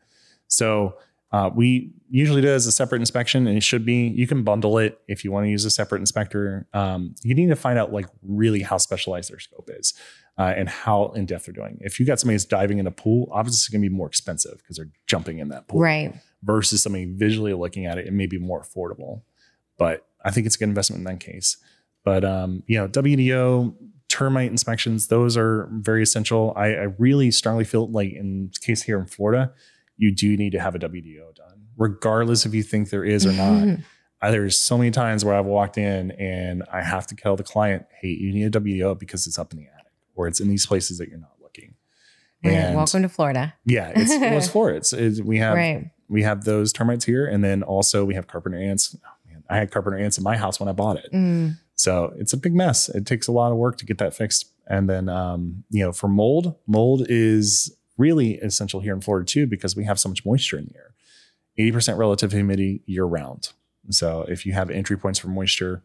So 0.48 0.96
uh, 1.32 1.48
we 1.54 1.92
usually 2.08 2.40
do 2.42 2.48
it 2.48 2.52
as 2.54 2.66
a 2.66 2.72
separate 2.72 3.00
inspection, 3.00 3.46
and 3.46 3.56
it 3.56 3.62
should 3.62 3.84
be. 3.84 4.08
You 4.08 4.26
can 4.26 4.42
bundle 4.42 4.78
it 4.78 5.00
if 5.06 5.24
you 5.24 5.30
want 5.30 5.46
to 5.46 5.50
use 5.50 5.64
a 5.64 5.70
separate 5.70 6.00
inspector. 6.00 6.66
Um, 6.74 7.14
you 7.22 7.34
need 7.36 7.48
to 7.50 7.56
find 7.56 7.78
out 7.78 7.92
like 7.92 8.06
really 8.22 8.62
how 8.62 8.78
specialized 8.78 9.30
their 9.30 9.38
scope 9.38 9.70
is 9.72 9.94
uh, 10.40 10.54
and 10.56 10.68
how 10.68 10.98
in 11.18 11.26
depth 11.26 11.44
they're 11.46 11.52
doing. 11.54 11.78
If 11.82 12.00
you 12.00 12.06
got 12.06 12.18
somebody 12.20 12.36
that's 12.36 12.44
diving 12.46 12.78
in 12.78 12.86
a 12.86 12.90
pool, 12.90 13.28
obviously 13.30 13.56
it's 13.58 13.68
going 13.68 13.82
to 13.82 13.88
be 13.90 13.94
more 13.94 14.06
expensive 14.06 14.56
because 14.58 14.76
they're 14.78 14.90
jumping 15.06 15.38
in 15.38 15.48
that 15.50 15.68
pool 15.68 15.80
Right. 15.80 16.14
versus 16.42 16.82
somebody 16.82 17.04
visually 17.04 17.52
looking 17.54 17.84
at 17.86 17.98
it, 17.98 18.06
it 18.06 18.12
may 18.12 18.26
be 18.26 18.38
more 18.38 18.62
affordable. 18.62 19.22
But 19.76 20.06
I 20.24 20.30
think 20.30 20.46
it's 20.46 20.56
a 20.56 20.58
good 20.58 20.68
investment 20.68 21.00
in 21.00 21.04
that 21.04 21.20
case. 21.20 21.56
But 22.04 22.24
um, 22.24 22.62
you 22.66 22.78
know, 22.78 22.88
WDO 22.88 23.74
termite 24.08 24.50
inspections, 24.50 25.06
those 25.08 25.36
are 25.36 25.68
very 25.72 26.02
essential. 26.02 26.52
I, 26.56 26.66
I 26.74 26.86
really 26.98 27.30
strongly 27.30 27.64
feel 27.64 27.86
like 27.90 28.12
in 28.12 28.50
case 28.60 28.82
here 28.82 28.98
in 28.98 29.06
Florida, 29.06 29.52
you 29.96 30.10
do 30.14 30.36
need 30.36 30.52
to 30.52 30.60
have 30.60 30.74
a 30.74 30.78
WDO 30.78 31.34
done, 31.34 31.66
regardless 31.76 32.46
if 32.46 32.54
you 32.54 32.62
think 32.62 32.88
there 32.90 33.04
is 33.04 33.26
or 33.26 33.32
not. 33.32 33.78
I, 34.22 34.30
there's 34.30 34.56
so 34.58 34.76
many 34.78 34.90
times 34.90 35.24
where 35.24 35.34
I've 35.34 35.46
walked 35.46 35.78
in 35.78 36.10
and 36.12 36.62
I 36.72 36.82
have 36.82 37.06
to 37.08 37.14
tell 37.16 37.36
the 37.36 37.42
client, 37.44 37.86
"Hey, 38.00 38.08
you 38.08 38.32
need 38.32 38.44
a 38.44 38.60
WDO 38.60 38.98
because 38.98 39.26
it's 39.26 39.38
up 39.38 39.52
in 39.52 39.58
the 39.58 39.64
attic 39.66 39.79
or 40.14 40.26
it's 40.28 40.40
in 40.40 40.48
these 40.48 40.66
places 40.66 40.98
that 40.98 41.08
you're 41.08 41.18
not 41.18 41.34
looking." 41.40 41.74
And 42.42 42.74
Welcome 42.76 43.02
to 43.02 43.08
Florida. 43.08 43.54
yeah, 43.66 43.92
it's 43.94 44.10
it 44.10 44.32
was 44.34 44.48
for. 44.48 44.70
It's, 44.70 44.92
it's- 44.94 45.20
we 45.20 45.38
have 45.38 45.54
right. 45.56 45.90
we 46.08 46.22
have 46.22 46.44
those 46.44 46.72
termites 46.72 47.04
here, 47.04 47.26
and 47.26 47.44
then 47.44 47.62
also 47.62 48.04
we 48.04 48.14
have 48.14 48.26
carpenter 48.26 48.58
ants. 48.58 48.96
Oh, 49.04 49.08
man, 49.30 49.42
I 49.50 49.56
had 49.58 49.70
carpenter 49.70 49.98
ants 49.98 50.16
in 50.18 50.24
my 50.24 50.36
house 50.36 50.58
when 50.58 50.68
I 50.68 50.72
bought 50.72 50.96
it, 50.96 51.12
Mm. 51.12 51.58
so 51.74 52.14
it's 52.18 52.32
a 52.32 52.36
big 52.38 52.54
mess. 52.54 52.88
It 52.88 53.04
takes 53.06 53.28
a 53.28 53.32
lot 53.32 53.52
of 53.52 53.58
work 53.58 53.76
to 53.78 53.84
get 53.86 53.98
that 53.98 54.14
fixed. 54.14 54.46
And 54.66 54.88
then 54.88 55.08
um, 55.08 55.64
you 55.70 55.84
know, 55.84 55.92
for 55.92 56.08
mold, 56.08 56.54
mold 56.66 57.04
is 57.08 57.76
really 57.98 58.36
essential 58.36 58.80
here 58.80 58.94
in 58.94 59.00
Florida 59.02 59.26
too 59.26 59.46
because 59.46 59.76
we 59.76 59.84
have 59.84 59.98
so 60.00 60.08
much 60.08 60.24
moisture 60.24 60.56
in 60.58 60.64
the 60.66 60.76
air. 60.76 60.94
Eighty 61.58 61.72
percent 61.72 61.98
relative 61.98 62.32
humidity 62.32 62.82
year 62.86 63.04
round. 63.04 63.50
So 63.90 64.24
if 64.28 64.46
you 64.46 64.52
have 64.54 64.70
entry 64.70 64.96
points 64.96 65.18
for 65.18 65.28
moisture 65.28 65.82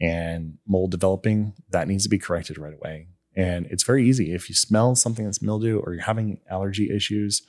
and 0.00 0.58
mold 0.66 0.90
developing, 0.90 1.54
that 1.70 1.88
needs 1.88 2.02
to 2.02 2.08
be 2.10 2.18
corrected 2.18 2.58
right 2.58 2.74
away. 2.74 3.06
And 3.36 3.66
it's 3.66 3.82
very 3.82 4.08
easy. 4.08 4.32
If 4.32 4.48
you 4.48 4.54
smell 4.54 4.94
something 4.96 5.26
that's 5.26 5.42
mildew 5.42 5.78
or 5.78 5.92
you're 5.92 6.02
having 6.04 6.40
allergy 6.50 6.90
issues 6.90 7.42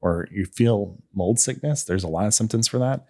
or 0.00 0.26
you 0.32 0.44
feel 0.44 0.98
mold 1.14 1.38
sickness, 1.38 1.84
there's 1.84 2.04
a 2.04 2.08
lot 2.08 2.26
of 2.26 2.34
symptoms 2.34 2.66
for 2.66 2.78
that. 2.78 3.06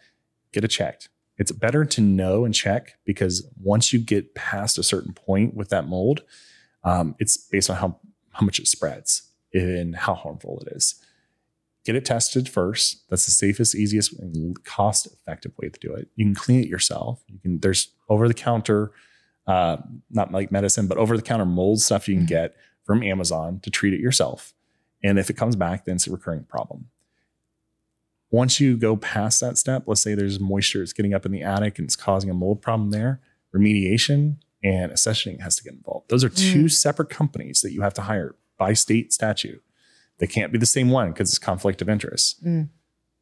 Get 0.52 0.64
it 0.64 0.68
checked. 0.68 1.08
It's 1.38 1.52
better 1.52 1.84
to 1.84 2.00
know 2.00 2.44
and 2.44 2.54
check 2.54 2.98
because 3.04 3.48
once 3.62 3.92
you 3.92 3.98
get 3.98 4.34
past 4.34 4.76
a 4.76 4.82
certain 4.82 5.14
point 5.14 5.54
with 5.54 5.70
that 5.70 5.86
mold, 5.86 6.22
um, 6.84 7.14
it's 7.18 7.36
based 7.36 7.70
on 7.70 7.76
how, 7.76 7.98
how 8.32 8.44
much 8.44 8.58
it 8.58 8.66
spreads 8.66 9.22
and 9.54 9.96
how 9.96 10.14
harmful 10.14 10.62
it 10.66 10.72
is. 10.76 10.96
get 11.88 11.96
it 11.96 12.04
tested 12.04 12.50
first. 12.50 13.08
That's 13.08 13.24
the 13.24 13.30
safest, 13.32 13.74
easiest, 13.74 14.12
and 14.18 14.62
cost 14.64 15.06
effective 15.06 15.52
way 15.56 15.70
to 15.70 15.80
do 15.80 15.94
it. 15.94 16.08
You 16.16 16.26
can 16.26 16.34
clean 16.34 16.60
it 16.62 16.68
yourself. 16.68 17.22
You 17.28 17.38
can, 17.38 17.60
there's 17.60 17.88
over 18.10 18.28
the 18.28 18.34
counter, 18.34 18.92
uh, 19.48 19.78
not 20.10 20.30
like 20.30 20.52
medicine, 20.52 20.86
but 20.86 20.98
over 20.98 21.16
the 21.16 21.22
counter 21.22 21.44
mold 21.46 21.80
stuff 21.80 22.06
you 22.08 22.14
can 22.14 22.24
Mhm. 22.24 22.28
get 22.28 22.56
from 22.84 23.02
Amazon 23.02 23.58
to 23.60 23.70
treat 23.70 23.94
it 23.94 24.00
yourself. 24.00 24.54
And 25.02 25.18
if 25.18 25.30
it 25.30 25.36
comes 25.36 25.56
back, 25.56 25.84
then 25.86 25.96
it's 25.96 26.06
a 26.06 26.12
recurring 26.12 26.44
problem. 26.44 26.90
Once 28.30 28.60
you 28.60 28.76
go 28.76 28.96
past 28.96 29.40
that 29.40 29.56
step, 29.56 29.84
let's 29.86 30.02
say 30.02 30.14
there's 30.14 30.38
moisture 30.38 30.80
that's 30.80 30.92
getting 30.92 31.14
up 31.14 31.24
in 31.24 31.32
the 31.32 31.42
attic 31.42 31.78
and 31.78 31.86
it's 31.86 31.96
causing 31.96 32.28
a 32.28 32.34
mold 32.34 32.60
problem 32.60 32.90
there, 32.90 33.20
remediation 33.54 34.36
and 34.62 34.92
accessioning 34.92 35.40
has 35.40 35.56
to 35.56 35.64
get 35.64 35.72
involved. 35.72 36.10
Those 36.10 36.24
are 36.24 36.28
two 36.28 36.68
separate 36.68 37.08
companies 37.08 37.62
that 37.62 37.72
you 37.72 37.80
have 37.82 37.94
to 37.94 38.02
hire 38.02 38.34
by 38.58 38.74
state 38.74 39.12
statute. 39.12 39.62
They 40.18 40.26
can't 40.26 40.52
be 40.52 40.58
the 40.58 40.66
same 40.66 40.90
one 40.90 41.12
because 41.12 41.30
it's 41.30 41.38
conflict 41.38 41.80
of 41.80 41.88
interest. 41.88 42.44
Mm. 42.44 42.68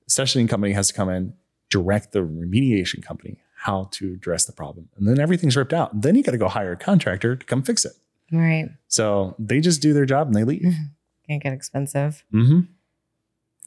Accessioning 0.09 0.49
company 0.49 0.73
has 0.73 0.89
to 0.89 0.95
come 0.95 1.09
in, 1.11 1.35
direct 1.71 2.13
the 2.13 2.21
remediation 2.21 3.03
company 3.03 3.39
how 3.67 3.89
to 3.91 4.13
address 4.13 4.45
the 4.45 4.53
problem. 4.53 4.89
And 4.97 5.09
then 5.09 5.19
everything's 5.19 5.57
ripped 5.57 5.73
out. 5.73 6.01
Then 6.01 6.15
you 6.15 6.23
got 6.23 6.31
to 6.33 6.39
go 6.39 6.47
hire 6.49 6.73
a 6.73 6.77
contractor 6.77 7.35
to 7.35 7.45
come 7.47 7.63
fix 7.63 7.85
it. 7.85 7.95
Right. 8.31 8.69
So 8.87 9.35
they 9.41 9.61
just 9.61 9.83
do 9.83 9.93
their 9.93 10.07
job 10.07 10.29
and 10.29 10.37
they 10.37 10.45
leave. 10.45 10.73
Can't 11.29 11.43
get 11.43 11.53
expensive. 11.53 12.25
hmm 12.31 12.61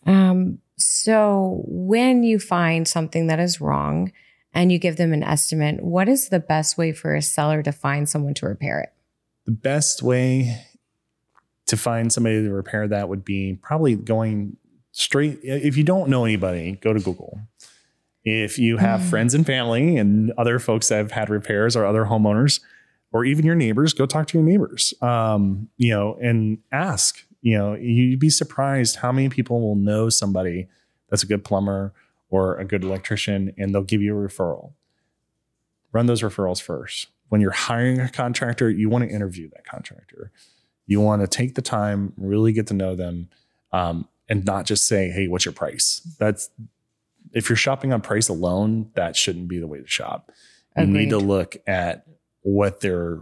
Um, 0.05 0.59
so 0.77 1.63
when 1.65 2.23
you 2.23 2.39
find 2.39 2.87
something 2.87 3.27
that 3.27 3.41
is 3.41 3.59
wrong 3.59 4.13
and 4.53 4.71
you 4.71 4.79
give 4.79 4.95
them 4.95 5.11
an 5.11 5.21
estimate, 5.21 5.83
what 5.83 6.07
is 6.07 6.29
the 6.29 6.39
best 6.39 6.77
way 6.77 6.93
for 6.93 7.13
a 7.13 7.21
seller 7.21 7.61
to 7.61 7.73
find 7.73 8.07
someone 8.07 8.33
to 8.35 8.45
repair 8.45 8.79
it? 8.79 8.93
The 9.43 9.51
best 9.51 10.01
way 10.01 10.65
to 11.65 11.75
find 11.75 12.13
somebody 12.13 12.41
to 12.41 12.49
repair 12.49 12.87
that 12.87 13.09
would 13.09 13.25
be 13.25 13.59
probably 13.61 13.95
going 13.95 14.55
straight. 14.91 15.39
If 15.43 15.75
you 15.75 15.83
don't 15.83 16.09
know 16.09 16.23
anybody, 16.23 16.79
go 16.81 16.93
to 16.93 16.99
Google. 17.01 17.41
If 18.29 18.59
you 18.59 18.77
have 18.77 19.01
Mm. 19.01 19.09
friends 19.09 19.33
and 19.33 19.45
family 19.45 19.97
and 19.97 20.31
other 20.37 20.59
folks 20.59 20.89
that 20.89 20.97
have 20.97 21.11
had 21.11 21.29
repairs 21.29 21.75
or 21.75 21.85
other 21.85 22.05
homeowners, 22.05 22.59
or 23.11 23.25
even 23.25 23.43
your 23.45 23.55
neighbors, 23.55 23.93
go 23.93 24.05
talk 24.05 24.27
to 24.27 24.37
your 24.37 24.45
neighbors. 24.45 24.93
Um, 25.01 25.69
you 25.77 25.91
know, 25.91 26.15
and 26.21 26.59
ask. 26.71 27.25
You 27.41 27.57
know, 27.57 27.73
you'd 27.73 28.19
be 28.19 28.29
surprised 28.29 28.97
how 28.97 29.11
many 29.11 29.29
people 29.29 29.61
will 29.61 29.75
know 29.75 30.09
somebody 30.09 30.67
that's 31.09 31.23
a 31.23 31.25
good 31.25 31.43
plumber 31.43 31.93
or 32.29 32.57
a 32.57 32.65
good 32.65 32.83
electrician, 32.83 33.53
and 33.57 33.73
they'll 33.73 33.81
give 33.83 34.01
you 34.01 34.15
a 34.15 34.27
referral. 34.27 34.73
Run 35.91 36.05
those 36.05 36.21
referrals 36.21 36.61
first. 36.61 37.07
When 37.29 37.41
you're 37.41 37.51
hiring 37.51 37.99
a 37.99 38.09
contractor, 38.09 38.69
you 38.69 38.89
want 38.89 39.05
to 39.05 39.09
interview 39.09 39.49
that 39.51 39.65
contractor. 39.65 40.31
You 40.85 40.99
want 41.01 41.21
to 41.21 41.27
take 41.27 41.55
the 41.55 41.61
time, 41.61 42.13
really 42.17 42.51
get 42.53 42.67
to 42.67 42.73
know 42.73 42.95
them, 42.95 43.29
um, 43.71 44.07
and 44.27 44.45
not 44.45 44.65
just 44.65 44.85
say, 44.85 45.09
"Hey, 45.09 45.27
what's 45.27 45.45
your 45.45 45.53
price?" 45.53 46.01
That's 46.19 46.49
if 47.33 47.49
you're 47.49 47.55
shopping 47.55 47.93
on 47.93 48.01
price 48.01 48.29
alone, 48.29 48.91
that 48.95 49.15
shouldn't 49.15 49.47
be 49.47 49.59
the 49.59 49.67
way 49.67 49.79
to 49.79 49.87
shop. 49.87 50.31
You 50.77 50.85
need 50.85 51.09
to 51.09 51.17
look 51.17 51.57
at 51.67 52.05
what 52.41 52.79
their 52.79 53.19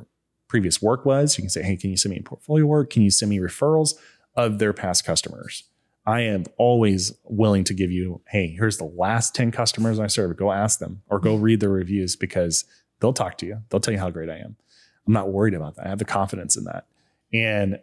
previous 0.48 0.82
work 0.82 1.06
was. 1.06 1.38
You 1.38 1.42
can 1.42 1.50
say, 1.50 1.64
hey, 1.64 1.76
can 1.76 1.90
you 1.90 1.98
send 1.98 2.14
me 2.14 2.20
a 2.20 2.24
portfolio 2.24 2.66
work? 2.66 2.92
Can 2.92 3.02
you 3.02 3.10
send 3.10 3.30
me 3.30 3.40
referrals 3.40 3.96
of 4.36 4.60
their 4.60 4.74
past 4.74 5.06
customers? 5.06 5.64
I 6.06 6.22
am 6.22 6.46
always 6.58 7.12
willing 7.26 7.64
to 7.66 7.74
give 7.74 7.92
you, 7.92 8.22
hey, 8.28 8.48
here's 8.48 8.78
the 8.78 8.86
last 8.86 9.36
10 9.36 9.52
customers 9.52 10.00
I 10.00 10.08
serve. 10.08 10.38
Go 10.38 10.52
ask 10.52 10.80
them 10.80 11.02
or 11.08 11.20
go 11.20 11.36
read 11.36 11.60
their 11.60 11.70
reviews 11.70 12.16
because 12.16 12.64
they'll 13.02 13.12
talk 13.12 13.38
to 13.40 13.46
you. 13.46 13.64
They'll 13.70 13.82
tell 13.82 13.94
you 13.94 14.00
how 14.00 14.10
great 14.10 14.30
I 14.30 14.38
am. 14.38 14.56
I'm 15.06 15.14
not 15.14 15.30
worried 15.30 15.54
about 15.54 15.76
that. 15.76 15.88
I 15.88 15.90
have 15.90 16.00
the 16.00 16.06
confidence 16.06 16.56
in 16.56 16.64
that. 16.66 16.86
And 17.34 17.80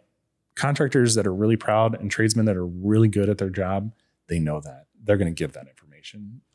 contractors 0.55 1.15
that 1.15 1.27
are 1.27 1.33
really 1.33 1.57
proud 1.57 1.99
and 1.99 2.09
tradesmen 2.09 2.45
that 2.45 2.55
are 2.55 2.65
really 2.65 3.09
good 3.09 3.29
at 3.29 3.37
their 3.37 3.49
job, 3.49 3.91
they 4.27 4.39
know 4.39 4.59
that. 4.61 4.87
They're 5.03 5.17
going 5.17 5.33
to 5.33 5.37
give 5.37 5.53
that 5.53 5.67
information. 5.67 5.84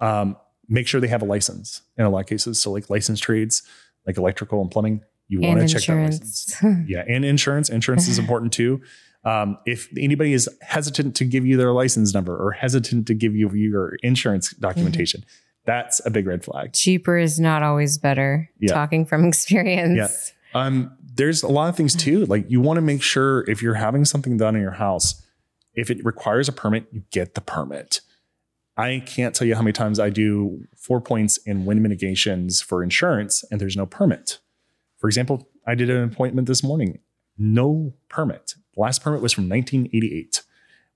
Um, 0.01 0.37
make 0.69 0.87
sure 0.87 1.01
they 1.01 1.09
have 1.09 1.23
a 1.23 1.27
license 1.27 1.83
in 1.97 2.05
a 2.05 2.11
lot 2.11 2.21
of 2.21 2.27
cases. 2.27 2.61
So, 2.61 2.71
like 2.71 2.91
licensed 2.91 3.23
trades, 3.23 3.63
like 4.07 4.17
electrical 4.17 4.61
and 4.61 4.71
plumbing, 4.71 5.03
you 5.29 5.41
want 5.41 5.61
to 5.61 5.69
check 5.69 5.85
that 5.85 5.95
license. 5.95 6.57
Yeah, 6.87 7.05
and 7.09 7.25
insurance. 7.25 7.69
Insurance 7.69 8.09
is 8.09 8.19
important 8.19 8.53
too. 8.53 8.81
Um, 9.25 9.59
if 9.67 9.89
anybody 9.99 10.33
is 10.33 10.49
hesitant 10.63 11.15
to 11.17 11.25
give 11.25 11.45
you 11.45 11.57
their 11.57 11.73
license 11.73 12.15
number 12.15 12.35
or 12.35 12.53
hesitant 12.53 13.07
to 13.09 13.15
give 13.15 13.37
you 13.37 13.51
your 13.51 13.97
insurance 14.03 14.53
documentation, 14.55 15.25
that's 15.67 16.01
a 16.07 16.11
big 16.11 16.27
red 16.27 16.43
flag. 16.43 16.73
Cheaper 16.73 17.19
is 17.19 17.39
not 17.39 17.63
always 17.63 17.99
better. 17.99 18.51
Yeah. 18.59 18.73
Talking 18.73 19.05
from 19.05 19.25
experience. 19.29 20.33
Yeah. 20.55 20.61
Um, 20.61 20.97
there's 21.15 21.43
a 21.43 21.49
lot 21.49 21.69
of 21.69 21.77
things 21.77 21.95
too. 21.95 22.25
Like 22.27 22.51
you 22.51 22.61
want 22.61 22.79
to 22.79 22.83
make 22.83 23.03
sure 23.03 23.49
if 23.49 23.63
you're 23.63 23.75
having 23.75 24.05
something 24.05 24.37
done 24.37 24.57
in 24.57 24.63
your 24.63 24.73
house, 24.73 25.23
if 25.75 25.91
it 25.91 26.05
requires 26.05 26.49
a 26.49 26.53
permit, 26.53 26.87
you 26.91 27.03
get 27.11 27.35
the 27.35 27.41
permit. 27.41 28.01
I 28.81 29.01
can't 29.01 29.35
tell 29.35 29.47
you 29.47 29.55
how 29.55 29.63
many 29.63 29.73
times 29.73 30.01
I 30.01 30.11
do 30.11 30.67
four 30.77 31.01
points 31.01 31.37
in 31.39 31.65
wind 31.65 31.83
mitigations 31.83 32.61
for 32.61 32.83
insurance 32.83 33.45
and 33.51 33.61
there's 33.61 33.77
no 33.77 33.87
permit. 33.87 34.39
For 34.99 35.09
example, 35.09 35.49
I 35.67 35.75
did 35.75 35.91
an 35.91 36.03
appointment 36.03 36.47
this 36.47 36.63
morning, 36.63 36.99
no 37.39 37.95
permit. 38.09 38.55
The 38.75 38.81
last 38.81 39.03
permit 39.03 39.23
was 39.23 39.33
from 39.33 39.49
1988 39.49 40.43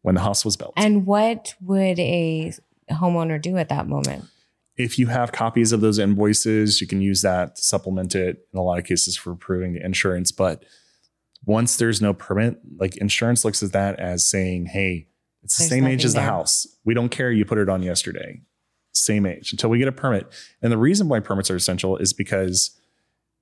when 0.02 0.14
the 0.14 0.20
house 0.20 0.44
was 0.44 0.56
built. 0.56 0.74
And 0.76 1.06
what 1.06 1.54
would 1.60 1.98
a 1.98 2.52
homeowner 2.90 3.40
do 3.40 3.56
at 3.56 3.68
that 3.70 3.88
moment? 3.88 4.24
if 4.76 4.98
you 4.98 5.06
have 5.06 5.32
copies 5.32 5.72
of 5.72 5.80
those 5.80 5.98
invoices, 5.98 6.80
you 6.80 6.86
can 6.86 7.00
use 7.00 7.22
that 7.22 7.56
to 7.56 7.62
supplement 7.62 8.14
it 8.14 8.48
in 8.52 8.58
a 8.58 8.62
lot 8.62 8.78
of 8.78 8.84
cases 8.84 9.16
for 9.16 9.30
approving 9.30 9.74
the 9.74 9.84
insurance. 9.84 10.32
But 10.32 10.64
once 11.44 11.76
there's 11.76 12.00
no 12.00 12.12
permit, 12.12 12.58
like 12.78 12.96
insurance 12.96 13.44
looks 13.44 13.62
at 13.62 13.72
that 13.72 14.00
as 14.00 14.26
saying, 14.26 14.66
hey, 14.66 15.06
it's 15.44 15.57
the 15.59 15.62
There's 15.62 15.70
same 15.70 15.87
age 15.87 16.04
as 16.04 16.14
the 16.14 16.20
there. 16.20 16.28
house. 16.28 16.66
We 16.85 16.94
don't 16.94 17.11
care. 17.11 17.30
You 17.30 17.44
put 17.44 17.59
it 17.59 17.68
on 17.68 17.83
yesterday. 17.83 18.40
Same 18.92 19.26
age 19.26 19.52
until 19.52 19.70
we 19.70 19.78
get 19.78 19.88
a 19.88 19.92
permit. 19.92 20.33
And 20.62 20.72
the 20.72 20.78
reason 20.78 21.09
why 21.09 21.20
permits 21.20 21.50
are 21.50 21.57
essential 21.57 21.96
is 21.96 22.12
because 22.12 22.78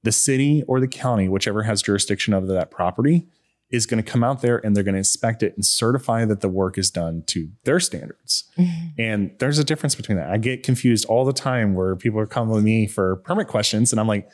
the 0.03 0.12
city 0.12 0.65
or 0.67 0.81
the 0.81 0.88
county, 0.88 1.29
whichever 1.29 1.62
has 1.62 1.83
jurisdiction 1.83 2.35
over 2.35 2.47
that 2.47 2.71
property, 2.71 3.29
is 3.71 3.87
going 3.87 4.03
to 4.03 4.11
come 4.11 4.23
out 4.23 4.43
there 4.43 4.65
and 4.65 4.77
they're 4.77 4.85
going 4.85 4.95
to 4.95 4.99
inspect 4.99 5.43
it 5.43 5.55
and 5.55 5.65
certify 5.65 6.25
that 6.27 6.41
the 6.41 6.49
work 6.49 6.77
is 6.77 6.91
done 6.91 7.23
to 7.27 7.49
their 7.65 7.81
standards. 7.81 8.45
Mm-hmm. 8.59 9.01
And 9.01 9.31
there's 9.38 9.59
a 9.59 9.65
difference 9.65 9.95
between 9.95 10.19
that. 10.19 10.31
I 10.31 10.37
get 10.37 10.62
confused 10.62 11.07
all 11.07 11.25
the 11.25 11.33
time 11.33 11.75
where 11.75 11.97
people 11.97 12.21
are 12.21 12.27
coming 12.27 12.55
with 12.55 12.65
me 12.65 12.87
for 12.87 13.17
permit 13.17 13.49
questions, 13.49 13.93
and 13.93 13.99
I'm 13.99 14.07
like, 14.07 14.29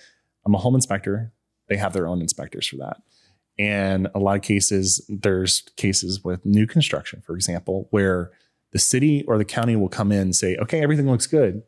I'm 0.45 0.55
a 0.55 0.59
home 0.59 0.75
inspector. 0.75 1.33
They 1.69 1.77
have 1.77 1.93
their 1.93 2.09
own 2.09 2.21
inspectors 2.21 2.67
for 2.67 2.77
that. 2.77 2.97
And 3.59 4.09
a 4.15 4.19
lot 4.19 4.37
of 4.37 4.43
cases, 4.43 5.05
there's 5.09 5.63
cases 5.77 6.23
with 6.23 6.47
new 6.47 6.67
construction, 6.67 7.23
for 7.27 7.35
example, 7.35 7.89
where 7.91 8.31
the 8.73 8.79
city 8.79 9.25
or 9.27 9.39
the 9.39 9.45
county 9.45 9.75
will 9.75 9.89
come 9.89 10.13
in 10.13 10.21
and 10.21 10.37
say, 10.37 10.57
okay, 10.57 10.81
everything 10.81 11.11
looks 11.11 11.27
good. 11.27 11.63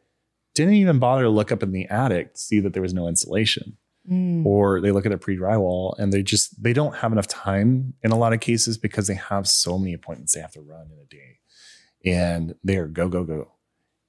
Didn't 0.55 0.75
even 0.75 0.99
bother 0.99 1.23
to 1.23 1.31
look 1.31 1.51
up 1.51 1.63
in 1.63 1.73
the 1.73 1.87
attic 1.87 2.35
to 2.35 2.41
see 2.41 2.61
that 2.61 2.73
there 2.73 2.83
was 2.83 2.95
no 2.95 3.09
insulation 3.09 3.77
Mm. 4.11 4.47
or 4.47 4.81
they 4.81 4.93
look 4.93 5.05
at 5.05 5.13
a 5.13 5.19
pre-drywall 5.19 5.95
and 5.99 6.11
they 6.11 6.23
just 6.23 6.61
they 6.61 6.73
don't 6.73 6.97
have 6.97 7.13
enough 7.13 7.27
time 7.27 7.93
in 8.03 8.11
a 8.11 8.17
lot 8.17 8.33
of 8.33 8.41
cases 8.41 8.79
because 8.79 9.07
they 9.07 9.15
have 9.15 9.47
so 9.47 9.79
many 9.79 9.93
appointments 9.93 10.33
they 10.33 10.41
have 10.41 10.53
to 10.53 10.63
run 10.63 10.87
in 10.91 10.99
a 10.99 11.05
day 11.05 11.39
and 12.11 12.55
they're 12.65 12.87
go 12.87 13.11
go 13.11 13.25
go 13.25 13.53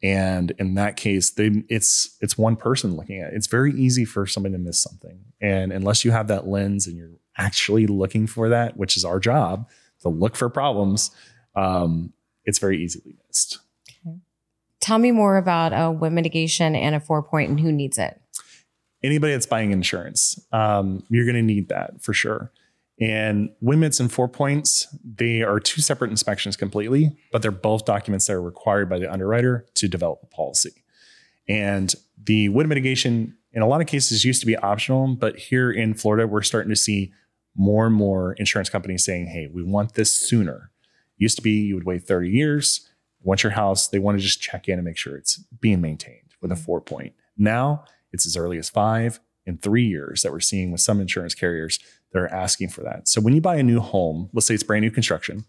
and 0.03 0.51
in 0.57 0.75
that 0.75 0.95
case 0.97 1.31
they 1.31 1.63
it's 1.69 2.17
it's 2.21 2.37
one 2.37 2.55
person 2.55 2.95
looking 2.95 3.19
at 3.19 3.31
it 3.31 3.35
it's 3.35 3.47
very 3.47 3.73
easy 3.73 4.05
for 4.05 4.25
somebody 4.25 4.53
to 4.53 4.59
miss 4.59 4.81
something 4.81 5.19
and 5.39 5.71
unless 5.71 6.03
you 6.03 6.11
have 6.11 6.27
that 6.27 6.47
lens 6.47 6.87
and 6.87 6.97
you're 6.97 7.11
actually 7.37 7.87
looking 7.87 8.27
for 8.27 8.49
that 8.49 8.77
which 8.77 8.97
is 8.97 9.05
our 9.05 9.19
job 9.19 9.67
to 10.01 10.09
look 10.09 10.35
for 10.35 10.49
problems 10.49 11.11
um, 11.55 12.13
it's 12.45 12.59
very 12.59 12.81
easily 12.81 13.15
missed 13.27 13.59
Okay. 14.05 14.17
Tell 14.79 14.97
me 14.97 15.11
more 15.11 15.37
about 15.37 15.73
a 15.73 15.91
wind 15.91 16.15
mitigation 16.15 16.75
and 16.75 16.95
a 16.95 16.99
four 16.99 17.21
point 17.21 17.49
and 17.49 17.59
who 17.59 17.71
needs 17.71 17.97
it. 17.97 18.19
anybody 19.03 19.33
that's 19.33 19.45
buying 19.45 19.71
insurance, 19.71 20.39
um, 20.51 21.03
you're 21.09 21.25
going 21.25 21.35
to 21.35 21.41
need 21.41 21.69
that 21.69 22.01
for 22.01 22.13
sure. 22.13 22.51
And 23.01 23.49
WindMits 23.63 23.99
and 23.99 24.11
four 24.11 24.27
points, 24.27 24.87
they 25.03 25.41
are 25.41 25.59
two 25.59 25.81
separate 25.81 26.11
inspections 26.11 26.55
completely, 26.55 27.17
but 27.31 27.41
they're 27.41 27.49
both 27.49 27.83
documents 27.83 28.27
that 28.27 28.33
are 28.33 28.41
required 28.41 28.89
by 28.89 28.99
the 28.99 29.11
underwriter 29.11 29.65
to 29.73 29.87
develop 29.87 30.19
a 30.21 30.27
policy. 30.27 30.83
And 31.47 31.93
the 32.23 32.49
wind 32.49 32.69
mitigation, 32.69 33.35
in 33.53 33.63
a 33.63 33.67
lot 33.67 33.81
of 33.81 33.87
cases, 33.87 34.23
used 34.23 34.39
to 34.41 34.45
be 34.45 34.55
optional, 34.55 35.15
but 35.15 35.35
here 35.35 35.71
in 35.71 35.95
Florida, 35.95 36.27
we're 36.27 36.43
starting 36.43 36.69
to 36.69 36.75
see 36.75 37.11
more 37.55 37.87
and 37.87 37.95
more 37.95 38.33
insurance 38.33 38.69
companies 38.69 39.03
saying, 39.03 39.25
hey, 39.25 39.49
we 39.51 39.63
want 39.63 39.95
this 39.95 40.13
sooner. 40.13 40.69
Used 41.17 41.37
to 41.37 41.41
be 41.41 41.51
you 41.51 41.73
would 41.73 41.85
wait 41.85 42.03
30 42.03 42.29
years. 42.29 42.87
Once 43.23 43.41
your 43.41 43.53
house, 43.53 43.87
they 43.87 43.99
want 43.99 44.19
to 44.19 44.23
just 44.23 44.41
check 44.41 44.69
in 44.69 44.75
and 44.75 44.85
make 44.85 44.97
sure 44.97 45.17
it's 45.17 45.37
being 45.59 45.81
maintained 45.81 46.35
with 46.39 46.51
a 46.51 46.55
four 46.55 46.79
point. 46.79 47.13
Now 47.35 47.83
it's 48.11 48.27
as 48.27 48.37
early 48.37 48.59
as 48.59 48.69
five 48.69 49.19
and 49.45 49.61
three 49.61 49.85
years 49.85 50.21
that 50.21 50.31
we're 50.31 50.39
seeing 50.39 50.71
with 50.71 50.81
some 50.81 51.01
insurance 51.01 51.33
carriers 51.33 51.79
that 52.11 52.19
are 52.19 52.33
asking 52.33 52.69
for 52.69 52.81
that. 52.81 53.07
So 53.07 53.21
when 53.21 53.33
you 53.33 53.41
buy 53.41 53.55
a 53.55 53.63
new 53.63 53.79
home, 53.79 54.29
let's 54.33 54.45
say 54.45 54.53
it's 54.53 54.63
brand 54.63 54.83
new 54.83 54.91
construction, 54.91 55.45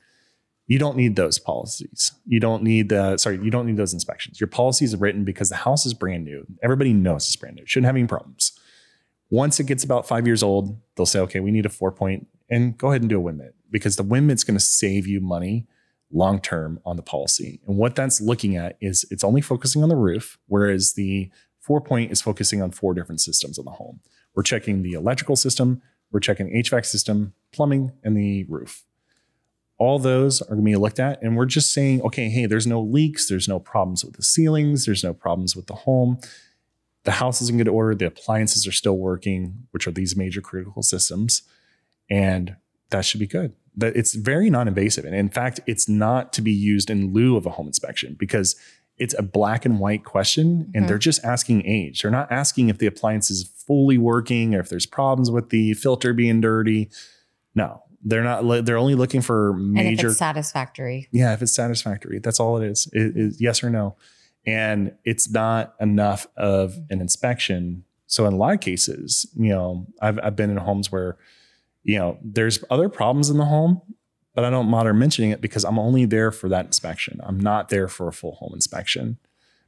you 0.67 0.79
don't 0.79 0.97
need 0.97 1.17
those 1.17 1.39
policies. 1.39 2.13
You 2.27 2.41
don't 2.41 2.63
need 2.63 2.89
the 2.89 3.17
sorry, 3.19 3.39
you 3.43 3.51
don't 3.51 3.67
need 3.67 3.77
those 3.77 3.93
inspections. 3.93 4.41
Your 4.41 4.49
policy 4.49 4.85
is 4.85 4.97
written 4.97 5.25
because 5.25 5.49
the 5.49 5.57
house 5.57 5.85
is 5.85 5.95
brand 5.95 6.25
new. 6.25 6.47
Everybody 6.63 6.93
knows 6.93 7.27
it's 7.27 7.37
brand 7.37 7.57
new. 7.57 7.67
Shouldn't 7.67 7.87
have 7.87 7.97
any 7.97 8.07
problems. 8.07 8.53
Once 9.29 9.59
it 9.59 9.65
gets 9.65 9.83
about 9.83 10.07
five 10.07 10.27
years 10.27 10.43
old, 10.43 10.79
they'll 10.95 11.07
say, 11.07 11.19
okay, 11.19 11.41
we 11.41 11.51
need 11.51 11.67
a 11.67 11.71
four 11.71 11.91
point 11.91 12.27
and 12.49 12.77
go 12.77 12.89
ahead 12.91 13.01
and 13.01 13.09
do 13.09 13.19
a 13.19 13.33
WindMit 13.33 13.53
because 13.71 13.97
the 13.97 14.05
WindMit's 14.05 14.45
going 14.45 14.59
to 14.59 14.65
save 14.65 15.07
you 15.07 15.21
money 15.21 15.67
long 16.13 16.41
term 16.41 16.79
on 16.85 16.97
the 16.97 17.03
policy. 17.03 17.61
And 17.67 17.77
what 17.77 17.95
that's 17.95 18.21
looking 18.21 18.57
at 18.57 18.77
is 18.81 19.05
it's 19.11 19.25
only 19.25 19.41
focusing 19.41 19.83
on 19.83 19.89
the 19.89 19.97
roof, 19.97 20.39
whereas 20.47 20.93
the 20.93 21.31
four 21.59 21.81
point 21.81 22.13
is 22.13 22.21
focusing 22.21 22.61
on 22.61 22.71
four 22.71 22.95
different 22.95 23.21
systems 23.21 23.59
of 23.59 23.65
the 23.65 23.71
home. 23.73 24.01
We're 24.35 24.43
checking 24.43 24.83
the 24.83 24.93
electrical 24.93 25.37
system, 25.37 25.83
we're 26.13 26.21
checking 26.21 26.49
HVAC 26.53 26.87
system, 26.87 27.33
plumbing, 27.51 27.93
and 28.05 28.17
the 28.17 28.45
roof. 28.45 28.85
All 29.79 29.99
those 29.99 30.41
are 30.43 30.55
going 30.55 30.59
to 30.59 30.65
be 30.65 30.77
looked 30.77 31.01
at, 31.01 31.21
and 31.23 31.37
we're 31.37 31.47
just 31.47 31.73
saying, 31.73 32.03
okay, 32.03 32.29
hey, 32.29 32.47
there's 32.47 32.67
no 32.67 32.81
leaks, 32.81 33.29
there's 33.29 33.49
no 33.49 33.59
problems 33.59 34.05
with 34.05 34.15
the 34.15 34.23
ceilings, 34.23 34.87
there's 34.87 35.03
no 35.03 35.13
problems 35.13 35.57
with 35.57 35.67
the 35.67 35.75
home. 35.75 36.19
The 37.05 37.13
house 37.13 37.43
is 37.43 37.49
in 37.49 37.57
good 37.57 37.67
order, 37.67 37.95
the 37.97 38.07
appliances 38.07 38.65
are 38.67 38.73
still 38.73 38.97
working, 38.97 39.67
which 39.73 39.89
are 39.89 39.91
these 39.91 40.15
major 40.15 40.41
critical 40.41 40.83
systems, 40.83 41.43
and 42.09 42.55
that 42.91 43.05
should 43.05 43.19
be 43.19 43.27
good. 43.27 43.55
It's 43.81 44.15
very 44.15 44.51
non-invasive, 44.51 45.05
and 45.05 45.17
in 45.17 45.31
fact, 45.31 45.59
it's 45.67 45.89
not 45.89 46.33
to 46.35 46.43
be 46.43 46.53
used 46.53 46.91
in 46.91 47.13
lieu 47.13 47.37
of 47.37 47.47
a 47.47 47.51
home 47.51 47.67
inspection 47.67 48.15
because 48.19 48.55
it's 48.99 49.15
a 49.19 49.23
black 49.23 49.65
and 49.65 49.79
white 49.81 50.05
question 50.05 50.71
and 50.75 50.85
Mhm. 50.85 50.89
they're 50.89 50.99
just 50.99 51.25
asking 51.25 51.65
age. 51.67 52.03
They're 52.03 52.11
not 52.11 52.31
asking 52.31 52.69
if 52.69 52.79
the 52.79 52.87
appliance 52.87 53.31
is 53.31 53.45
fully 53.67 53.99
working 53.99 54.55
or 54.55 54.61
if 54.61 54.69
there's 54.69 54.87
problems 54.87 55.31
with 55.31 55.51
the 55.51 55.73
filter 55.75 56.13
being 56.13 56.41
dirty. 56.41 56.91
No, 57.55 57.83
they're 58.05 58.23
not. 58.25 58.65
They're 58.67 58.77
only 58.77 58.95
looking 58.95 59.21
for 59.23 59.51
And 59.55 59.79
if 59.79 59.85
major. 59.85 60.09
it's 60.09 60.19
satisfactory. 60.19 61.09
yeah, 61.13 61.33
if 61.33 61.43
it's 61.43 61.55
satisfactory, 61.55 62.19
that's 62.19 62.39
all 62.41 62.59
it 62.61 62.67
is. 62.67 62.89
It 62.93 63.17
is 63.17 63.41
yes 63.41 63.63
or 63.65 63.71
no. 63.71 63.97
And 64.45 64.93
it's 65.05 65.31
not 65.31 65.75
enough 65.81 66.27
of 66.37 66.77
an 66.91 67.01
inspection. 67.01 67.85
So 68.09 68.27
in 68.27 68.33
a 68.35 68.37
lot 68.37 68.55
of 68.55 68.61
cases, 68.61 69.27
you 69.37 69.49
know, 69.51 69.87
I've 70.01 70.19
I've 70.23 70.37
been 70.37 70.51
in 70.51 70.57
homes 70.59 70.91
where, 70.93 71.17
you 71.85 71.99
know, 71.99 72.19
there's 72.23 72.63
other 72.71 72.89
problems 72.89 73.31
in 73.31 73.39
the 73.39 73.45
home, 73.47 73.81
but 74.35 74.45
I 74.45 74.51
don't 74.51 74.71
bother 74.71 74.95
mentioning 74.95 75.31
it 75.31 75.41
because 75.41 75.65
I'm 75.65 75.79
only 75.79 76.05
there 76.05 76.31
for 76.31 76.49
that 76.49 76.67
inspection. 76.67 77.21
I'm 77.23 77.39
not 77.39 77.69
there 77.69 77.89
for 77.89 78.09
a 78.09 78.13
full 78.13 78.37
home 78.37 78.53
inspection. 78.55 79.19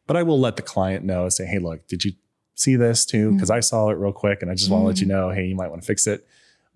But 0.07 0.17
I 0.17 0.23
will 0.23 0.39
let 0.39 0.57
the 0.57 0.63
client 0.63 1.05
know, 1.05 1.29
say, 1.29 1.47
hey, 1.47 1.59
look, 1.59 1.87
did 1.87 2.05
you 2.05 2.13
see 2.55 2.77
this 2.77 3.07
too? 3.07 3.33
Because 3.33 3.51
I 3.51 3.61
saw 3.61 3.89
it 3.89 3.95
real 3.95 4.13
quick 4.13 4.43
and 4.43 4.51
I 4.51 4.55
just 4.55 4.71
want 4.71 4.83
to 4.83 4.87
let 4.87 5.01
you 5.01 5.07
know, 5.07 5.31
hey, 5.31 5.47
you 5.47 5.57
might 5.57 5.69
want 5.69 5.83
to 5.83 5.87
fix 5.87 6.07
it. 6.07 6.27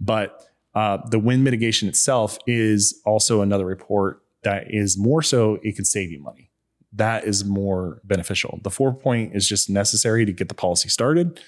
But 0.01 0.45
uh, 0.74 0.99
the 1.09 1.18
wind 1.18 1.45
mitigation 1.45 1.89
itself 1.89 2.39
is 2.47 3.01
also 3.05 3.43
another 3.43 3.66
report 3.66 4.22
that 4.45 4.72
is 4.72 4.97
more 4.97 5.22
so 5.22 5.59
it 5.62 5.76
can 5.76 5.84
save 5.84 6.11
you 6.11 6.20
money. 6.20 6.51
That 6.93 7.24
is 7.24 7.45
more 7.45 8.01
beneficial. 8.05 8.61
The 8.62 8.70
four 8.70 8.95
point 8.95 9.34
is 9.36 9.47
just 9.47 9.68
necessary 9.68 10.24
to 10.24 10.32
get 10.32 10.49
the 10.49 10.55
policy 10.55 10.89
started. 10.89 11.41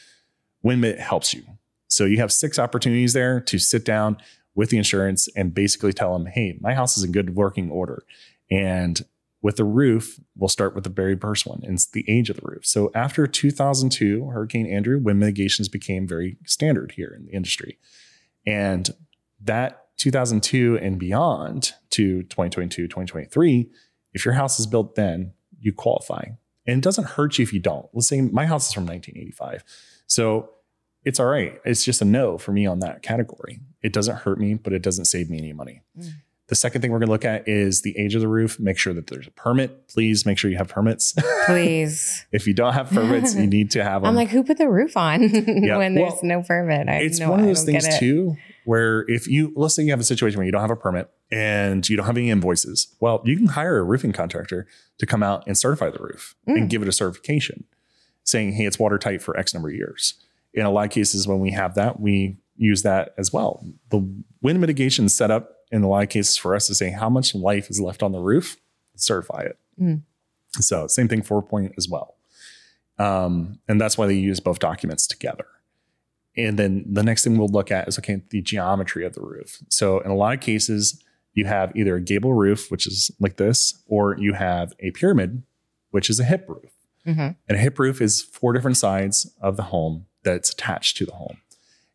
WindMit 0.64 0.98
helps 0.98 1.32
you. 1.32 1.42
So 1.88 2.04
you 2.04 2.18
have 2.18 2.32
six 2.32 2.58
opportunities 2.58 3.14
there 3.14 3.40
to 3.40 3.58
sit 3.58 3.84
down 3.84 4.18
with 4.54 4.70
the 4.70 4.78
insurance 4.78 5.28
and 5.36 5.54
basically 5.54 5.92
tell 5.92 6.12
them, 6.12 6.26
hey, 6.26 6.58
my 6.60 6.74
house 6.74 6.96
is 6.96 7.04
in 7.04 7.12
good 7.12 7.34
working 7.34 7.70
order. 7.70 8.04
And 8.50 9.00
with 9.42 9.56
the 9.56 9.64
roof, 9.64 10.20
we'll 10.36 10.48
start 10.48 10.74
with 10.74 10.84
the 10.84 10.90
very 10.90 11.16
first 11.16 11.46
one, 11.46 11.60
and 11.62 11.74
it's 11.74 11.86
the 11.86 12.04
age 12.08 12.28
of 12.28 12.36
the 12.36 12.46
roof. 12.46 12.66
So 12.66 12.90
after 12.94 13.26
2002, 13.26 14.26
Hurricane 14.26 14.66
Andrew, 14.66 14.98
wind 14.98 15.18
mitigations 15.18 15.68
became 15.68 16.06
very 16.06 16.36
standard 16.44 16.92
here 16.92 17.14
in 17.16 17.24
the 17.24 17.32
industry. 17.32 17.78
And 18.46 18.90
that 19.40 19.86
2002 19.96 20.78
and 20.82 20.98
beyond 20.98 21.72
to 21.90 22.22
2022, 22.24 22.86
2023, 22.86 23.70
if 24.12 24.24
your 24.24 24.34
house 24.34 24.60
is 24.60 24.66
built 24.66 24.94
then, 24.94 25.32
you 25.58 25.72
qualify. 25.72 26.24
And 26.66 26.78
it 26.78 26.84
doesn't 26.84 27.04
hurt 27.04 27.38
you 27.38 27.42
if 27.42 27.52
you 27.52 27.60
don't. 27.60 27.86
Let's 27.94 28.08
say 28.08 28.20
my 28.20 28.44
house 28.44 28.68
is 28.68 28.74
from 28.74 28.86
1985. 28.86 29.64
So 30.06 30.50
it's 31.04 31.18
all 31.20 31.26
right. 31.26 31.60
It's 31.64 31.84
just 31.84 32.02
a 32.02 32.04
no 32.04 32.38
for 32.38 32.52
me 32.52 32.66
on 32.66 32.80
that 32.80 33.02
category. 33.02 33.60
It 33.82 33.92
doesn't 33.92 34.16
hurt 34.16 34.38
me, 34.38 34.54
but 34.54 34.72
it 34.72 34.82
doesn't 34.82 35.06
save 35.06 35.30
me 35.30 35.38
any 35.38 35.52
money. 35.52 35.82
Mm. 35.98 36.10
The 36.48 36.56
second 36.56 36.82
thing 36.82 36.90
we're 36.90 36.98
going 36.98 37.06
to 37.06 37.12
look 37.12 37.24
at 37.24 37.46
is 37.46 37.82
the 37.82 37.96
age 37.96 38.16
of 38.16 38.20
the 38.20 38.26
roof. 38.28 38.58
Make 38.58 38.76
sure 38.76 38.92
that 38.92 39.06
there's 39.06 39.28
a 39.28 39.30
permit. 39.30 39.86
Please 39.86 40.26
make 40.26 40.36
sure 40.36 40.50
you 40.50 40.56
have 40.56 40.68
permits. 40.68 41.14
Please. 41.46 42.26
if 42.32 42.44
you 42.48 42.52
don't 42.54 42.72
have 42.72 42.90
permits, 42.90 43.36
you 43.36 43.46
need 43.46 43.70
to 43.70 43.84
have 43.84 44.02
them. 44.02 44.08
I'm 44.08 44.16
like, 44.16 44.30
who 44.30 44.42
put 44.42 44.58
the 44.58 44.68
roof 44.68 44.96
on 44.96 45.20
when 45.30 45.94
there's 45.94 46.12
well, 46.12 46.20
no 46.24 46.42
permit? 46.42 46.88
I 46.88 47.02
it's 47.02 47.20
no, 47.20 47.30
one 47.30 47.40
of 47.40 47.46
those 47.46 47.62
things 47.64 47.86
too 47.98 48.36
where 48.64 49.04
if 49.08 49.26
you 49.26 49.52
let's 49.56 49.74
say 49.74 49.82
you 49.82 49.90
have 49.90 50.00
a 50.00 50.04
situation 50.04 50.38
where 50.38 50.44
you 50.46 50.52
don't 50.52 50.60
have 50.60 50.70
a 50.70 50.76
permit 50.76 51.10
and 51.32 51.88
you 51.88 51.96
don't 51.96 52.06
have 52.06 52.16
any 52.16 52.30
invoices 52.30 52.94
well 53.00 53.22
you 53.24 53.36
can 53.36 53.46
hire 53.46 53.78
a 53.78 53.82
roofing 53.82 54.12
contractor 54.12 54.66
to 54.98 55.06
come 55.06 55.22
out 55.22 55.42
and 55.46 55.56
certify 55.56 55.88
the 55.90 55.98
roof 55.98 56.34
Mm. 56.46 56.56
and 56.56 56.70
give 56.70 56.82
it 56.82 56.86
a 56.88 56.92
certification 56.92 57.64
saying 58.22 58.52
hey 58.52 58.66
it's 58.66 58.78
watertight 58.78 59.22
for 59.22 59.36
x 59.36 59.54
number 59.54 59.70
of 59.70 59.74
years 59.74 60.14
in 60.54 60.64
a 60.66 60.70
lot 60.70 60.84
of 60.86 60.90
cases 60.90 61.26
when 61.28 61.40
we 61.40 61.50
have 61.52 61.74
that 61.74 62.00
we 62.00 62.36
use 62.56 62.82
that 62.82 63.14
as 63.18 63.32
well 63.32 63.64
the 63.90 63.98
wind 64.42 64.60
mitigation 64.60 65.08
setup 65.08 65.56
in 65.72 65.82
a 65.82 65.88
lot 65.88 66.02
of 66.02 66.08
cases 66.08 66.36
for 66.36 66.54
us 66.54 66.66
to 66.66 66.74
say 66.74 66.90
how 66.90 67.08
much 67.08 67.34
life 67.34 67.70
is 67.70 67.80
left 67.80 68.02
on 68.02 68.12
the 68.12 68.20
roof 68.20 68.56
certify 68.96 69.40
it 69.42 69.58
Mm. 69.80 70.02
so 70.52 70.86
same 70.86 71.08
thing 71.08 71.22
four 71.22 71.40
point 71.42 71.72
as 71.78 71.88
well 71.88 72.16
um, 72.98 73.58
and 73.68 73.80
that's 73.80 73.96
why 73.96 74.06
they 74.06 74.14
use 74.14 74.40
both 74.40 74.58
documents 74.58 75.06
together 75.06 75.46
and 76.36 76.58
then 76.58 76.84
the 76.86 77.02
next 77.02 77.24
thing 77.24 77.38
we'll 77.38 77.48
look 77.48 77.70
at 77.72 77.88
is 77.88 77.98
okay, 77.98 78.22
the 78.30 78.40
geometry 78.40 79.04
of 79.04 79.14
the 79.14 79.20
roof. 79.20 79.58
So 79.68 79.98
in 79.98 80.12
a 80.12 80.14
lot 80.14 80.32
of 80.32 80.40
cases, 80.40 81.02
you 81.34 81.44
have 81.44 81.74
either 81.74 81.96
a 81.96 82.00
gable 82.00 82.34
roof, 82.34 82.70
which 82.70 82.86
is 82.86 83.10
like 83.18 83.36
this, 83.36 83.82
or 83.88 84.16
you 84.16 84.34
have 84.34 84.72
a 84.78 84.92
pyramid, 84.92 85.42
which 85.90 86.08
is 86.08 86.20
a 86.20 86.24
hip 86.24 86.44
roof. 86.48 86.70
Mhm. 87.04 87.34
And 87.48 87.58
a 87.58 87.60
hip 87.60 87.80
roof 87.80 88.00
is 88.00 88.22
four 88.22 88.52
different 88.52 88.76
sides 88.76 89.34
of 89.40 89.56
the 89.56 89.64
home 89.64 90.06
that's 90.22 90.52
attached 90.52 90.96
to 90.98 91.06
the 91.06 91.12
home. 91.12 91.38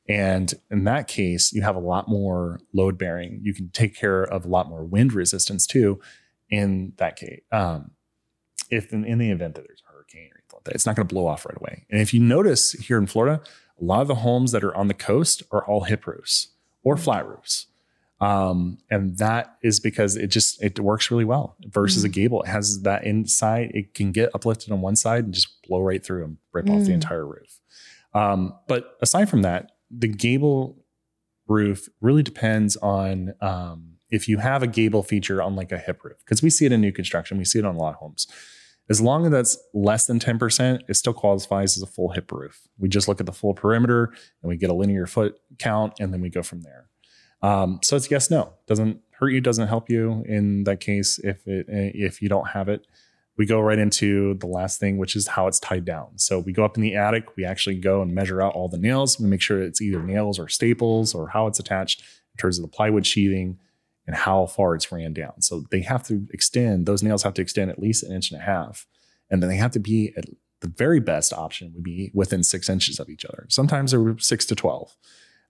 And 0.08 0.54
in 0.70 0.84
that 0.84 1.08
case, 1.08 1.52
you 1.52 1.64
have 1.64 1.76
a 1.76 1.80
lot 1.80 2.08
more 2.08 2.60
load 2.74 2.98
bearing. 2.98 3.40
You 3.44 3.54
can 3.56 3.70
take 3.70 3.96
care 3.96 4.22
of 4.24 4.46
a 4.46 4.48
lot 4.48 4.70
more 4.70 4.84
wind 4.84 5.14
resistance 5.14 5.66
too. 5.66 6.00
In 6.50 6.94
that 6.98 7.16
case, 7.16 7.42
um, 7.52 7.92
if 8.70 8.94
in, 8.94 9.04
in 9.04 9.18
the 9.18 9.32
event 9.32 9.56
that 9.56 9.66
there's 9.68 9.82
a 9.88 9.92
hurricane 9.92 10.30
or 10.32 10.38
anything 10.38 10.54
like 10.54 10.64
that, 10.66 10.76
it's 10.76 10.86
not 10.86 10.96
going 10.96 11.08
to 11.08 11.14
blow 11.14 11.26
off 11.26 11.46
right 11.46 11.58
away. 11.58 11.86
And 11.90 12.00
if 12.02 12.14
you 12.14 12.20
notice 12.20 12.74
here 12.74 12.98
in 13.00 13.08
Florida, 13.08 13.42
a 13.82 13.84
lot 13.84 14.02
of 14.02 14.08
the 14.08 14.16
homes 14.16 14.52
that 14.52 14.64
are 14.64 14.76
on 14.76 14.88
the 14.88 14.94
coast 14.94 15.42
are 15.52 15.66
all 15.66 15.86
hip 15.86 16.06
roofs 16.06 16.50
or 16.84 16.98
flat 16.98 17.28
roofs. 17.28 17.66
Um, 18.22 18.78
and 18.90 19.18
that 19.18 19.58
is 19.62 19.80
because 19.80 20.16
it 20.16 20.28
just 20.28 20.64
it 20.64 20.80
works 20.80 21.12
really 21.12 21.26
well 21.26 21.58
versus 21.68 22.04
a 22.06 22.10
gable. 22.10 22.44
It 22.44 22.48
has 22.48 22.84
that 22.84 23.04
inside, 23.04 23.72
it 23.74 23.94
can 23.94 24.12
get 24.12 24.30
uplifted 24.34 24.72
on 24.72 24.82
one 24.82 24.96
side 24.96 25.26
and 25.26 25.34
just 25.34 25.62
blow 25.68 25.82
right 25.82 26.04
through 26.04 26.24
and 26.24 26.38
rip 26.54 26.70
off 26.70 26.84
the 26.86 26.92
Mm. 26.92 26.96
entire 26.96 27.26
roof. 27.26 27.60
Um, 28.16 28.58
but 28.68 28.98
aside 29.02 29.30
from 29.30 29.44
that, 29.44 29.74
the 29.92 30.08
gable 30.08 30.84
roof 31.48 31.88
really 32.02 32.24
depends 32.24 32.76
on 32.78 33.34
um, 33.42 33.98
if 34.10 34.28
you 34.28 34.38
have 34.38 34.64
a 34.64 34.68
gable 34.68 35.04
feature 35.04 35.42
on 35.42 35.56
like 35.56 35.72
a 35.72 35.78
hip 35.78 36.04
roof, 36.04 36.18
because 36.26 36.42
we 36.42 36.50
see 36.50 36.66
it 36.66 36.72
in 36.72 36.82
new 36.82 36.94
construction, 36.94 37.38
we 37.38 37.46
see 37.46 37.60
it 37.60 37.66
on 37.66 37.76
a 37.76 37.78
lot 37.78 37.90
of 37.90 37.96
homes. 37.96 38.26
As 38.90 39.02
long 39.02 39.26
as 39.26 39.32
that's 39.32 39.58
less 39.74 40.06
than 40.06 40.20
10%, 40.20 40.82
it 40.88 40.94
still 40.94 41.14
qualifies 41.14 41.76
as 41.76 41.84
a 41.84 41.88
full 41.88 42.10
hip 42.10 42.32
roof. 42.32 42.68
We 42.78 42.88
just 42.88 43.08
look 43.08 43.20
at 43.20 43.26
the 43.26 43.32
full 43.32 43.54
perimeter 43.54 44.14
and 44.42 44.50
we 44.50 44.58
get 44.58 44.70
a 44.70 44.74
linear 44.74 45.08
foot 45.08 45.40
count 45.58 45.94
and 46.00 46.14
then 46.14 46.22
we 46.22 46.30
go 46.30 46.44
from 46.44 46.62
there. 46.62 46.88
Um, 47.42 47.80
so 47.84 47.96
it's 47.96 48.10
yes, 48.10 48.32
no. 48.32 48.54
Doesn't 48.68 49.02
hurt 49.12 49.30
you, 49.30 49.42
doesn't 49.42 49.68
help 49.68 49.90
you 49.90 50.24
in 50.28 50.64
that 50.66 50.80
case 50.80 51.20
if 51.24 51.46
it 51.48 51.66
if 51.68 52.22
you 52.22 52.30
don't 52.30 52.50
have 52.50 52.70
it. 52.70 52.86
We 53.38 53.46
go 53.46 53.60
right 53.60 53.78
into 53.78 54.36
the 54.36 54.48
last 54.48 54.80
thing, 54.80 54.98
which 54.98 55.16
is 55.16 55.28
how 55.28 55.48
it's 55.48 55.60
tied 55.60 55.84
down. 55.84 56.18
So 56.18 56.40
we 56.40 56.54
go 56.54 56.64
up 56.64 56.78
in 56.78 56.84
the 56.84 56.96
attic, 56.96 57.36
we 57.36 57.44
actually 57.44 57.76
go 57.76 58.02
and 58.02 58.14
measure 58.14 58.42
out 58.42 58.54
all 58.54 58.70
the 58.70 58.78
nails. 58.78 59.20
We 59.20 59.28
make 59.28 59.42
sure 59.42 59.62
it's 59.62 59.82
either 59.82 60.02
nails 60.02 60.40
or 60.40 60.48
staples 60.48 61.14
or 61.14 61.30
how 61.30 61.48
it's 61.48 61.60
attached 61.60 62.02
in 62.02 62.38
terms 62.40 62.58
of 62.58 62.64
the 62.64 62.76
plywood 62.76 63.06
sheathing 63.06 63.60
and 64.08 64.16
how 64.16 64.46
far 64.46 64.76
it's 64.76 64.92
ran 64.92 65.14
down. 65.14 65.42
So 65.42 65.66
they 65.72 65.82
have 65.82 66.04
to 66.08 66.28
extend, 66.32 66.86
those 66.86 67.04
nails 67.04 67.24
have 67.24 67.34
to 67.36 67.42
extend 67.42 67.72
at 67.72 67.80
least 67.80 68.04
an 68.04 68.14
inch 68.14 68.32
and 68.32 68.40
a 68.40 68.44
half. 68.44 68.86
And 69.30 69.42
then 69.42 69.50
they 69.50 69.58
have 69.58 69.72
to 69.72 69.80
be 69.80 70.14
at 70.16 70.26
the 70.62 70.68
very 70.68 71.00
best 71.00 71.34
option 71.34 71.72
would 71.74 71.84
be 71.84 72.12
within 72.14 72.44
six 72.44 72.70
inches 72.70 73.00
of 73.00 73.10
each 73.10 73.26
other. 73.26 73.46
Sometimes 73.50 73.92
they're 73.92 74.18
six 74.20 74.46
to 74.46 74.56
12. 74.56 74.96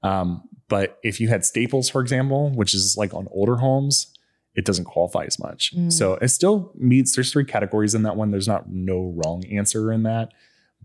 Um, 0.04 0.44
but 0.68 1.00
if 1.04 1.20
you 1.20 1.28
had 1.28 1.46
staples, 1.46 1.90
for 1.90 2.02
example, 2.02 2.52
which 2.52 2.74
is 2.74 2.96
like 2.98 3.14
on 3.14 3.28
older 3.32 3.58
homes, 3.58 4.15
it 4.56 4.66
doesn't 4.66 4.86
qualify 4.86 5.26
as 5.26 5.38
much. 5.40 5.76
Mm. 5.76 5.92
So 5.92 6.14
it 6.16 6.30
still 6.30 6.72
meets, 6.76 7.16
there's 7.16 7.32
three 7.32 7.46
categories 7.46 7.94
in 7.94 8.04
that 8.04 8.16
one. 8.16 8.32
There's 8.32 8.48
not 8.48 8.70
no 8.70 9.14
wrong 9.16 9.46
answer 9.46 9.92
in 9.92 10.04
that. 10.04 10.32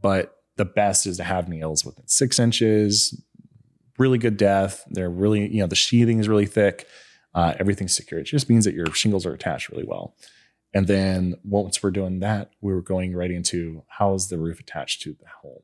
But 0.00 0.36
the 0.56 0.64
best 0.64 1.06
is 1.06 1.16
to 1.18 1.24
have 1.24 1.48
nails 1.48 1.84
within 1.84 2.06
six 2.08 2.38
inches, 2.38 3.22
really 3.98 4.18
good 4.18 4.36
depth. 4.36 4.84
They're 4.90 5.10
really, 5.10 5.48
you 5.48 5.60
know, 5.60 5.66
the 5.66 5.76
sheathing 5.76 6.18
is 6.18 6.28
really 6.28 6.46
thick. 6.46 6.86
Uh, 7.34 7.54
everything's 7.60 7.94
secure. 7.94 8.20
It 8.20 8.24
just 8.24 8.50
means 8.50 8.64
that 8.64 8.74
your 8.74 8.92
shingles 8.92 9.24
are 9.24 9.32
attached 9.32 9.68
really 9.68 9.84
well. 9.86 10.16
And 10.74 10.86
then 10.86 11.34
once 11.44 11.82
we're 11.82 11.90
doing 11.90 12.20
that, 12.20 12.50
we 12.60 12.72
were 12.72 12.82
going 12.82 13.14
right 13.14 13.30
into 13.30 13.84
how 13.88 14.14
is 14.14 14.28
the 14.28 14.38
roof 14.38 14.60
attached 14.60 15.02
to 15.02 15.12
the 15.12 15.26
home. 15.42 15.62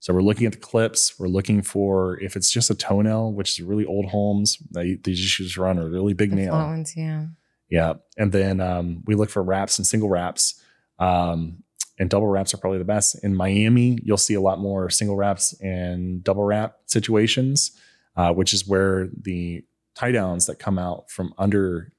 So 0.00 0.14
we're 0.14 0.22
looking 0.22 0.46
at 0.46 0.52
the 0.52 0.58
clips. 0.58 1.18
We're 1.18 1.28
looking 1.28 1.62
for 1.62 2.18
if 2.20 2.34
it's 2.36 2.50
just 2.50 2.70
a 2.70 2.74
toenail, 2.74 3.32
which 3.32 3.50
is 3.50 3.62
really 3.62 3.84
old 3.84 4.06
homes. 4.06 4.56
They, 4.70 4.96
just 4.96 5.38
use 5.38 5.58
run 5.58 5.78
a 5.78 5.86
really 5.86 6.14
big 6.14 6.30
The 6.30 6.36
nail. 6.36 6.52
ones, 6.52 6.94
yeah. 6.96 7.26
Yeah. 7.70 7.94
And 8.18 8.32
then 8.32 8.60
um, 8.60 9.02
we 9.06 9.14
look 9.14 9.30
for 9.30 9.42
wraps 9.42 9.78
and 9.78 9.86
single 9.86 10.08
wraps. 10.08 10.60
Um, 10.98 11.62
and 11.98 12.10
double 12.10 12.26
wraps 12.26 12.52
are 12.52 12.56
probably 12.56 12.78
the 12.78 12.84
best. 12.84 13.22
In 13.22 13.34
Miami, 13.34 13.98
you'll 14.02 14.16
see 14.16 14.34
a 14.34 14.40
lot 14.40 14.58
more 14.58 14.90
single 14.90 15.16
wraps 15.16 15.54
and 15.60 16.24
double 16.24 16.44
wrap 16.44 16.76
situations, 16.86 17.72
uh, 18.16 18.32
which 18.32 18.52
is 18.52 18.66
where 18.66 19.08
the 19.22 19.64
tie 19.94 20.12
downs 20.12 20.46
that 20.46 20.58
come 20.58 20.78
out 20.78 21.10
from 21.10 21.34
under 21.38 21.92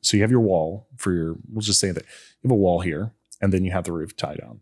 So 0.00 0.16
you 0.16 0.22
have 0.22 0.30
your 0.30 0.40
wall 0.40 0.88
for 0.96 1.12
your, 1.12 1.36
we'll 1.50 1.60
just 1.60 1.80
say 1.80 1.92
that 1.92 2.02
you 2.02 2.48
have 2.48 2.50
a 2.50 2.54
wall 2.54 2.80
here, 2.80 3.12
and 3.40 3.52
then 3.52 3.64
you 3.64 3.70
have 3.72 3.84
the 3.84 3.92
roof 3.92 4.16
tie 4.16 4.36
down. 4.36 4.60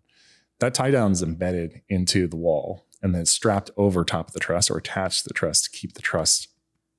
That 0.59 0.75
tie 0.75 0.91
down 0.91 1.13
is 1.13 1.23
embedded 1.23 1.83
into 1.89 2.27
the 2.27 2.37
wall 2.37 2.85
and 3.03 3.15
then 3.15 3.25
strapped 3.25 3.71
over 3.77 4.05
top 4.05 4.29
of 4.29 4.35
the 4.35 4.41
truss 4.41 4.71
or 4.71 4.77
attached 4.77 5.23
to 5.23 5.29
the 5.29 5.35
truss 5.35 5.63
to 5.63 5.71
keep 5.71 5.95
the 5.95 6.03
truss 6.03 6.49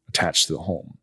attached 0.08 0.48
to 0.48 0.54
the 0.54 0.64
home. 0.64 0.98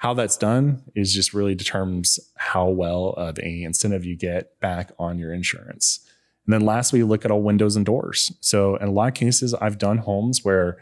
How 0.00 0.14
that's 0.14 0.38
done 0.38 0.82
is 0.94 1.12
just 1.12 1.34
really 1.34 1.54
determines 1.54 2.18
how 2.34 2.70
well 2.70 3.10
of 3.18 3.38
a 3.38 3.62
incentive 3.62 4.02
you 4.02 4.16
get 4.16 4.58
back 4.58 4.92
on 4.98 5.18
your 5.18 5.30
insurance. 5.30 6.00
And 6.46 6.54
then 6.54 6.62
lastly, 6.62 7.00
you 7.00 7.06
look 7.06 7.26
at 7.26 7.30
all 7.30 7.42
windows 7.42 7.76
and 7.76 7.84
doors. 7.84 8.32
So 8.40 8.76
in 8.76 8.88
a 8.88 8.92
lot 8.92 9.08
of 9.08 9.14
cases, 9.14 9.52
I've 9.52 9.76
done 9.76 9.98
homes 9.98 10.42
where 10.42 10.78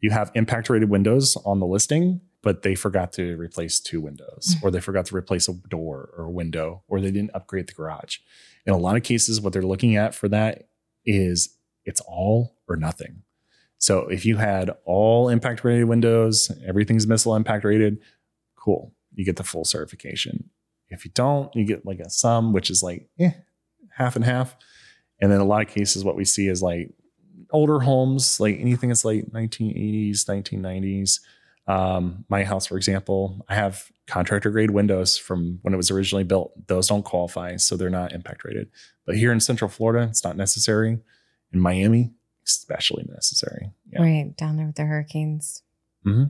you 0.00 0.10
have 0.10 0.32
impact 0.34 0.70
rated 0.70 0.88
windows 0.88 1.36
on 1.44 1.60
the 1.60 1.66
listing, 1.66 2.22
but 2.40 2.62
they 2.62 2.74
forgot 2.74 3.12
to 3.12 3.36
replace 3.36 3.78
two 3.78 4.00
windows 4.00 4.56
mm. 4.56 4.62
or 4.62 4.70
they 4.70 4.80
forgot 4.80 5.04
to 5.04 5.16
replace 5.16 5.48
a 5.48 5.52
door 5.68 6.08
or 6.16 6.24
a 6.24 6.30
window 6.30 6.82
or 6.88 6.98
they 6.98 7.10
didn't 7.10 7.32
upgrade 7.34 7.66
the 7.66 7.74
garage. 7.74 8.20
In 8.64 8.72
a 8.72 8.78
lot 8.78 8.96
of 8.96 9.02
cases, 9.02 9.38
what 9.38 9.52
they're 9.52 9.60
looking 9.60 9.96
at 9.96 10.14
for 10.14 10.28
that 10.30 10.68
is 11.04 11.58
it's 11.84 12.00
all 12.00 12.56
or 12.66 12.76
nothing. 12.76 13.22
So 13.76 14.08
if 14.08 14.24
you 14.24 14.38
had 14.38 14.70
all 14.86 15.28
impact 15.28 15.62
rated 15.62 15.88
windows, 15.88 16.50
everything's 16.66 17.06
missile 17.06 17.36
impact 17.36 17.64
rated, 17.64 17.98
cool. 18.62 18.92
You 19.14 19.24
get 19.24 19.36
the 19.36 19.44
full 19.44 19.64
certification. 19.64 20.50
If 20.88 21.04
you 21.04 21.10
don't, 21.14 21.54
you 21.54 21.64
get 21.64 21.86
like 21.86 22.00
a 22.00 22.10
sum, 22.10 22.52
which 22.52 22.70
is 22.70 22.82
like 22.82 23.08
eh, 23.18 23.32
half 23.90 24.16
and 24.16 24.24
half. 24.24 24.56
And 25.20 25.30
then 25.30 25.40
a 25.40 25.44
lot 25.44 25.62
of 25.62 25.68
cases, 25.68 26.04
what 26.04 26.16
we 26.16 26.24
see 26.24 26.48
is 26.48 26.62
like 26.62 26.92
older 27.50 27.80
homes, 27.80 28.40
like 28.40 28.58
anything 28.58 28.88
that's 28.88 29.04
like 29.04 29.26
1980s, 29.26 30.24
1990s. 30.24 31.20
Um, 31.66 32.24
my 32.28 32.44
house, 32.44 32.66
for 32.66 32.76
example, 32.76 33.44
I 33.48 33.54
have 33.54 33.90
contractor 34.06 34.50
grade 34.50 34.72
windows 34.72 35.16
from 35.16 35.60
when 35.62 35.72
it 35.72 35.76
was 35.76 35.90
originally 35.90 36.24
built. 36.24 36.52
Those 36.66 36.88
don't 36.88 37.04
qualify, 37.04 37.56
so 37.56 37.76
they're 37.76 37.88
not 37.90 38.12
impact 38.12 38.44
rated. 38.44 38.68
But 39.06 39.16
here 39.16 39.32
in 39.32 39.40
Central 39.40 39.70
Florida, 39.70 40.08
it's 40.08 40.24
not 40.24 40.36
necessary. 40.36 40.98
In 41.52 41.60
Miami, 41.60 42.12
especially 42.46 43.04
necessary. 43.08 43.70
Yeah. 43.92 44.02
Right 44.02 44.36
down 44.36 44.56
there 44.56 44.66
with 44.66 44.76
the 44.76 44.84
hurricanes. 44.84 45.62
Mm-hmm. 46.04 46.24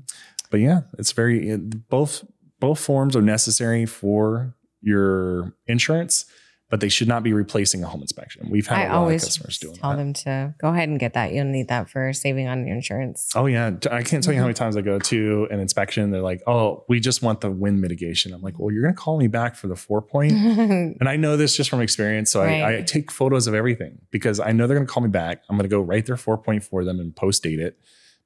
But 0.52 0.60
yeah, 0.60 0.82
it's 0.98 1.10
very 1.10 1.48
it, 1.48 1.88
both 1.88 2.24
both 2.60 2.78
forms 2.78 3.16
are 3.16 3.22
necessary 3.22 3.86
for 3.86 4.54
your 4.80 5.52
insurance 5.66 6.26
but 6.72 6.80
they 6.80 6.88
should 6.88 7.06
not 7.06 7.22
be 7.22 7.34
replacing 7.34 7.84
a 7.84 7.86
home 7.86 8.00
inspection. 8.00 8.48
We've 8.48 8.66
had 8.66 8.78
I 8.78 8.82
a 8.84 8.88
lot 8.88 8.94
always 8.94 9.22
of 9.24 9.28
customers 9.28 9.58
doing 9.58 9.76
tell 9.76 9.90
that. 9.90 9.96
them 9.98 10.14
to 10.14 10.54
go 10.58 10.68
ahead 10.68 10.88
and 10.88 10.98
get 10.98 11.12
that. 11.12 11.34
You'll 11.34 11.44
need 11.44 11.68
that 11.68 11.90
for 11.90 12.14
saving 12.14 12.48
on 12.48 12.66
your 12.66 12.74
insurance. 12.74 13.30
Oh 13.34 13.44
yeah, 13.44 13.72
I 13.90 14.02
can't 14.02 14.24
tell 14.24 14.32
you 14.32 14.38
how 14.40 14.46
many 14.46 14.54
mm-hmm. 14.54 14.64
times 14.64 14.78
I 14.78 14.80
go 14.80 14.98
to 14.98 15.48
an 15.50 15.60
inspection. 15.60 16.10
They're 16.10 16.22
like, 16.22 16.40
"Oh, 16.46 16.86
we 16.88 16.98
just 16.98 17.20
want 17.20 17.42
the 17.42 17.50
wind 17.50 17.82
mitigation." 17.82 18.32
I'm 18.32 18.40
like, 18.40 18.58
"Well, 18.58 18.72
you're 18.72 18.80
going 18.80 18.94
to 18.94 18.98
call 18.98 19.18
me 19.18 19.26
back 19.26 19.54
for 19.54 19.68
the 19.68 19.76
four 19.76 20.00
point," 20.00 20.32
and 20.32 21.06
I 21.06 21.16
know 21.16 21.36
this 21.36 21.54
just 21.54 21.68
from 21.68 21.82
experience. 21.82 22.30
So 22.30 22.42
right. 22.42 22.62
I, 22.62 22.78
I, 22.78 22.82
take 22.82 23.10
photos 23.10 23.46
of 23.46 23.52
everything 23.52 23.98
because 24.10 24.40
I 24.40 24.52
know 24.52 24.66
they're 24.66 24.78
going 24.78 24.86
to 24.86 24.92
call 24.92 25.02
me 25.02 25.10
back. 25.10 25.42
I'm 25.50 25.58
going 25.58 25.68
to 25.68 25.76
go 25.76 25.82
write 25.82 26.06
their 26.06 26.16
four 26.16 26.38
point 26.38 26.64
for 26.64 26.84
them 26.84 27.00
and 27.00 27.14
post 27.14 27.42
date 27.42 27.60
it 27.60 27.78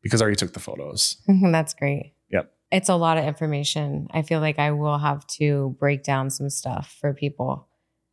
because 0.03 0.23
I 0.23 0.25
already 0.25 0.37
took 0.37 0.53
the 0.53 0.61
photos. 0.61 1.17
That's 1.27 1.75
great. 1.75 2.13
It's 2.73 2.89
a 2.89 2.97
lot 2.97 3.17
of 3.19 3.25
information. 3.25 4.09
I 4.11 4.23
feel 4.23 4.41
like 4.41 4.59
I 4.59 4.73
will 4.73 4.99
have 4.99 5.27
to 5.39 5.77
break 5.79 6.03
down 6.03 6.31
some 6.31 6.51
stuff 6.51 6.97
for 7.01 7.15
people 7.15 7.69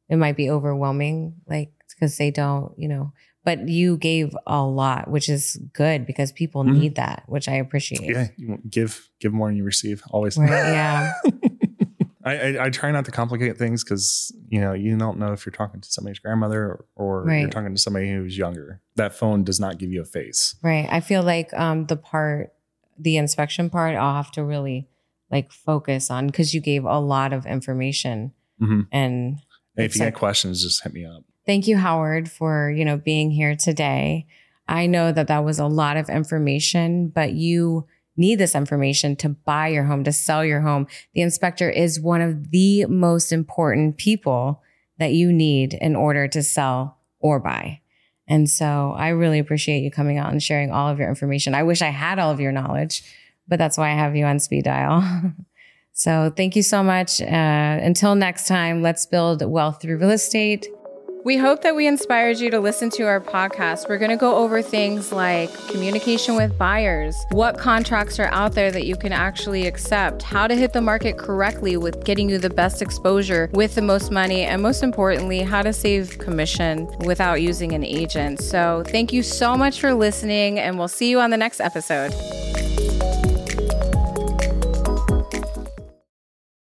it 0.10 0.18
might 0.18 0.38
be 0.38 0.50
overwhelming, 0.50 1.34
like 1.48 1.72
because 1.90 2.18
they 2.18 2.32
don't, 2.32 2.74
you 2.78 2.88
know. 2.88 3.14
But 3.46 3.68
you 3.68 3.98
gave 3.98 4.36
a 4.48 4.64
lot, 4.64 5.10
which 5.10 5.28
is 5.28 5.58
good 5.74 6.06
because 6.06 6.32
people 6.32 6.64
mm-hmm. 6.64 6.80
need 6.80 6.96
that, 6.96 7.24
which 7.28 7.50
I 7.50 7.56
appreciate. 7.56 8.10
Yeah, 8.10 8.28
you 8.38 8.60
give 8.70 9.10
give 9.20 9.34
more 9.34 9.50
than 9.50 9.58
you 9.58 9.64
receive. 9.64 10.04
Always. 10.12 10.38
Right, 10.38 10.50
yeah. 10.50 11.14
I, 12.26 12.36
I, 12.36 12.66
I, 12.66 12.70
try 12.70 12.90
not 12.92 13.04
to 13.06 13.12
complicate 13.12 13.58
things 13.58 13.84
because 13.84 14.34
you 14.48 14.62
know 14.62 14.72
you 14.72 14.96
don't 14.98 15.20
know 15.20 15.34
if 15.34 15.46
you're 15.46 15.52
talking 15.52 15.82
to 15.82 15.92
somebody's 15.92 16.20
grandmother 16.20 16.64
or, 16.64 16.86
or 16.96 17.24
right. 17.26 17.40
you're 17.42 17.50
talking 17.50 17.76
to 17.76 17.82
somebody 17.82 18.10
who's 18.10 18.38
younger. 18.38 18.82
That 18.96 19.14
phone 19.14 19.44
does 19.44 19.60
not 19.60 19.78
give 19.78 19.92
you 19.92 20.02
a 20.02 20.06
face. 20.06 20.56
Right. 20.64 20.88
I 20.90 21.02
feel 21.02 21.24
like 21.24 21.54
um, 21.54 21.86
the 21.88 21.98
part, 21.98 22.54
the 22.98 23.18
inspection 23.18 23.70
part, 23.70 23.96
I'll 23.96 24.16
have 24.16 24.32
to 24.34 24.44
really 24.44 24.88
like 25.32 25.52
focus 25.52 26.12
on 26.12 26.28
because 26.28 26.54
you 26.54 26.62
gave 26.62 26.86
a 26.86 27.00
lot 27.00 27.34
of 27.34 27.46
information 27.46 28.34
mm-hmm. 28.62 28.82
and 28.92 29.40
Hey, 29.76 29.86
if 29.86 29.96
you 29.96 30.02
get 30.02 30.14
questions, 30.14 30.62
just 30.62 30.84
hit 30.84 30.94
me 30.94 31.06
up. 31.06 31.24
Thank 31.46 31.68
you, 31.68 31.78
Howard, 31.78 32.30
for 32.30 32.72
you 32.72 32.86
know 32.86 32.98
being 32.98 33.32
here 33.32 33.56
today. 33.56 34.28
I 34.68 34.86
know 34.86 35.12
that 35.12 35.28
that 35.28 35.44
was 35.44 35.60
a 35.60 35.68
lot 35.68 35.98
of 35.98 36.10
information, 36.10 37.10
but 37.10 37.34
you 37.34 37.88
need 38.16 38.36
this 38.40 38.56
information 38.56 39.16
to 39.18 39.30
buy 39.30 39.68
your 39.70 39.84
home, 39.84 40.04
to 40.04 40.12
sell 40.12 40.46
your 40.46 40.62
home. 40.62 40.88
The 41.14 41.22
inspector 41.22 41.70
is 41.70 42.00
one 42.00 42.22
of 42.22 42.52
the 42.52 42.86
most 42.86 43.32
important 43.32 43.98
people 43.98 44.62
that 45.00 45.14
you 45.14 45.34
need 45.34 45.74
in 45.74 45.96
order 45.96 46.28
to 46.28 46.44
sell 46.44 47.00
or 47.20 47.40
buy. 47.40 47.82
And 48.28 48.50
so 48.50 48.94
I 48.98 49.10
really 49.10 49.40
appreciate 49.40 49.82
you 49.82 49.92
coming 49.92 50.18
out 50.18 50.32
and 50.32 50.42
sharing 50.42 50.72
all 50.72 50.90
of 50.90 51.00
your 51.00 51.10
information. 51.10 51.54
I 51.56 51.64
wish 51.64 51.82
I 51.82 51.90
had 51.90 52.20
all 52.20 52.32
of 52.32 52.40
your 52.40 52.52
knowledge, 52.52 53.04
but 53.48 53.60
that's 53.60 53.78
why 53.78 53.92
I 53.92 53.96
have 53.96 54.16
you 54.16 54.26
on 54.26 54.40
speed 54.40 54.64
dial. 54.64 55.04
So 55.94 56.34
thank 56.36 56.56
you 56.56 56.64
so 56.64 56.84
much. 56.84 57.22
Uh, 57.22 57.26
until 57.26 58.16
next 58.16 58.48
time, 58.48 58.82
let's 58.82 59.06
build 59.06 59.46
wealth 59.46 59.80
through 59.80 59.98
real 59.98 60.10
estate. 60.10 60.68
We 61.24 61.38
hope 61.38 61.62
that 61.62 61.74
we 61.74 61.88
inspired 61.88 62.40
you 62.40 62.52
to 62.52 62.60
listen 62.60 62.90
to 62.92 63.04
our 63.04 63.22
podcast. 63.22 63.88
We're 63.88 63.98
going 63.98 64.12
to 64.12 64.18
go 64.18 64.36
over 64.36 64.62
things 64.62 65.14
like 65.14 65.50
communication 65.70 66.36
with 66.36 66.58
buyers, 66.58 67.16
what 67.32 67.58
contracts 67.58 68.20
are 68.20 68.26
out 68.26 68.56
there 68.56 68.74
that 68.74 68.86
you 68.86 68.98
can 68.98 69.14
actually 69.14 69.66
accept, 69.66 70.22
how 70.22 70.48
to 70.48 70.56
hit 70.56 70.74
the 70.74 70.82
market 70.82 71.18
correctly 71.18 71.78
with 71.78 72.04
getting 72.04 72.30
you 72.30 72.40
the 72.40 72.50
best 72.50 72.82
exposure 72.82 73.50
with 73.54 73.76
the 73.76 73.82
most 73.82 74.12
money, 74.12 74.42
and 74.42 74.62
most 74.62 74.84
importantly, 74.84 75.40
how 75.40 75.62
to 75.62 75.72
save 75.72 76.18
commission 76.20 76.90
without 77.06 77.42
using 77.42 77.72
an 77.72 77.86
agent. 77.86 78.42
So, 78.42 78.84
thank 78.88 79.14
you 79.14 79.24
so 79.24 79.56
much 79.56 79.80
for 79.80 79.94
listening, 79.94 80.60
and 80.60 80.78
we'll 80.78 80.90
see 80.90 81.10
you 81.10 81.22
on 81.22 81.30
the 81.30 81.38
next 81.38 81.62
episode. 81.62 82.14